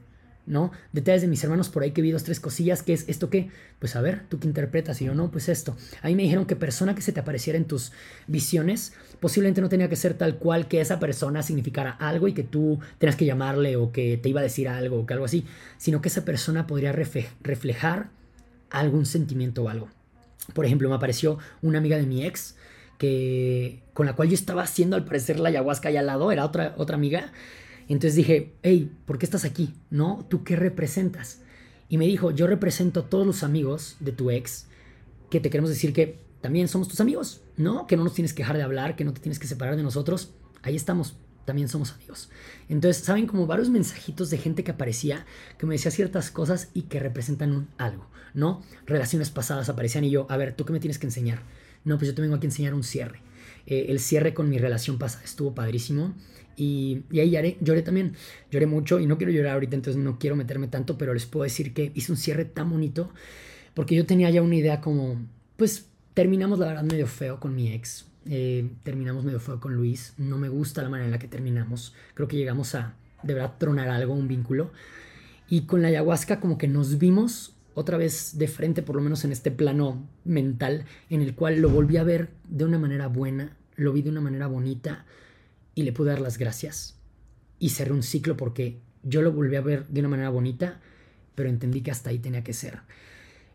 ¿no? 0.46 0.72
Detalles 0.92 1.22
de 1.22 1.28
mis 1.28 1.44
hermanos 1.44 1.70
por 1.70 1.84
ahí 1.84 1.92
que 1.92 2.02
vi 2.02 2.12
dos, 2.12 2.24
tres 2.24 2.40
cosillas, 2.40 2.84
¿qué 2.84 2.94
es 2.94 3.06
esto 3.08 3.30
qué? 3.30 3.50
Pues 3.80 3.96
a 3.96 4.02
ver, 4.02 4.24
¿tú 4.30 4.40
qué 4.40 4.48
interpretas? 4.48 5.02
Y 5.02 5.06
yo, 5.06 5.16
no, 5.16 5.32
pues 5.32 5.50
esto. 5.50 5.76
Ahí 6.02 6.16
me 6.16 6.24
dijeron 6.24 6.46
que 6.46 6.56
persona 6.56 6.96
que 6.96 7.02
se 7.02 7.12
te 7.12 7.20
apareciera 7.20 7.58
en 7.58 7.66
tus 7.66 7.92
visiones, 8.28 8.94
posiblemente 9.20 9.62
no 9.62 9.70
tenía 9.70 9.90
que 9.90 9.96
ser 9.96 10.14
tal 10.14 10.38
cual 10.38 10.68
que 10.68 10.82
esa 10.82 11.00
persona 11.00 11.42
significara 11.42 11.92
algo 11.92 12.28
y 12.28 12.34
que 12.34 12.44
tú 12.44 12.80
tenías 12.98 13.16
que 13.16 13.26
llamarle 13.26 13.76
o 13.76 13.92
que 13.92 14.18
te 14.18 14.30
iba 14.30 14.40
a 14.40 14.44
decir 14.44 14.68
algo 14.68 15.00
o 15.00 15.06
que 15.06 15.14
algo 15.14 15.26
así, 15.26 15.46
sino 15.78 16.02
que 16.02 16.10
esa 16.10 16.26
persona 16.26 16.68
podría 16.68 16.92
reflejar 16.92 18.10
algún 18.70 19.06
sentimiento 19.06 19.64
o 19.64 19.70
algo. 19.70 19.90
Por 20.54 20.66
ejemplo, 20.66 20.90
me 20.90 20.96
apareció 20.96 21.40
una 21.62 21.80
amiga 21.80 21.98
de 21.98 22.06
mi 22.06 22.24
ex 22.24 22.56
que 23.00 23.82
con 23.94 24.06
la 24.06 24.14
cual 24.14 24.30
yo 24.30 24.36
estaba 24.36 24.64
haciendo 24.64 24.96
al 24.96 25.04
parecer 25.04 25.40
la 25.40 25.50
ayahuasca 25.50 25.90
allá 25.90 26.02
al 26.02 26.06
lado, 26.06 26.32
era 26.32 26.46
otra, 26.46 26.76
otra 26.78 26.96
amiga, 26.96 27.32
entonces 27.94 28.16
dije, 28.16 28.54
hey, 28.64 28.92
¿por 29.06 29.18
qué 29.18 29.26
estás 29.26 29.46
aquí? 29.46 29.74
¿No? 29.90 30.26
¿Tú 30.30 30.44
qué 30.44 30.56
representas? 30.56 31.42
Y 31.88 31.98
me 31.98 32.06
dijo, 32.06 32.32
yo 32.32 32.48
represento 32.48 33.02
a 33.02 33.10
todos 33.10 33.28
los 33.28 33.44
amigos 33.44 33.98
de 34.00 34.12
tu 34.12 34.32
ex 34.32 34.68
que 35.30 35.40
te 35.40 35.50
queremos 35.50 35.70
decir 35.70 35.94
que 35.94 36.20
también 36.42 36.68
somos 36.68 36.88
tus 36.88 37.00
amigos, 37.00 37.42
¿no? 37.58 37.88
Que 37.88 37.98
no 37.98 38.04
nos 38.04 38.14
tienes 38.14 38.34
que 38.34 38.44
dejar 38.44 38.58
de 38.58 38.64
hablar, 38.64 38.96
que 38.96 39.04
no 39.04 39.14
te 39.14 39.22
tienes 39.22 39.40
que 39.40 39.48
separar 39.48 39.76
de 39.76 39.84
nosotros. 39.84 40.34
Ahí 40.62 40.76
estamos, 40.76 41.18
también 41.46 41.70
somos 41.70 41.92
amigos. 41.94 42.30
Entonces, 42.70 43.04
saben 43.04 43.28
como 43.28 43.48
varios 43.48 43.70
mensajitos 43.70 44.30
de 44.30 44.38
gente 44.38 44.64
que 44.64 44.72
aparecía, 44.72 45.26
que 45.58 45.66
me 45.66 45.76
decía 45.76 45.92
ciertas 45.92 46.32
cosas 46.32 46.70
y 46.74 46.84
que 46.84 47.00
representan 47.00 47.52
un 47.52 47.68
algo, 47.78 48.08
¿no? 48.34 48.62
Relaciones 48.86 49.30
pasadas 49.30 49.70
aparecían 49.70 50.04
y 50.04 50.12
yo, 50.12 50.28
a 50.30 50.38
ver, 50.38 50.56
¿tú 50.56 50.66
qué 50.66 50.74
me 50.74 50.80
tienes 50.80 51.00
que 51.00 51.08
enseñar? 51.08 51.42
No, 51.84 51.98
pues 51.98 52.10
yo 52.10 52.16
te 52.16 52.22
vengo 52.22 52.36
aquí 52.36 52.48
a 52.48 52.50
enseñar 52.50 52.74
un 52.74 52.84
cierre. 52.84 53.22
Eh, 53.68 53.88
el 53.90 54.00
cierre 54.00 54.34
con 54.34 54.50
mi 54.50 54.58
relación 54.58 54.98
pasada 54.98 55.24
estuvo 55.24 55.56
padrísimo. 55.56 56.14
Y, 56.58 57.04
ahí 57.12 57.32
lloré, 57.32 57.58
lloré 57.62 57.82
también. 57.82 58.14
Lloré 58.52 58.66
mucho 58.66 59.00
y 59.00 59.08
no 59.08 59.18
quiero 59.18 59.32
llorar 59.32 59.54
ahorita, 59.54 59.76
entonces 59.76 60.02
no 60.02 60.20
quiero 60.20 60.36
meterme 60.36 60.68
tanto, 60.68 60.98
pero 60.98 61.14
les 61.14 61.26
puedo 61.26 61.44
decir 61.44 61.74
que 61.74 61.92
hice 61.96 62.12
un 62.12 62.18
cierre 62.18 62.46
tan 62.46 62.70
bonito 62.70 63.12
porque 63.76 63.94
yo 63.94 64.06
tenía 64.06 64.30
ya 64.32 64.42
una 64.42 64.56
idea 64.56 64.82
como, 64.82 65.22
pues 65.58 65.88
terminamos 66.16 66.58
la 66.58 66.68
verdad 66.68 66.84
medio 66.84 67.06
feo 67.06 67.40
con 67.40 67.54
mi 67.54 67.72
ex. 67.72 68.08
Eh, 68.28 68.72
terminamos 68.82 69.24
medio 69.24 69.40
feo 69.40 69.60
con 69.60 69.76
Luis. 69.76 70.14
No 70.18 70.38
me 70.38 70.50
gusta 70.50 70.82
la 70.82 70.90
manera 70.90 71.06
en 71.06 71.12
la 71.12 71.20
que 71.20 71.28
terminamos. 71.28 71.94
Creo 72.16 72.28
que 72.28 72.38
llegamos 72.38 72.74
a 72.74 72.96
de 73.22 73.34
verdad 73.34 73.56
tronar 73.60 73.90
algo, 73.90 74.14
un 74.14 74.28
vínculo. 74.28 74.72
Y 75.50 75.62
con 75.62 75.82
la 75.82 75.90
ayahuasca 75.90 76.40
como 76.40 76.58
que 76.58 76.70
nos 76.70 76.98
vimos 76.98 77.54
otra 77.74 77.98
vez 77.98 78.38
de 78.38 78.48
frente, 78.48 78.82
por 78.82 78.96
lo 78.96 79.02
menos 79.02 79.26
en 79.26 79.34
este 79.34 79.52
plano 79.52 80.08
mental, 80.24 80.86
en 81.10 81.22
el 81.22 81.36
cual 81.36 81.60
lo 81.60 81.70
volví 81.70 81.98
a 81.98 82.04
ver 82.04 82.30
de 82.48 82.64
una 82.64 82.80
manera 82.80 83.08
buena, 83.08 83.58
lo 83.76 83.92
vi 83.92 84.02
de 84.02 84.10
una 84.10 84.22
manera 84.22 84.48
bonita 84.48 85.06
y 85.76 85.84
le 85.84 85.92
pude 85.92 86.10
dar 86.10 86.22
las 86.22 86.38
gracias 86.38 86.96
y 87.60 87.70
cerré 87.70 87.92
un 87.92 88.04
ciclo 88.04 88.36
porque 88.38 88.80
yo 89.04 89.22
lo 89.22 89.32
volví 89.32 89.56
a 89.56 89.62
ver 89.62 89.88
de 89.88 90.00
una 90.00 90.10
manera 90.10 90.30
bonita, 90.30 90.82
pero 91.36 91.50
entendí 91.50 91.82
que 91.82 91.92
hasta 91.92 92.10
ahí 92.10 92.20
tenía 92.20 92.44
que 92.44 92.54
ser. 92.54 92.80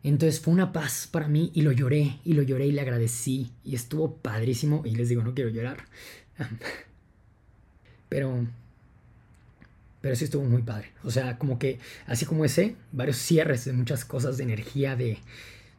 Entonces 0.02 0.40
fue 0.40 0.54
una 0.54 0.72
paz 0.72 1.08
para 1.10 1.28
mí 1.28 1.50
y 1.54 1.62
lo 1.62 1.72
lloré 1.72 2.20
y 2.24 2.34
lo 2.34 2.42
lloré 2.42 2.66
y 2.66 2.72
le 2.72 2.80
agradecí 2.80 3.52
y 3.64 3.74
estuvo 3.74 4.16
padrísimo 4.16 4.82
y 4.84 4.94
les 4.94 5.08
digo, 5.08 5.22
no 5.22 5.34
quiero 5.34 5.50
llorar. 5.50 5.78
Pero 8.08 8.46
pero 10.00 10.16
sí 10.16 10.24
estuvo 10.24 10.44
muy 10.44 10.62
padre. 10.62 10.92
O 11.04 11.10
sea, 11.10 11.38
como 11.38 11.58
que 11.58 11.78
así 12.06 12.24
como 12.24 12.44
ese, 12.44 12.76
varios 12.92 13.18
cierres 13.18 13.64
de 13.64 13.72
muchas 13.72 14.04
cosas 14.04 14.38
de 14.38 14.44
energía, 14.44 14.96
de, 14.96 15.18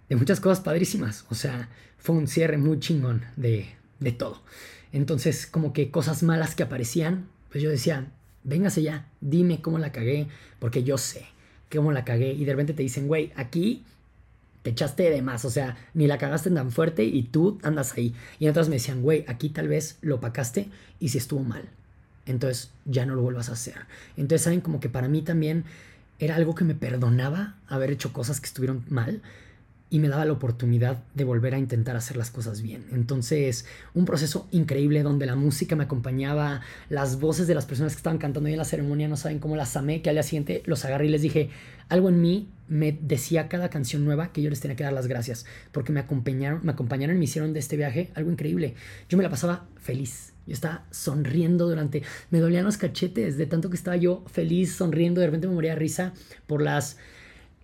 de 0.10 0.16
muchas 0.16 0.40
cosas 0.40 0.64
padrísimas. 0.64 1.26
O 1.30 1.36
sea, 1.36 1.70
fue 1.98 2.16
un 2.16 2.28
cierre 2.28 2.58
muy 2.58 2.80
chingón 2.80 3.26
de, 3.36 3.70
de 4.00 4.12
todo. 4.12 4.44
Entonces, 4.94 5.46
como 5.46 5.74
que 5.74 5.92
cosas 5.92 6.24
malas 6.24 6.56
que 6.56 6.64
aparecían, 6.64 7.28
pues 7.50 7.64
yo 7.64 7.70
decía, 7.70 8.12
véngase 8.44 8.82
ya, 8.82 9.08
dime 9.22 9.62
cómo 9.62 9.78
la 9.78 9.92
cagué, 9.92 10.28
porque 10.60 10.84
yo 10.84 10.98
sé 10.98 11.26
cómo 11.72 11.92
la 11.92 12.06
cagué. 12.06 12.34
Y 12.34 12.46
de 12.46 12.52
repente 12.52 12.74
te 12.74 12.84
dicen, 12.84 13.08
güey, 13.08 13.32
aquí 13.36 13.84
te 14.64 14.72
echaste 14.72 15.10
de 15.10 15.22
más, 15.22 15.46
o 15.46 15.50
sea, 15.50 15.78
ni 15.94 16.08
la 16.08 16.18
cagaste 16.18 16.52
tan 16.52 16.72
fuerte 16.72 17.04
y 17.04 17.24
tú 17.24 17.60
andas 17.64 17.94
ahí. 17.94 18.14
Y 18.40 18.48
otras 18.48 18.70
me 18.70 18.76
decían, 18.76 19.02
güey, 19.02 19.26
aquí 19.28 19.50
tal 19.50 19.68
vez 19.68 19.98
lo 20.02 20.20
pacaste 20.20 20.70
y 21.00 21.10
si 21.10 21.18
estuvo 21.18 21.44
mal. 21.44 21.70
Entonces 22.26 22.72
ya 22.86 23.06
no 23.06 23.16
lo 23.16 23.22
vuelvas 23.22 23.50
a 23.50 23.54
hacer. 23.54 23.76
Entonces, 24.18 24.44
saben, 24.44 24.62
como 24.62 24.80
que 24.80 24.90
para 24.90 25.08
mí 25.08 25.22
también 25.22 25.66
era 26.20 26.36
algo 26.36 26.54
que 26.54 26.64
me 26.64 26.76
perdonaba 26.76 27.56
haber 27.68 27.92
hecho 27.92 28.14
cosas 28.14 28.40
que 28.40 28.46
estuvieron 28.46 28.86
mal, 28.90 29.22
y 29.92 30.00
me 30.00 30.08
daba 30.08 30.24
la 30.24 30.32
oportunidad 30.32 31.04
de 31.14 31.26
volver 31.26 31.54
a 31.54 31.60
intentar 31.60 31.98
hacer 31.98 32.16
las 32.16 32.32
cosas 32.32 32.62
bien. 32.62 32.86
Entonces, 32.94 33.66
un 33.94 34.06
proceso 34.06 34.48
increíble 34.52 35.04
donde 35.04 35.26
la 35.26 35.36
música 35.36 35.76
me 35.76 35.84
acompañaba, 35.84 36.62
las 36.90 37.20
voces 37.20 37.46
de 37.46 37.56
las 37.56 37.66
personas 37.66 37.92
que 37.92 37.98
estaban 37.98 38.18
cantando 38.18 38.48
ahí 38.48 38.54
en 38.54 38.60
la 38.60 38.66
ceremonia 38.66 39.10
no 39.10 39.18
saben 39.18 39.40
cómo 39.40 39.58
las 39.58 39.76
amé, 39.76 40.02
que 40.02 40.10
al 40.10 40.16
día 40.16 40.24
siguiente 40.24 40.64
los 40.66 40.86
agarré 40.86 41.08
y 41.08 41.10
les 41.10 41.22
dije, 41.22 41.50
algo 41.90 42.08
en 42.08 42.22
mí 42.22 42.48
me 42.70 42.98
decía 43.02 43.50
cada 43.50 43.70
canción 43.70 44.06
nueva 44.06 44.32
que 44.32 44.42
yo 44.42 44.50
les 44.50 44.62
tenía 44.62 44.78
que 44.78 44.86
dar 44.86 44.94
las 44.94 45.08
gracias, 45.08 45.46
porque 45.74 45.92
me 45.92 46.00
acompañaron, 46.00 46.62
me 46.64 46.72
acompañaron 46.72 47.18
y 47.18 47.20
me 47.20 47.26
hicieron 47.26 47.52
de 47.52 47.60
este 47.60 47.76
viaje 47.76 48.12
algo 48.16 48.32
increíble. 48.32 48.76
Yo 49.10 49.18
me 49.18 49.24
la 49.24 49.30
pasaba 49.30 49.68
feliz. 49.76 50.32
Yo 50.48 50.54
estaba 50.54 50.86
sonriendo 50.90 51.68
durante, 51.68 52.02
me 52.30 52.40
dolían 52.40 52.64
los 52.64 52.78
cachetes 52.78 53.38
de 53.38 53.46
tanto 53.46 53.70
que 53.70 53.76
estaba 53.76 53.98
yo 53.98 54.24
feliz, 54.28 54.74
sonriendo, 54.74 55.20
de 55.20 55.28
repente 55.28 55.48
me 55.48 55.54
moría 55.54 55.72
de 55.72 55.80
risa 55.80 56.14
por 56.48 56.62
las 56.62 56.98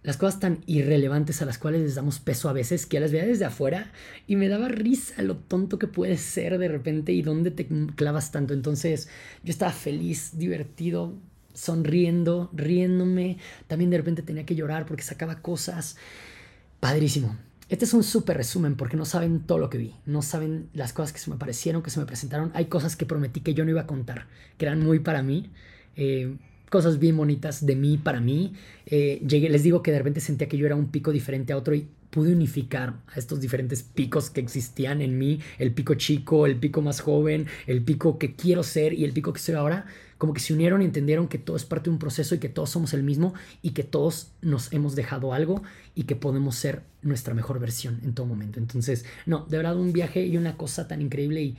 las 0.08 0.16
cosas 0.16 0.40
tan 0.40 0.64
irrelevantes 0.68 1.42
a 1.42 1.46
las 1.46 1.58
cuales 1.58 1.82
les 1.82 1.96
damos 1.96 2.22
peso 2.22 2.48
a 2.48 2.54
veces 2.54 2.86
que 2.86 3.02
las 3.02 3.12
veía 3.12 3.26
desde 3.26 3.44
afuera 3.44 3.92
y 4.26 4.38
me 4.38 4.48
daba 4.48 4.70
risa 4.70 5.22
lo 5.22 5.36
tonto 5.36 5.78
que 5.80 5.88
puede 5.88 6.16
ser 6.16 6.60
de 6.60 6.70
repente 6.70 7.12
y 7.12 7.22
dónde 7.22 7.52
te 7.52 7.68
clavas 7.94 8.32
tanto. 8.32 8.54
Entonces 8.54 9.10
yo 9.44 9.52
estaba 9.52 9.74
feliz, 9.74 10.38
divertido, 10.38 11.14
sonriendo, 11.54 12.50
riéndome. 12.54 13.38
También 13.68 13.90
de 13.90 13.98
repente 13.98 14.22
tenía 14.22 14.46
que 14.46 14.56
llorar 14.56 14.86
porque 14.86 15.04
sacaba 15.04 15.42
cosas. 15.42 15.98
Padrísimo. 16.80 17.38
Este 17.68 17.84
es 17.84 17.94
un 17.94 18.06
súper 18.06 18.38
resumen 18.38 18.78
porque 18.78 18.96
no 18.96 19.04
saben 19.04 19.42
todo 19.42 19.58
lo 19.58 19.70
que 19.70 19.78
vi, 19.78 19.94
no 20.06 20.22
saben 20.22 20.70
las 20.72 20.94
cosas 20.94 21.12
que 21.12 21.20
se 21.20 21.30
me 21.30 21.36
parecieron, 21.36 21.84
que 21.84 21.90
se 21.90 22.00
me 22.00 22.06
presentaron. 22.06 22.52
Hay 22.54 22.68
cosas 22.68 22.96
que 22.96 23.06
prometí 23.06 23.42
que 23.42 23.54
yo 23.54 23.66
no 23.66 23.72
iba 23.72 23.82
a 23.82 23.88
contar, 23.88 24.28
que 24.58 24.68
eran 24.68 24.80
muy 24.80 25.00
para 25.00 25.22
mí. 25.22 25.52
Eh, 25.98 26.38
cosas 26.70 27.00
bien 27.00 27.18
bonitas 27.18 27.66
de 27.66 27.76
mí 27.76 27.98
para 27.98 28.20
mí. 28.20 28.54
Eh, 28.86 29.22
llegué, 29.28 29.50
les 29.50 29.64
digo 29.64 29.82
que 29.82 29.92
de 29.92 30.00
repente 30.00 30.20
sentía 30.20 30.48
que 30.48 30.58
yo 30.58 30.66
era 30.66 30.76
un 30.76 30.92
pico 30.92 31.12
diferente 31.12 31.54
a 31.54 31.58
otro 31.58 31.76
y 31.76 31.88
pude 32.10 32.34
unificar 32.34 32.96
a 33.14 33.20
estos 33.20 33.42
diferentes 33.42 33.84
picos 33.84 34.30
que 34.30 34.40
existían 34.40 35.02
en 35.02 35.18
mí, 35.18 35.40
el 35.60 35.74
pico 35.74 35.96
chico, 35.96 36.46
el 36.46 36.56
pico 36.56 36.82
más 36.82 37.02
joven, 37.02 37.48
el 37.68 37.84
pico 37.84 38.18
que 38.18 38.36
quiero 38.36 38.64
ser 38.64 38.94
y 38.94 39.04
el 39.04 39.12
pico 39.12 39.34
que 39.34 39.40
soy 39.40 39.56
ahora, 39.56 39.86
como 40.18 40.34
que 40.34 40.40
se 40.40 40.54
unieron 40.54 40.82
y 40.82 40.86
entendieron 40.86 41.28
que 41.28 41.38
todo 41.38 41.58
es 41.58 41.66
parte 41.66 41.86
de 41.86 41.92
un 41.92 42.00
proceso 42.00 42.34
y 42.34 42.40
que 42.40 42.50
todos 42.50 42.70
somos 42.70 42.94
el 42.94 43.04
mismo 43.04 43.34
y 43.62 43.72
que 43.72 43.84
todos 43.84 44.32
nos 44.42 44.74
hemos 44.74 44.96
dejado 44.96 45.34
algo 45.34 45.62
y 45.96 46.04
que 46.04 46.16
podemos 46.16 46.56
ser 46.56 46.82
nuestra 47.02 47.34
mejor 47.34 47.60
versión 47.60 48.00
en 48.04 48.14
todo 48.14 48.26
momento. 48.26 48.60
Entonces, 48.60 49.06
no, 49.26 49.46
de 49.48 49.58
verdad 49.58 49.78
un 49.78 49.94
viaje 49.94 50.26
y 50.26 50.38
una 50.38 50.58
cosa 50.58 50.88
tan 50.88 51.02
increíble 51.02 51.42
y 51.44 51.58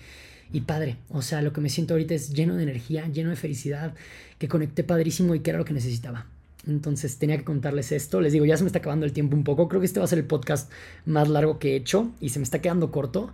y 0.52 0.62
padre. 0.62 0.96
O 1.10 1.22
sea, 1.22 1.42
lo 1.42 1.52
que 1.52 1.60
me 1.60 1.68
siento 1.68 1.94
ahorita 1.94 2.14
es 2.14 2.30
lleno 2.30 2.56
de 2.56 2.62
energía, 2.62 3.06
lleno 3.08 3.30
de 3.30 3.36
felicidad, 3.36 3.94
que 4.38 4.48
conecté 4.48 4.84
padrísimo 4.84 5.34
y 5.34 5.40
que 5.40 5.50
era 5.50 5.58
lo 5.58 5.64
que 5.64 5.74
necesitaba. 5.74 6.26
Entonces 6.66 7.18
tenía 7.18 7.38
que 7.38 7.44
contarles 7.44 7.92
esto. 7.92 8.20
Les 8.20 8.32
digo, 8.32 8.44
ya 8.44 8.56
se 8.56 8.62
me 8.62 8.68
está 8.68 8.80
acabando 8.80 9.06
el 9.06 9.12
tiempo 9.12 9.36
un 9.36 9.44
poco. 9.44 9.68
Creo 9.68 9.80
que 9.80 9.86
este 9.86 10.00
va 10.00 10.04
a 10.04 10.08
ser 10.08 10.18
el 10.18 10.26
podcast 10.26 10.70
más 11.06 11.28
largo 11.28 11.58
que 11.58 11.72
he 11.72 11.76
hecho 11.76 12.12
y 12.20 12.30
se 12.30 12.38
me 12.38 12.42
está 12.42 12.60
quedando 12.60 12.90
corto. 12.90 13.32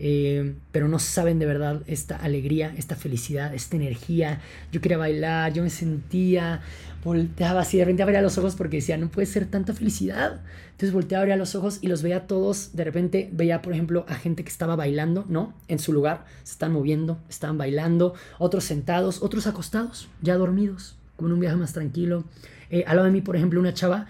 Eh, 0.00 0.54
pero 0.72 0.88
no 0.88 0.98
saben 0.98 1.38
de 1.38 1.46
verdad 1.46 1.82
esta 1.86 2.16
alegría, 2.16 2.74
esta 2.76 2.96
felicidad, 2.96 3.54
esta 3.54 3.76
energía. 3.76 4.40
Yo 4.72 4.80
quería 4.80 4.98
bailar, 4.98 5.52
yo 5.52 5.62
me 5.62 5.70
sentía, 5.70 6.62
volteaba 7.04 7.60
así, 7.60 7.76
de 7.78 7.84
repente 7.84 8.02
abría 8.02 8.22
los 8.22 8.38
ojos 8.38 8.56
porque 8.56 8.76
decía, 8.78 8.96
no 8.96 9.08
puede 9.08 9.26
ser 9.26 9.46
tanta 9.46 9.72
felicidad. 9.72 10.40
Entonces 10.72 10.92
volteaba, 10.92 11.22
abría 11.22 11.36
los 11.36 11.54
ojos 11.54 11.78
y 11.80 11.86
los 11.86 12.02
veía 12.02 12.26
todos. 12.26 12.74
De 12.74 12.84
repente 12.84 13.30
veía, 13.32 13.62
por 13.62 13.72
ejemplo, 13.72 14.04
a 14.08 14.14
gente 14.14 14.42
que 14.42 14.50
estaba 14.50 14.74
bailando, 14.74 15.24
¿no? 15.28 15.54
En 15.68 15.78
su 15.78 15.92
lugar, 15.92 16.24
se 16.42 16.52
están 16.52 16.72
moviendo, 16.72 17.18
estaban 17.28 17.58
bailando, 17.58 18.14
otros 18.38 18.64
sentados, 18.64 19.22
otros 19.22 19.46
acostados, 19.46 20.08
ya 20.20 20.36
dormidos, 20.36 20.96
con 21.16 21.30
un 21.30 21.38
viaje 21.38 21.56
más 21.56 21.72
tranquilo. 21.72 22.24
Eh, 22.70 22.84
de 22.86 23.10
mí, 23.10 23.20
por 23.20 23.36
ejemplo, 23.36 23.60
una 23.60 23.72
chava 23.72 24.06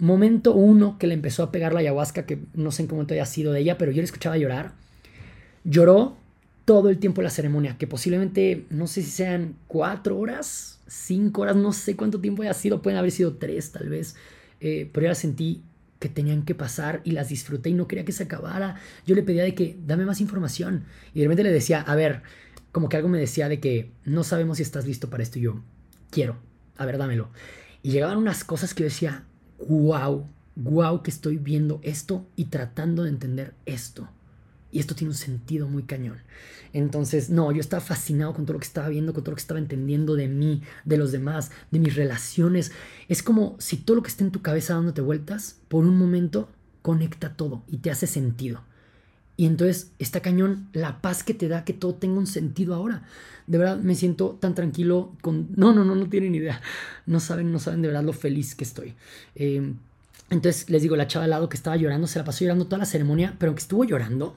momento 0.00 0.54
uno 0.54 0.98
que 0.98 1.06
le 1.06 1.14
empezó 1.14 1.42
a 1.42 1.52
pegar 1.52 1.72
la 1.72 1.80
ayahuasca, 1.80 2.26
que 2.26 2.38
no 2.54 2.70
sé 2.70 2.82
en 2.82 2.88
cómo 2.88 3.06
te 3.06 3.14
haya 3.14 3.26
sido 3.26 3.52
de 3.52 3.60
ella, 3.60 3.78
pero 3.78 3.92
yo 3.92 3.98
le 3.98 4.04
escuchaba 4.04 4.36
llorar. 4.36 4.72
Lloró 5.64 6.16
todo 6.64 6.88
el 6.88 6.98
tiempo 6.98 7.20
de 7.20 7.24
la 7.24 7.30
ceremonia, 7.30 7.76
que 7.78 7.86
posiblemente, 7.86 8.66
no 8.70 8.86
sé 8.86 9.02
si 9.02 9.10
sean 9.10 9.56
cuatro 9.66 10.18
horas, 10.18 10.80
cinco 10.86 11.42
horas, 11.42 11.56
no 11.56 11.72
sé 11.72 11.96
cuánto 11.96 12.20
tiempo 12.20 12.42
haya 12.42 12.54
sido, 12.54 12.82
pueden 12.82 12.98
haber 12.98 13.10
sido 13.10 13.36
tres 13.36 13.72
tal 13.72 13.88
vez, 13.88 14.16
eh, 14.60 14.88
pero 14.92 15.06
ya 15.06 15.14
sentí 15.14 15.62
que 15.98 16.08
tenían 16.08 16.44
que 16.44 16.54
pasar 16.54 17.02
y 17.04 17.10
las 17.10 17.28
disfruté 17.28 17.70
y 17.70 17.74
no 17.74 17.86
quería 17.86 18.04
que 18.04 18.12
se 18.12 18.22
acabara. 18.22 18.76
Yo 19.06 19.14
le 19.14 19.22
pedía 19.22 19.44
de 19.44 19.54
que 19.54 19.76
dame 19.86 20.06
más 20.06 20.20
información 20.20 20.84
y 21.14 21.20
de 21.20 21.26
repente 21.26 21.42
le 21.42 21.52
decía, 21.52 21.82
a 21.82 21.94
ver, 21.94 22.22
como 22.72 22.88
que 22.88 22.96
algo 22.96 23.08
me 23.08 23.18
decía 23.18 23.48
de 23.48 23.60
que 23.60 23.90
no 24.04 24.24
sabemos 24.24 24.56
si 24.56 24.62
estás 24.62 24.86
listo 24.86 25.10
para 25.10 25.22
esto 25.22 25.38
y 25.38 25.42
yo 25.42 25.62
quiero, 26.10 26.38
a 26.76 26.86
ver, 26.86 26.98
dámelo. 26.98 27.30
Y 27.82 27.90
llegaban 27.90 28.16
unas 28.16 28.44
cosas 28.44 28.74
que 28.74 28.82
yo 28.82 28.88
decía, 28.88 29.24
wow, 29.68 30.26
wow 30.56 31.02
que 31.02 31.10
estoy 31.10 31.36
viendo 31.36 31.80
esto 31.82 32.26
y 32.36 32.46
tratando 32.46 33.04
de 33.04 33.10
entender 33.10 33.54
esto. 33.66 34.08
Y 34.72 34.78
esto 34.78 34.94
tiene 34.94 35.10
un 35.10 35.16
sentido 35.16 35.68
muy 35.68 35.82
cañón. 35.82 36.18
Entonces, 36.72 37.30
no, 37.30 37.50
yo 37.50 37.60
estaba 37.60 37.80
fascinado 37.80 38.32
con 38.32 38.46
todo 38.46 38.54
lo 38.54 38.60
que 38.60 38.66
estaba 38.66 38.88
viendo, 38.88 39.12
con 39.12 39.24
todo 39.24 39.32
lo 39.32 39.36
que 39.36 39.42
estaba 39.42 39.58
entendiendo 39.58 40.14
de 40.14 40.28
mí, 40.28 40.62
de 40.84 40.96
los 40.96 41.10
demás, 41.10 41.50
de 41.72 41.80
mis 41.80 41.96
relaciones. 41.96 42.70
Es 43.08 43.22
como 43.22 43.56
si 43.58 43.76
todo 43.76 43.96
lo 43.96 44.02
que 44.02 44.10
está 44.10 44.22
en 44.22 44.30
tu 44.30 44.42
cabeza 44.42 44.74
dándote 44.74 45.00
vueltas, 45.00 45.58
por 45.68 45.84
un 45.84 45.98
momento 45.98 46.48
conecta 46.82 47.34
todo 47.34 47.62
y 47.68 47.78
te 47.78 47.90
hace 47.90 48.06
sentido. 48.06 48.62
Y 49.40 49.46
entonces 49.46 49.90
está 49.98 50.20
cañón 50.20 50.68
la 50.74 51.00
paz 51.00 51.24
que 51.24 51.32
te 51.32 51.48
da 51.48 51.64
que 51.64 51.72
todo 51.72 51.94
tenga 51.94 52.18
un 52.18 52.26
sentido 52.26 52.74
ahora. 52.74 53.04
De 53.46 53.56
verdad 53.56 53.78
me 53.78 53.94
siento 53.94 54.36
tan 54.38 54.54
tranquilo 54.54 55.12
con... 55.22 55.48
No, 55.56 55.72
no, 55.72 55.82
no, 55.82 55.94
no 55.94 56.10
tienen 56.10 56.34
idea. 56.34 56.60
No 57.06 57.20
saben, 57.20 57.50
no 57.50 57.58
saben 57.58 57.80
de 57.80 57.88
verdad 57.88 58.04
lo 58.04 58.12
feliz 58.12 58.54
que 58.54 58.64
estoy. 58.64 58.92
Eh, 59.36 59.72
entonces 60.28 60.68
les 60.68 60.82
digo, 60.82 60.94
la 60.94 61.06
chava 61.06 61.24
al 61.24 61.30
lado 61.30 61.48
que 61.48 61.56
estaba 61.56 61.74
llorando, 61.78 62.06
se 62.06 62.18
la 62.18 62.26
pasó 62.26 62.44
llorando 62.44 62.66
toda 62.66 62.80
la 62.80 62.84
ceremonia, 62.84 63.34
pero 63.38 63.48
aunque 63.48 63.62
estuvo 63.62 63.82
llorando, 63.82 64.36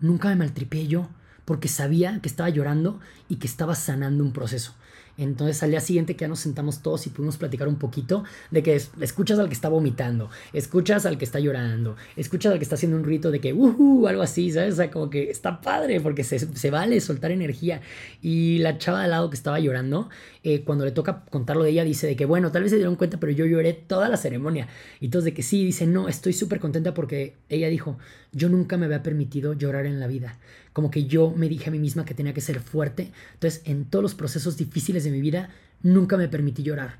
nunca 0.00 0.28
me 0.30 0.34
maltripié 0.34 0.88
yo, 0.88 1.08
porque 1.44 1.68
sabía 1.68 2.18
que 2.20 2.28
estaba 2.28 2.48
llorando 2.48 2.98
y 3.28 3.36
que 3.36 3.46
estaba 3.46 3.76
sanando 3.76 4.24
un 4.24 4.32
proceso. 4.32 4.74
Entonces 5.18 5.62
al 5.62 5.70
día 5.70 5.80
siguiente 5.80 6.16
que 6.16 6.22
ya 6.22 6.28
nos 6.28 6.40
sentamos 6.40 6.82
todos 6.82 7.06
y 7.06 7.10
pudimos 7.10 7.36
platicar 7.36 7.68
un 7.68 7.76
poquito 7.76 8.24
de 8.50 8.62
que 8.62 8.80
escuchas 9.00 9.38
al 9.38 9.48
que 9.48 9.54
está 9.54 9.68
vomitando, 9.68 10.30
escuchas 10.52 11.04
al 11.06 11.18
que 11.18 11.24
está 11.24 11.38
llorando, 11.38 11.96
escuchas 12.16 12.52
al 12.52 12.58
que 12.58 12.64
está 12.64 12.76
haciendo 12.76 12.96
un 12.96 13.04
rito 13.04 13.30
de 13.30 13.40
que, 13.40 13.52
uh, 13.52 14.06
algo 14.06 14.22
así, 14.22 14.50
¿sabes? 14.50 14.74
O 14.74 14.76
sea, 14.76 14.90
como 14.90 15.10
que 15.10 15.30
está 15.30 15.60
padre 15.60 16.00
porque 16.00 16.24
se, 16.24 16.38
se 16.38 16.70
vale 16.70 17.00
soltar 17.00 17.30
energía. 17.30 17.80
Y 18.20 18.58
la 18.58 18.78
chava 18.78 19.02
al 19.02 19.10
lado 19.10 19.30
que 19.30 19.36
estaba 19.36 19.60
llorando, 19.60 20.08
eh, 20.42 20.62
cuando 20.64 20.84
le 20.84 20.92
toca 20.92 21.24
contarlo 21.30 21.62
de 21.62 21.70
ella, 21.70 21.84
dice 21.84 22.06
de 22.06 22.16
que, 22.16 22.24
bueno, 22.24 22.50
tal 22.50 22.62
vez 22.62 22.70
se 22.70 22.76
dieron 22.76 22.96
cuenta, 22.96 23.20
pero 23.20 23.32
yo 23.32 23.46
lloré 23.46 23.72
toda 23.74 24.08
la 24.08 24.16
ceremonia. 24.16 24.68
Y 25.00 25.08
todos 25.08 25.24
de 25.24 25.34
que 25.34 25.42
sí, 25.42 25.64
dice, 25.64 25.86
no, 25.86 26.08
estoy 26.08 26.32
súper 26.32 26.60
contenta 26.60 26.94
porque 26.94 27.36
ella 27.48 27.68
dijo, 27.68 27.98
yo 28.32 28.48
nunca 28.48 28.76
me 28.76 28.86
había 28.86 29.02
permitido 29.02 29.52
llorar 29.52 29.86
en 29.86 30.00
la 30.00 30.06
vida 30.06 30.38
como 30.72 30.90
que 30.90 31.04
yo 31.04 31.32
me 31.36 31.48
dije 31.48 31.68
a 31.68 31.72
mí 31.72 31.78
misma 31.78 32.04
que 32.04 32.14
tenía 32.14 32.32
que 32.32 32.40
ser 32.40 32.60
fuerte. 32.60 33.12
Entonces, 33.34 33.62
en 33.64 33.84
todos 33.84 34.02
los 34.02 34.14
procesos 34.14 34.56
difíciles 34.56 35.01
de 35.04 35.10
mi 35.10 35.20
vida, 35.20 35.50
nunca 35.82 36.16
me 36.16 36.28
permití 36.28 36.62
llorar. 36.62 36.98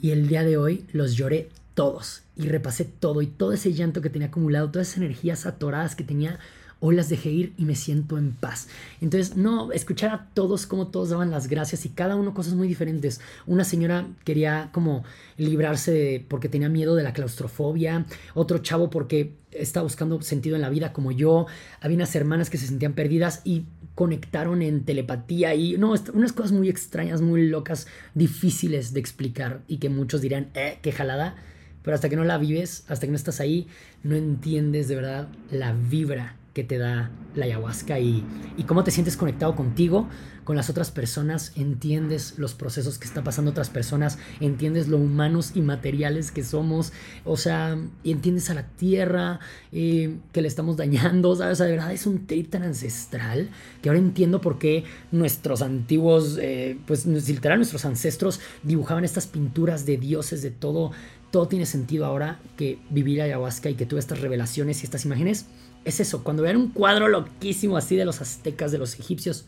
Y 0.00 0.10
el 0.10 0.28
día 0.28 0.44
de 0.44 0.56
hoy 0.56 0.86
los 0.92 1.14
lloré 1.14 1.48
todos 1.74 2.22
y 2.36 2.48
repasé 2.48 2.84
todo 2.84 3.22
y 3.22 3.26
todo 3.26 3.52
ese 3.52 3.72
llanto 3.72 4.00
que 4.00 4.10
tenía 4.10 4.28
acumulado, 4.28 4.70
todas 4.70 4.88
esas 4.88 4.98
energías 4.98 5.46
atoradas 5.46 5.94
que 5.94 6.04
tenía, 6.04 6.38
hoy 6.84 6.96
las 6.96 7.08
dejé 7.08 7.30
ir 7.30 7.52
y 7.56 7.64
me 7.64 7.76
siento 7.76 8.18
en 8.18 8.32
paz. 8.32 8.66
Entonces, 9.00 9.36
no, 9.36 9.70
escuchar 9.70 10.10
a 10.10 10.28
todos 10.34 10.66
como 10.66 10.88
todos 10.88 11.10
daban 11.10 11.30
las 11.30 11.46
gracias 11.46 11.86
y 11.86 11.90
cada 11.90 12.16
uno 12.16 12.34
cosas 12.34 12.54
muy 12.54 12.66
diferentes. 12.66 13.20
Una 13.46 13.62
señora 13.62 14.08
quería 14.24 14.70
como 14.72 15.04
librarse 15.36 16.26
porque 16.28 16.48
tenía 16.48 16.68
miedo 16.68 16.96
de 16.96 17.04
la 17.04 17.12
claustrofobia, 17.12 18.04
otro 18.34 18.58
chavo 18.58 18.90
porque 18.90 19.36
estaba 19.52 19.84
buscando 19.84 20.20
sentido 20.22 20.56
en 20.56 20.62
la 20.62 20.70
vida 20.70 20.92
como 20.92 21.12
yo, 21.12 21.46
había 21.80 21.96
unas 21.96 22.16
hermanas 22.16 22.50
que 22.50 22.58
se 22.58 22.66
sentían 22.66 22.94
perdidas 22.94 23.42
y 23.44 23.66
conectaron 23.94 24.60
en 24.60 24.84
telepatía 24.84 25.54
y 25.54 25.78
no, 25.78 25.94
unas 26.14 26.32
cosas 26.32 26.50
muy 26.50 26.68
extrañas, 26.68 27.20
muy 27.20 27.46
locas, 27.46 27.86
difíciles 28.14 28.92
de 28.92 28.98
explicar 28.98 29.62
y 29.68 29.76
que 29.76 29.88
muchos 29.88 30.20
dirán, 30.20 30.48
eh, 30.54 30.78
qué 30.82 30.90
jalada. 30.90 31.36
Pero 31.82 31.94
hasta 31.94 32.08
que 32.08 32.16
no 32.16 32.24
la 32.24 32.38
vives, 32.38 32.84
hasta 32.88 33.06
que 33.06 33.10
no 33.10 33.16
estás 33.16 33.38
ahí, 33.38 33.68
no 34.02 34.16
entiendes 34.16 34.88
de 34.88 34.96
verdad 34.96 35.28
la 35.50 35.72
vibra 35.72 36.36
que 36.52 36.64
te 36.64 36.78
da 36.78 37.10
la 37.34 37.46
ayahuasca 37.46 37.98
y, 37.98 38.24
y, 38.56 38.64
cómo 38.64 38.84
te 38.84 38.90
sientes 38.90 39.16
conectado 39.16 39.56
contigo, 39.56 40.08
con 40.44 40.56
las 40.56 40.68
otras 40.68 40.90
personas, 40.90 41.52
entiendes 41.56 42.34
los 42.36 42.54
procesos 42.54 42.98
que 42.98 43.06
están 43.06 43.24
pasando 43.24 43.52
otras 43.52 43.70
personas, 43.70 44.18
entiendes 44.40 44.88
lo 44.88 44.98
humanos 44.98 45.52
y 45.54 45.60
materiales 45.60 46.32
que 46.32 46.42
somos, 46.42 46.92
o 47.24 47.36
sea, 47.36 47.78
y 48.02 48.10
entiendes 48.10 48.50
a 48.50 48.54
la 48.54 48.66
tierra 48.66 49.40
eh, 49.70 50.16
que 50.32 50.42
le 50.42 50.48
estamos 50.48 50.76
dañando, 50.76 51.34
¿sabes? 51.36 51.54
O 51.54 51.56
sea, 51.56 51.66
de 51.66 51.72
verdad 51.72 51.92
es 51.92 52.06
un 52.06 52.26
trip 52.26 52.50
tan 52.50 52.64
ancestral 52.64 53.50
que 53.80 53.88
ahora 53.88 54.00
entiendo 54.00 54.40
por 54.40 54.58
qué 54.58 54.84
nuestros 55.12 55.62
antiguos, 55.62 56.38
eh, 56.40 56.76
pues 56.86 57.06
literal 57.06 57.58
nuestros 57.58 57.84
ancestros 57.84 58.40
dibujaban 58.62 59.04
estas 59.04 59.26
pinturas 59.26 59.86
de 59.86 59.96
dioses, 59.96 60.42
de 60.42 60.50
todo, 60.50 60.90
todo 61.30 61.46
tiene 61.46 61.66
sentido 61.66 62.04
ahora 62.04 62.40
que 62.56 62.78
vivir 62.90 63.22
ayahuasca 63.22 63.70
y 63.70 63.74
que 63.74 63.86
tuve 63.86 64.00
estas 64.00 64.20
revelaciones 64.20 64.82
y 64.82 64.84
estas 64.84 65.04
imágenes 65.04 65.46
es 65.84 66.00
eso, 66.00 66.22
cuando 66.24 66.42
vean 66.42 66.56
un 66.56 66.70
cuadro 66.70 67.08
loquísimo 67.08 67.76
así 67.76 67.96
de 67.96 68.04
los 68.04 68.20
aztecas, 68.20 68.72
de 68.72 68.78
los 68.78 68.98
egipcios, 68.98 69.46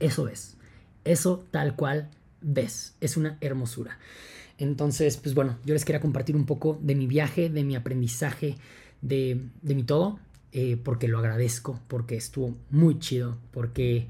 eso 0.00 0.28
es. 0.28 0.56
Eso 1.04 1.44
tal 1.50 1.76
cual 1.76 2.10
ves. 2.40 2.94
Es 3.00 3.16
una 3.16 3.38
hermosura. 3.40 3.98
Entonces, 4.58 5.16
pues 5.16 5.34
bueno, 5.34 5.58
yo 5.64 5.74
les 5.74 5.84
quería 5.84 6.00
compartir 6.00 6.36
un 6.36 6.46
poco 6.46 6.78
de 6.80 6.94
mi 6.94 7.06
viaje, 7.06 7.48
de 7.48 7.64
mi 7.64 7.74
aprendizaje, 7.74 8.56
de, 9.00 9.40
mi 9.62 9.82
todo, 9.82 10.18
eh, 10.52 10.76
porque 10.82 11.08
lo 11.08 11.18
agradezco, 11.18 11.80
porque 11.88 12.16
estuvo 12.16 12.56
muy 12.70 12.98
chido, 12.98 13.38
porque 13.50 14.06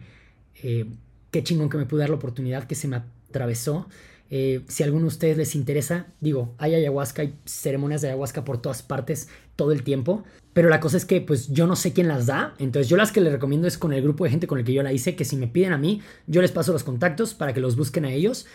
eh, 0.62 0.86
qué 1.30 1.42
chingón 1.42 1.70
que 1.70 1.78
me 1.78 1.86
pude 1.86 2.00
dar 2.00 2.11
la 2.11 2.16
oportunidad 2.16 2.64
que 2.64 2.74
se 2.74 2.88
me 2.88 2.96
atravesó 2.96 3.86
eh, 4.34 4.64
si 4.66 4.82
a 4.82 4.86
alguno 4.86 5.03
de 5.03 5.09
ustedes 5.09 5.36
les 5.36 5.55
interesa, 5.55 6.07
digo, 6.22 6.55
hay 6.57 6.74
ayahuasca, 6.74 7.20
hay 7.20 7.34
ceremonias 7.44 8.00
de 8.00 8.09
ayahuasca 8.09 8.46
por 8.46 8.62
todas 8.62 8.82
partes 8.82 9.28
todo 9.57 9.72
el 9.72 9.82
tiempo. 9.82 10.24
Pero 10.53 10.68
la 10.68 10.80
cosa 10.80 10.96
es 10.96 11.05
que 11.05 11.20
pues 11.20 11.48
yo 11.48 11.66
no 11.66 11.76
sé 11.76 11.92
quién 11.92 12.09
las 12.09 12.26
da. 12.26 12.55
Entonces 12.59 12.88
yo 12.88 12.96
las 12.96 13.12
que 13.12 13.20
les 13.20 13.32
recomiendo 13.32 13.66
es 13.66 13.78
con 13.78 13.92
el 13.92 14.03
grupo 14.03 14.24
de 14.24 14.30
gente 14.30 14.46
con 14.46 14.59
el 14.59 14.64
que 14.64 14.72
yo 14.72 14.82
la 14.82 14.92
hice, 14.92 15.16
que 15.16 15.24
si 15.24 15.36
me 15.36 15.46
piden 15.46 15.72
a 15.72 15.78
mí, 15.78 16.03
yo 16.26 16.42
les 16.42 16.53
paso 16.53 16.72
los 16.72 16.84
contactos 16.84 17.34
para 17.34 17.55
que 17.55 17.61
los 17.61 17.76
busquen 17.76 18.05
a 18.05 18.12
ellos. 18.12 18.46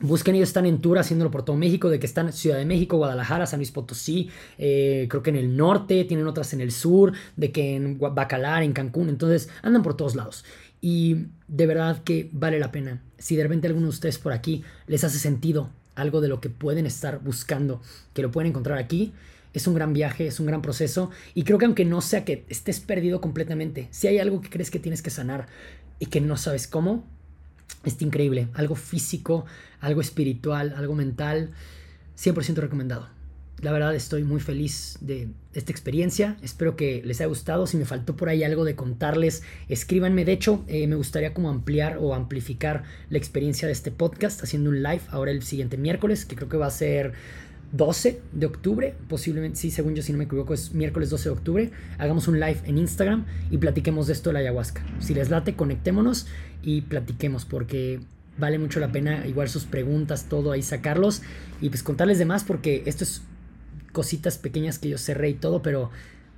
Busquen, 0.00 0.36
ellos 0.36 0.50
están 0.50 0.64
en 0.64 0.80
tour 0.80 0.96
haciéndolo 0.96 1.32
por 1.32 1.42
todo 1.44 1.56
México, 1.56 1.90
de 1.90 1.98
que 1.98 2.06
están 2.06 2.32
Ciudad 2.32 2.56
de 2.56 2.64
México, 2.64 2.98
Guadalajara, 2.98 3.46
San 3.46 3.58
Luis 3.58 3.72
Potosí, 3.72 4.30
eh, 4.56 5.08
creo 5.10 5.24
que 5.24 5.30
en 5.30 5.36
el 5.36 5.56
norte, 5.56 6.04
tienen 6.04 6.28
otras 6.28 6.52
en 6.52 6.60
el 6.60 6.70
sur, 6.70 7.14
de 7.34 7.50
que 7.50 7.74
en 7.74 7.98
Bacalar, 7.98 8.62
en 8.62 8.72
Cancún, 8.72 9.08
entonces 9.08 9.48
andan 9.60 9.82
por 9.82 9.96
todos 9.96 10.14
lados. 10.14 10.44
Y 10.80 11.26
de 11.48 11.66
verdad 11.66 12.04
que 12.04 12.30
vale 12.32 12.60
la 12.60 12.70
pena. 12.70 13.02
Si 13.18 13.34
de 13.34 13.42
repente 13.42 13.66
alguno 13.66 13.86
de 13.86 13.90
ustedes 13.90 14.18
por 14.18 14.32
aquí 14.32 14.62
les 14.86 15.02
hace 15.02 15.18
sentido 15.18 15.70
algo 15.96 16.20
de 16.20 16.28
lo 16.28 16.40
que 16.40 16.48
pueden 16.48 16.86
estar 16.86 17.18
buscando, 17.18 17.82
que 18.14 18.22
lo 18.22 18.30
pueden 18.30 18.50
encontrar 18.50 18.78
aquí, 18.78 19.12
es 19.58 19.66
un 19.66 19.74
gran 19.74 19.92
viaje, 19.92 20.26
es 20.26 20.40
un 20.40 20.46
gran 20.46 20.62
proceso. 20.62 21.10
Y 21.34 21.44
creo 21.44 21.58
que 21.58 21.66
aunque 21.66 21.84
no 21.84 22.00
sea 22.00 22.24
que 22.24 22.44
estés 22.48 22.80
perdido 22.80 23.20
completamente, 23.20 23.88
si 23.90 24.06
hay 24.06 24.18
algo 24.18 24.40
que 24.40 24.50
crees 24.50 24.70
que 24.70 24.78
tienes 24.78 25.02
que 25.02 25.10
sanar 25.10 25.46
y 25.98 26.06
que 26.06 26.20
no 26.20 26.36
sabes 26.36 26.66
cómo, 26.66 27.04
es 27.84 28.00
increíble. 28.00 28.48
Algo 28.54 28.74
físico, 28.74 29.44
algo 29.80 30.00
espiritual, 30.00 30.74
algo 30.76 30.94
mental, 30.94 31.50
100% 32.16 32.56
recomendado 32.56 33.18
la 33.60 33.72
verdad 33.72 33.94
estoy 33.94 34.22
muy 34.22 34.40
feliz 34.40 34.98
de 35.00 35.28
esta 35.52 35.72
experiencia. 35.72 36.36
Espero 36.42 36.76
que 36.76 37.02
les 37.04 37.20
haya 37.20 37.26
gustado. 37.26 37.66
Si 37.66 37.76
me 37.76 37.84
faltó 37.84 38.16
por 38.16 38.28
ahí 38.28 38.44
algo 38.44 38.64
de 38.64 38.76
contarles, 38.76 39.42
escríbanme. 39.68 40.24
De 40.24 40.32
hecho, 40.32 40.64
eh, 40.68 40.86
me 40.86 40.96
gustaría 40.96 41.34
como 41.34 41.50
ampliar 41.50 41.98
o 42.00 42.14
amplificar 42.14 42.84
la 43.10 43.18
experiencia 43.18 43.66
de 43.66 43.72
este 43.72 43.90
podcast 43.90 44.42
haciendo 44.42 44.70
un 44.70 44.82
live 44.82 45.00
ahora 45.10 45.32
el 45.32 45.42
siguiente 45.42 45.76
miércoles, 45.76 46.24
que 46.24 46.36
creo 46.36 46.48
que 46.48 46.56
va 46.56 46.66
a 46.66 46.70
ser 46.70 47.14
12 47.72 48.20
de 48.32 48.46
octubre, 48.46 48.94
posiblemente, 49.08 49.58
sí, 49.58 49.70
según 49.70 49.94
yo, 49.94 50.02
si 50.02 50.12
no 50.12 50.18
me 50.18 50.24
equivoco, 50.24 50.54
es 50.54 50.72
miércoles 50.72 51.10
12 51.10 51.28
de 51.28 51.32
octubre. 51.32 51.70
Hagamos 51.98 52.28
un 52.28 52.40
live 52.40 52.60
en 52.64 52.78
Instagram 52.78 53.26
y 53.50 53.58
platiquemos 53.58 54.06
de 54.06 54.14
esto 54.14 54.30
de 54.30 54.34
la 54.34 54.38
ayahuasca. 54.40 54.82
Si 55.00 55.14
les 55.14 55.28
late, 55.28 55.54
conectémonos 55.54 56.26
y 56.62 56.82
platiquemos 56.82 57.44
porque 57.44 58.00
vale 58.38 58.58
mucho 58.58 58.80
la 58.80 58.92
pena 58.92 59.26
igual 59.26 59.48
sus 59.48 59.64
preguntas, 59.64 60.26
todo 60.28 60.52
ahí 60.52 60.62
sacarlos 60.62 61.22
y 61.60 61.68
pues 61.68 61.82
contarles 61.82 62.18
de 62.18 62.24
más 62.24 62.44
porque 62.44 62.84
esto 62.86 63.04
es 63.04 63.22
cositas 63.92 64.38
pequeñas 64.38 64.78
que 64.78 64.88
yo 64.88 64.98
cerré 64.98 65.30
y 65.30 65.34
todo, 65.34 65.60
pero 65.60 65.90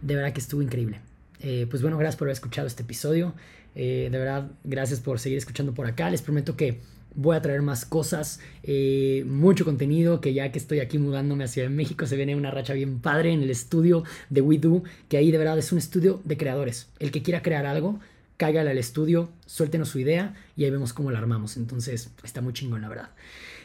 de 0.02 0.16
verdad 0.16 0.32
que 0.32 0.40
estuvo 0.40 0.62
increíble. 0.62 1.00
Eh, 1.40 1.66
pues 1.70 1.82
bueno, 1.82 1.96
gracias 1.98 2.16
por 2.16 2.26
haber 2.26 2.34
escuchado 2.34 2.66
este 2.66 2.82
episodio. 2.82 3.34
Eh, 3.74 4.08
de 4.10 4.18
verdad, 4.18 4.50
gracias 4.64 5.00
por 5.00 5.18
seguir 5.18 5.38
escuchando 5.38 5.74
por 5.74 5.86
acá. 5.86 6.10
Les 6.10 6.22
prometo 6.22 6.56
que 6.56 6.80
voy 7.14 7.36
a 7.36 7.42
traer 7.42 7.62
más 7.62 7.84
cosas, 7.84 8.40
eh, 8.62 9.24
mucho 9.26 9.64
contenido, 9.64 10.20
que 10.20 10.32
ya 10.34 10.52
que 10.52 10.58
estoy 10.58 10.80
aquí 10.80 10.98
mudándome 10.98 11.44
hacia 11.44 11.68
México, 11.68 12.06
se 12.06 12.16
viene 12.16 12.36
una 12.36 12.50
racha 12.50 12.72
bien 12.74 13.00
padre 13.00 13.32
en 13.32 13.42
el 13.42 13.50
estudio 13.50 14.04
de 14.28 14.40
We 14.40 14.58
Do, 14.58 14.82
que 15.08 15.16
ahí 15.16 15.30
de 15.30 15.38
verdad 15.38 15.58
es 15.58 15.72
un 15.72 15.78
estudio 15.78 16.20
de 16.24 16.36
creadores. 16.36 16.88
El 16.98 17.10
que 17.10 17.22
quiera 17.22 17.42
crear 17.42 17.66
algo, 17.66 18.00
cáigale 18.36 18.70
al 18.70 18.78
estudio, 18.78 19.30
suéltenos 19.46 19.88
su 19.88 19.98
idea 19.98 20.34
y 20.56 20.64
ahí 20.64 20.70
vemos 20.70 20.92
cómo 20.92 21.10
la 21.10 21.18
armamos. 21.18 21.56
Entonces, 21.56 22.10
está 22.22 22.40
muy 22.40 22.52
chingón, 22.52 22.80
la 22.80 22.88
verdad. 22.88 23.10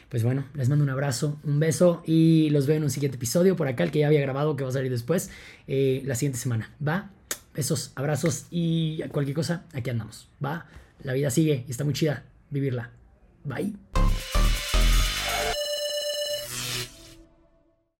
Pues 0.08 0.22
bueno, 0.22 0.44
les 0.54 0.68
mando 0.68 0.84
un 0.84 0.90
abrazo, 0.90 1.38
un 1.42 1.58
beso 1.58 2.02
y 2.06 2.50
los 2.50 2.66
veo 2.66 2.76
en 2.76 2.84
un 2.84 2.90
siguiente 2.90 3.16
episodio 3.16 3.56
por 3.56 3.68
acá, 3.68 3.84
el 3.84 3.90
que 3.90 4.00
ya 4.00 4.06
había 4.06 4.20
grabado, 4.20 4.54
que 4.54 4.62
va 4.62 4.70
a 4.70 4.72
salir 4.72 4.90
después, 4.90 5.30
eh, 5.66 6.02
la 6.04 6.14
siguiente 6.14 6.38
semana. 6.38 6.70
¿Va? 6.86 7.10
Besos, 7.54 7.92
abrazos 7.94 8.46
y 8.50 9.02
cualquier 9.08 9.34
cosa, 9.34 9.64
aquí 9.72 9.90
andamos. 9.90 10.28
Va, 10.44 10.66
la 11.02 11.12
vida 11.14 11.30
sigue 11.30 11.64
y 11.66 11.70
está 11.70 11.84
muy 11.84 11.94
chida 11.94 12.24
vivirla. 12.50 12.90
Bye. 13.46 13.72